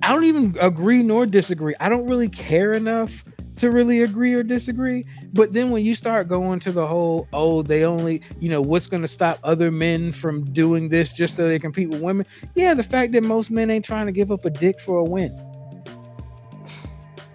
[0.04, 1.76] I don't even agree nor disagree.
[1.80, 3.24] I don't really care enough
[3.62, 5.06] to really agree or disagree.
[5.34, 8.88] But then when you start going to the whole, oh, they only, you know, what's
[8.88, 12.26] going to stop other men from doing this just so they compete with women?
[12.56, 15.04] Yeah, the fact that most men ain't trying to give up a dick for a
[15.04, 15.40] win.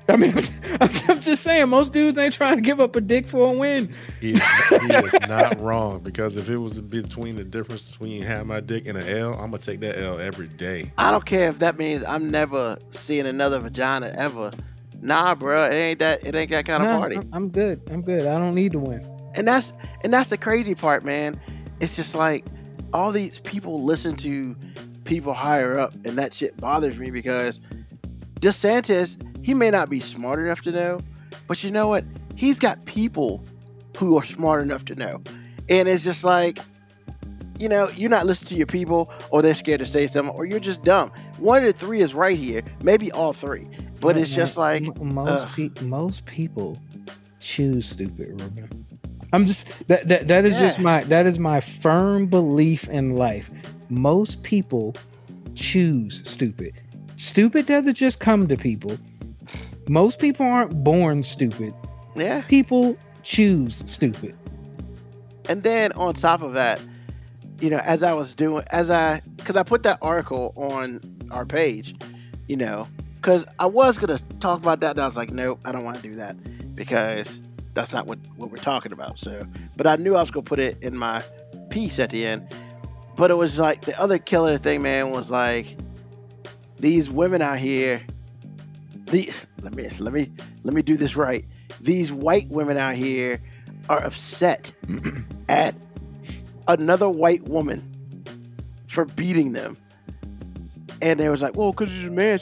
[0.09, 0.35] I mean,
[0.81, 3.95] I'm just saying, most dudes ain't trying to give up a dick for a win.
[4.21, 8.47] He is, he is not wrong because if it was between the difference between have
[8.47, 10.93] my dick and an L, I'm gonna take that L every day.
[10.99, 14.51] I don't care if that means I'm never seeing another vagina ever.
[15.03, 16.25] Nah, bro, it ain't that.
[16.25, 17.17] It ain't that kind of Nah, party.
[17.17, 17.81] I'm, I'm good.
[17.91, 18.27] I'm good.
[18.27, 19.07] I don't need to win.
[19.37, 19.73] and that's
[20.05, 21.39] and that's the crazy part, man.
[21.81, 22.45] It's just like
[22.93, 24.57] all these people listen to
[25.05, 27.59] people higher up, and that shit bothers me because
[28.41, 31.01] DeSantis, he may not be smart enough to know,
[31.47, 32.05] but you know what?
[32.35, 33.45] He's got people
[33.97, 35.23] who are smart enough to know,
[35.69, 36.59] and it's just like,
[37.59, 40.45] you know, you're not listening to your people, or they're scared to say something, or
[40.45, 41.11] you're just dumb.
[41.39, 43.67] One of the three is right here, maybe all three,
[44.07, 46.79] but it's just like, most pe- most people
[47.41, 48.87] choose stupid, Ruben.
[49.33, 53.51] I'm just that that that is just my that is my firm belief in life.
[53.89, 54.95] Most people
[55.55, 56.73] choose stupid.
[57.17, 58.99] Stupid doesn't just come to people.
[59.89, 61.73] Most people aren't born stupid.
[62.17, 62.43] yeah.
[62.49, 64.35] People choose stupid.
[65.49, 66.81] And then on top of that,
[67.61, 71.01] you know, as I was doing, as I, because I put that article on
[71.31, 71.95] our page,
[72.49, 74.93] you know, because I was going to talk about that.
[74.93, 76.37] And I was like, nope, I don't want to do that
[76.75, 77.41] because
[77.75, 79.19] that's not what, what we're talking about.
[79.19, 81.23] So, but I knew I was going to put it in my
[81.71, 82.47] piece at the end.
[83.17, 85.77] But it was like the other killer thing, man, was like
[86.79, 88.03] these women out here.
[89.07, 90.31] These let me let me
[90.65, 91.45] let me do this right.
[91.81, 93.41] These white women out here
[93.89, 94.73] are upset
[95.49, 95.75] at
[96.69, 97.83] another white woman
[98.87, 99.77] for beating them.
[101.03, 102.39] And they was like, well, because he's a man.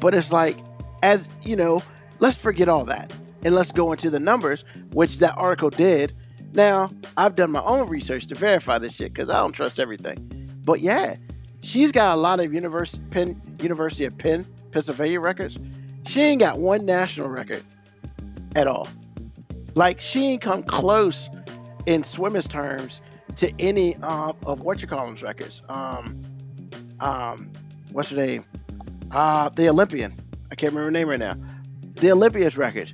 [0.00, 0.56] But it's like,
[1.02, 1.82] as you know,
[2.18, 3.12] let's forget all that.
[3.44, 6.12] And let's go into the numbers, which that article did.
[6.52, 10.60] Now, I've done my own research to verify this shit because I don't trust everything.
[10.64, 11.16] But yeah,
[11.62, 15.58] she's got a lot of Univers- Penn, University of Penn, Pennsylvania records.
[16.06, 17.64] She ain't got one national record
[18.54, 18.88] at all.
[19.74, 21.28] Like she ain't come close
[21.86, 23.00] in swimmers terms
[23.36, 25.62] to any um, of what you call them's records.
[25.68, 26.24] Um,
[27.00, 27.50] um,
[27.92, 28.44] what's her name?
[29.10, 30.14] Uh, the Olympian.
[30.50, 31.36] I can't remember her name right now.
[31.94, 32.92] The Olympia's record.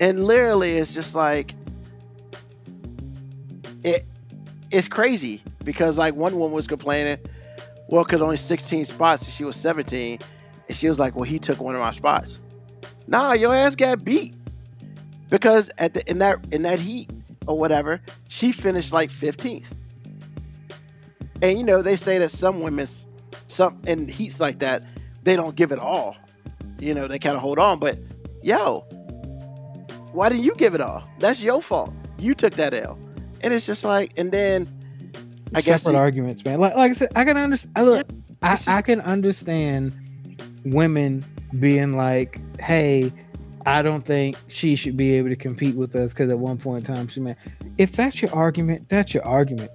[0.00, 1.54] and literally, it's just like
[3.82, 4.04] it.
[4.70, 7.18] It's crazy because like one woman was complaining,
[7.88, 10.18] well, because only 16 spots, and she was 17,
[10.68, 12.40] and she was like, well, he took one of my spots.
[13.06, 14.34] Nah, your ass got beat
[15.30, 17.10] because at the in that in that heat
[17.46, 19.66] or whatever, she finished like 15th.
[21.42, 23.06] And you know, they say that some women's
[23.54, 24.82] some in heats like that,
[25.22, 26.16] they don't give it all.
[26.78, 27.98] You know, they kind of hold on, but
[28.42, 28.80] yo,
[30.12, 31.08] why didn't you give it all?
[31.18, 31.92] That's your fault.
[32.18, 32.98] You took that L.
[33.42, 34.68] And it's just like, and then
[35.54, 36.60] I guess separate arguments, man.
[36.60, 37.86] Like, like I said, I can understand.
[37.86, 38.06] Look,
[38.42, 39.92] I, just- I can understand
[40.64, 41.24] women
[41.60, 43.12] being like, "Hey,
[43.66, 46.88] I don't think she should be able to compete with us because at one point
[46.88, 47.36] in time she man."
[47.78, 49.70] If that's your argument, that's your argument.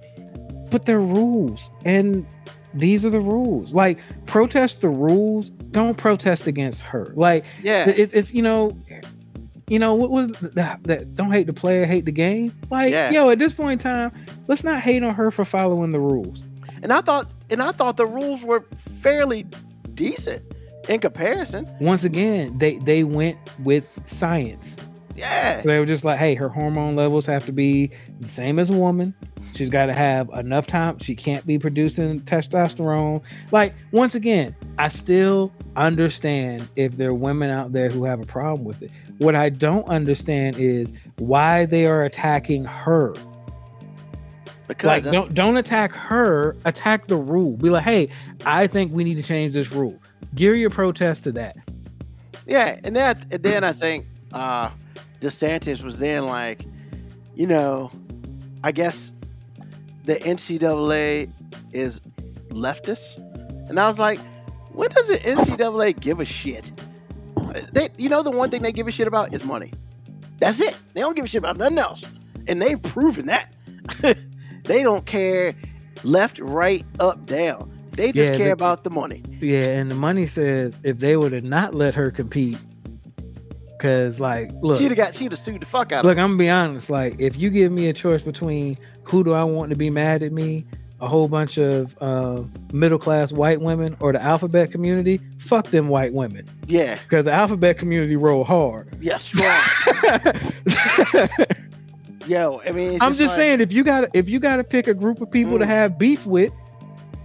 [0.70, 2.26] But they're rules, and
[2.74, 3.74] these are the rules.
[3.74, 5.50] Like, protest the rules.
[5.50, 7.12] Don't protest against her.
[7.16, 8.76] Like, yeah, it, it's you know
[9.68, 13.10] you know what was that, that don't hate the player hate the game like Yeah.
[13.12, 14.10] yo at this point in time
[14.48, 16.42] let's not hate on her for following the rules
[16.82, 19.46] and I thought, and I thought the rules were fairly
[19.94, 20.42] decent
[20.88, 21.70] in comparison.
[21.80, 24.76] once again they they went with science
[25.16, 28.70] Yeah, they were just like hey her hormone levels have to be the same as
[28.70, 29.14] a woman.
[29.54, 30.98] She's got to have enough time.
[31.00, 33.20] She can't be producing testosterone.
[33.50, 38.26] Like once again i still understand if there are women out there who have a
[38.26, 38.90] problem with it.
[39.18, 43.14] What i don't understand is why they are attacking her.
[44.68, 47.56] Because like that's- don't don't attack her attack the rule.
[47.56, 48.08] Be like hey
[48.46, 49.98] i think we need to change this rule.
[50.36, 51.56] Gear your protest to that.
[52.46, 54.70] Yeah, and that and then I think uh
[55.20, 56.64] DeSantis was then like,
[57.34, 57.90] you know,
[58.64, 59.12] I guess
[60.04, 61.30] the NCAA
[61.72, 62.00] is
[62.48, 63.16] leftist,
[63.68, 64.18] and I was like,
[64.72, 66.72] when does the NCAA give a shit?
[67.72, 69.72] They, you know, the one thing they give a shit about is money.
[70.38, 70.76] That's it.
[70.94, 72.04] They don't give a shit about nothing else,
[72.48, 73.52] and they've proven that.
[74.64, 75.54] they don't care
[76.02, 77.70] left, right, up, down.
[77.92, 79.22] They just Yeah, care they- about the money.
[79.40, 82.58] Yeah, and the money says if they would have not let her compete,
[83.80, 85.14] because like, look, She'd have got.
[85.14, 86.04] She'd have sued the fuck out of.
[86.04, 86.90] look, I'm gonna be honest.
[86.90, 90.22] Like, if you give me a choice between who do I want to be mad
[90.22, 90.66] at me,
[91.00, 92.42] a whole bunch of uh,
[92.74, 97.32] middle class white women or the alphabet community, fuck them white women, Yeah, because the
[97.32, 98.86] alphabet community roll hard.
[99.00, 99.58] yeah, strong.
[102.26, 104.64] Yo, I mean, I'm just like- saying, if you got to if you got to
[104.64, 105.68] pick a group of people to Mm.
[105.68, 106.52] have beef with,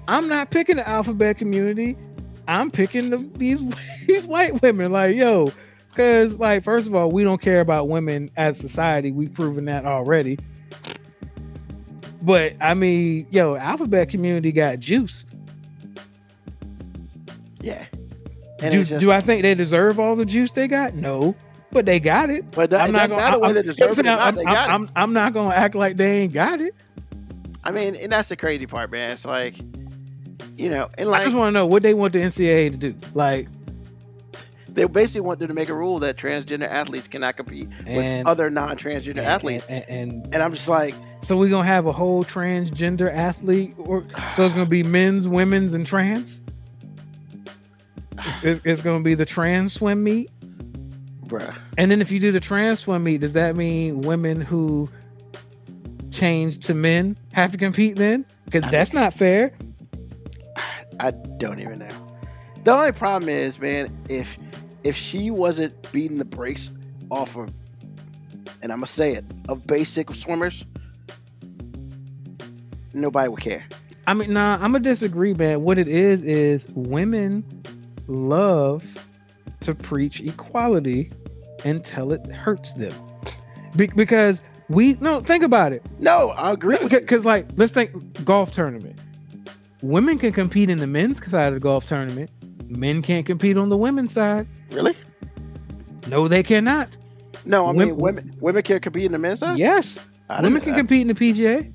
[0.07, 1.97] I'm not picking the alphabet community.
[2.47, 3.59] I'm picking the, these
[4.07, 4.91] these white women.
[4.93, 5.51] Like, yo,
[5.95, 9.11] because like first of all, we don't care about women as society.
[9.11, 10.37] We've proven that already.
[12.21, 15.25] But I mean, yo, alphabet community got juice.
[17.61, 17.85] Yeah.
[18.61, 20.95] And Do, just, do I think they deserve all the juice they got?
[20.95, 21.35] No,
[21.71, 22.49] but they got it.
[22.51, 23.21] But that, I'm not gonna.
[23.21, 24.35] matter whether they deserve it not.
[24.35, 24.71] They I'm- it.
[24.71, 26.73] I'm- I'm not gonna act like they ain't got it.
[27.63, 29.11] I mean, and that's the crazy part, man.
[29.11, 29.55] It's like,
[30.55, 32.77] you know, and like I just want to know what they want the NCAA to
[32.77, 32.95] do.
[33.13, 33.47] Like,
[34.75, 38.49] they basically want them to make a rule that transgender athletes cannot compete with other
[38.49, 39.65] non-transgender athletes.
[39.69, 43.73] And, and, and And I'm just like, so we're gonna have a whole transgender athlete,
[43.77, 46.41] or so it's gonna be men's, women's, and trans.
[48.43, 50.29] It's, it's gonna be the trans swim meet,
[51.25, 54.89] bruh, and then if you do the trans swim meet, does that mean women who
[56.11, 58.25] change to men have to compete then?
[58.45, 59.51] Because that's not fair.
[60.99, 62.07] I don't even know.
[62.63, 64.37] The only problem is, man, if
[64.85, 66.69] if she wasn't beating the brakes
[67.09, 67.51] off of,
[68.61, 70.63] and I'm gonna say it, of basic swimmers,
[72.93, 73.65] nobody would care.
[74.07, 75.63] I mean, nah, I'm gonna disagree, man.
[75.63, 77.43] What it is is women
[78.07, 78.85] love
[79.61, 81.11] to preach equality
[81.65, 82.93] until it hurts them,
[83.75, 84.39] Be- because
[84.69, 85.83] we no think about it.
[85.99, 86.77] No, I agree.
[86.87, 88.99] Because like, let's think golf tournament.
[89.81, 92.29] Women can compete in the men's side of the golf tournament.
[92.67, 94.47] Men can't compete on the women's side.
[94.71, 94.93] Really?
[96.07, 96.89] No, they cannot.
[97.45, 99.57] No, I mean Wom- women women can compete in the men's side.
[99.57, 100.77] Yes, I women can that.
[100.79, 101.71] compete in the PGA.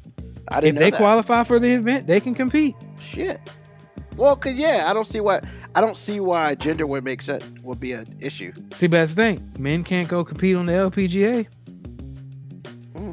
[0.48, 0.96] I If didn't know they that.
[0.96, 2.74] qualify for the event, they can compete.
[2.98, 3.38] Shit.
[4.16, 5.40] Well, cause yeah, I don't see why
[5.74, 8.52] I don't see why gender would make sense would be an issue.
[8.74, 9.52] See, but that's the thing.
[9.58, 11.46] Men can't go compete on the LPGA.
[12.96, 13.12] Hmm.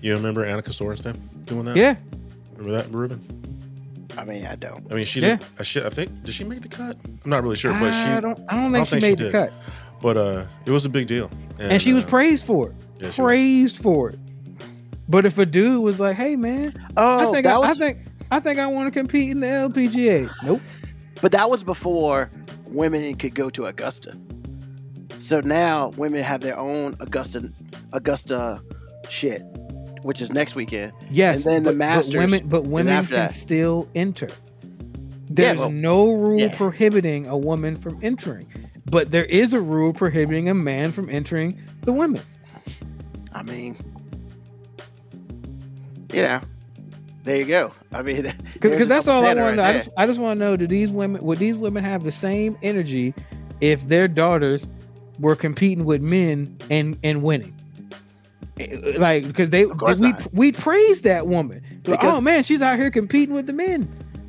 [0.00, 1.76] You remember Annika Sorenstam doing that?
[1.76, 1.96] Yeah,
[2.56, 3.39] Remember that, Ruben?
[4.16, 4.90] I mean, I don't.
[4.90, 5.36] I mean, she Yeah.
[5.36, 5.46] did.
[5.58, 6.96] I, should, I think did she make the cut?
[7.24, 8.20] I'm not really sure, but I she.
[8.20, 8.40] don't.
[8.48, 9.32] I don't think don't she think she made the did.
[9.32, 9.52] cut,
[10.02, 12.74] But uh, it was a big deal, and, she was uh, praised for it.
[12.98, 13.26] yeah, she was.
[13.28, 14.18] praised for it.
[15.08, 17.98] But if a dude was like, "Hey, man, Oh, I think I, was, I think
[18.30, 20.60] I think I want to compete in the LPGA," nope.
[21.20, 22.30] but that was before
[22.66, 24.16] women could go to Augusta.
[25.18, 27.52] So now women have their own Augusta,
[27.92, 28.62] Augusta
[29.08, 29.42] shit,
[30.02, 30.92] which is next weekend.
[31.10, 33.34] Yes, And then the but- Masters But women, but women can that.
[33.34, 34.28] still enter.
[35.28, 36.56] There's well, no rule yeah.
[36.56, 38.48] prohibiting a woman from entering,
[38.86, 42.36] but there is a rule prohibiting a man from entering the women's.
[43.32, 43.76] I mean,
[46.12, 46.40] you know,
[47.22, 47.72] there you go.
[47.92, 49.62] I mean, Because that's all I want to know.
[49.62, 52.10] I just, I just want to know: Do these women, would these women have the
[52.12, 53.14] same energy
[53.60, 54.66] if their daughters
[55.20, 57.54] were competing with men and and winning?
[58.98, 60.34] Like, because they, we not.
[60.34, 61.62] we praise that woman.
[61.84, 63.88] Like, Because- oh man, she's out here competing with the men.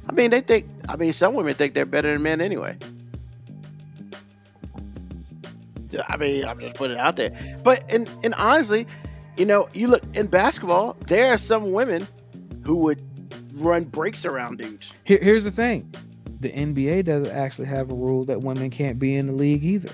[0.09, 0.65] I mean, they think.
[0.89, 2.77] I mean, some women think they're better than men anyway.
[6.07, 7.31] I mean, I'm just putting it out there.
[7.63, 8.87] But and and honestly,
[9.37, 12.07] you know, you look in basketball, there are some women
[12.63, 13.01] who would
[13.53, 14.93] run breaks around dudes.
[15.03, 15.93] Here, here's the thing:
[16.39, 19.91] the NBA doesn't actually have a rule that women can't be in the league either,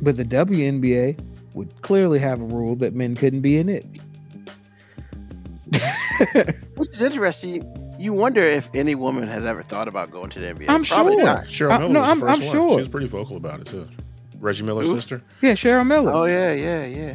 [0.00, 1.18] but the WNBA
[1.56, 3.84] would clearly have a rule that men couldn't be in it.
[6.76, 7.64] Which is interesting.
[7.98, 10.66] You wonder if any woman has ever thought about going to the NBA.
[10.68, 11.24] I'm Probably sure.
[11.24, 11.44] not.
[11.46, 12.52] Cheryl Uh, Miller no, was I'm- the 1st I'm one.
[12.54, 12.70] sure.
[12.70, 13.88] She was pretty vocal about it too.
[14.38, 14.94] Reggie Miller's Who?
[14.96, 15.22] sister.
[15.40, 16.12] Yeah, Cheryl Miller.
[16.12, 17.14] Oh yeah, yeah, yeah.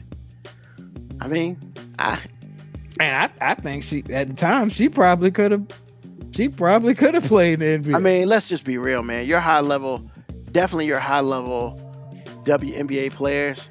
[1.22, 2.20] I mean, I
[2.98, 5.68] Man, I, I think she at the time she probably could have
[6.32, 7.96] she probably could have played in the NBA.
[7.96, 9.28] I mean, let's just be real, man.
[9.28, 10.10] Your high level,
[10.52, 11.80] definitely your high level
[12.44, 13.70] WNBA players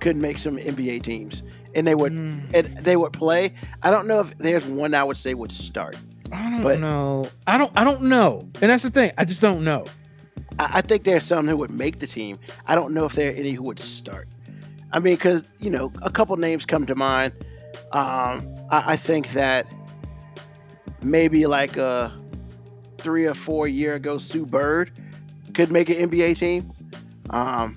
[0.00, 1.42] could make some NBA teams,
[1.74, 3.52] and they would Mm, and they would play.
[3.82, 5.96] I don't know if there's one I would say would start.
[6.32, 7.28] I don't but- know.
[7.46, 8.48] I don't I don't know.
[8.60, 9.12] And that's the thing.
[9.18, 9.84] I just don't know.
[10.58, 12.38] I, I think there's some who would make the team.
[12.66, 14.28] I don't know if there are any who would start.
[14.92, 17.32] I mean, because you know, a couple names come to mind.
[17.92, 19.66] Um, I, I think that
[21.02, 22.12] maybe like a
[22.98, 24.90] three or four year ago, Sue Bird
[25.54, 26.72] could make an NBA team.
[27.30, 27.76] Um,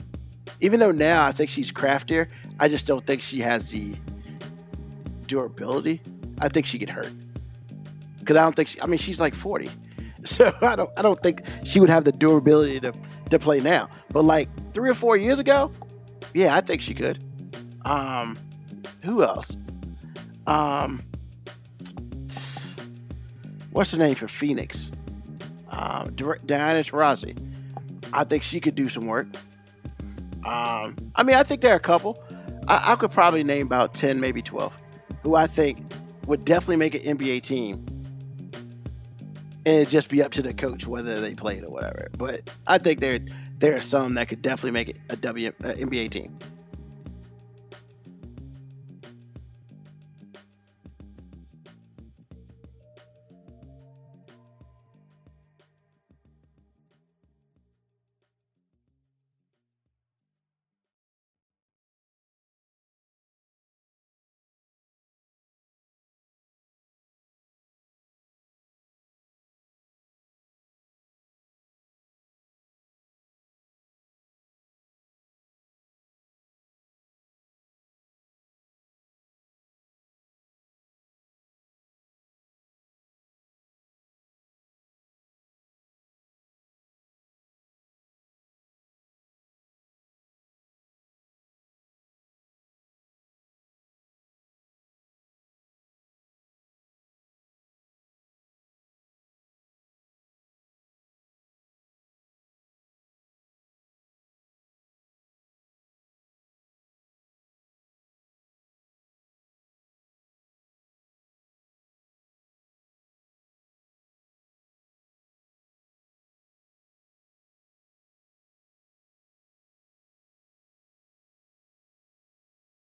[0.63, 3.95] even though now I think she's craftier, I just don't think she has the
[5.27, 6.01] durability.
[6.39, 7.11] I think she get hurt
[8.19, 8.81] because I don't think she.
[8.81, 9.69] I mean, she's like forty,
[10.23, 10.89] so I don't.
[10.97, 12.93] I don't think she would have the durability to
[13.29, 13.89] to play now.
[14.09, 15.69] But like three or four years ago,
[16.33, 17.21] yeah, I think she could.
[17.83, 18.39] Um,
[19.03, 19.57] who else?
[20.47, 21.03] Um,
[23.71, 24.91] what's the name for Phoenix?
[25.67, 27.37] Um, Diana Taurasi.
[28.13, 29.27] I think she could do some work.
[30.45, 32.21] Um, I mean, I think there are a couple.
[32.67, 34.73] I, I could probably name about ten, maybe twelve,
[35.21, 35.79] who I think
[36.27, 37.85] would definitely make an NBA team
[39.65, 42.09] and it'd just be up to the coach whether they played or whatever.
[42.17, 43.19] But I think there
[43.59, 46.37] there are some that could definitely make it a W a NBA team.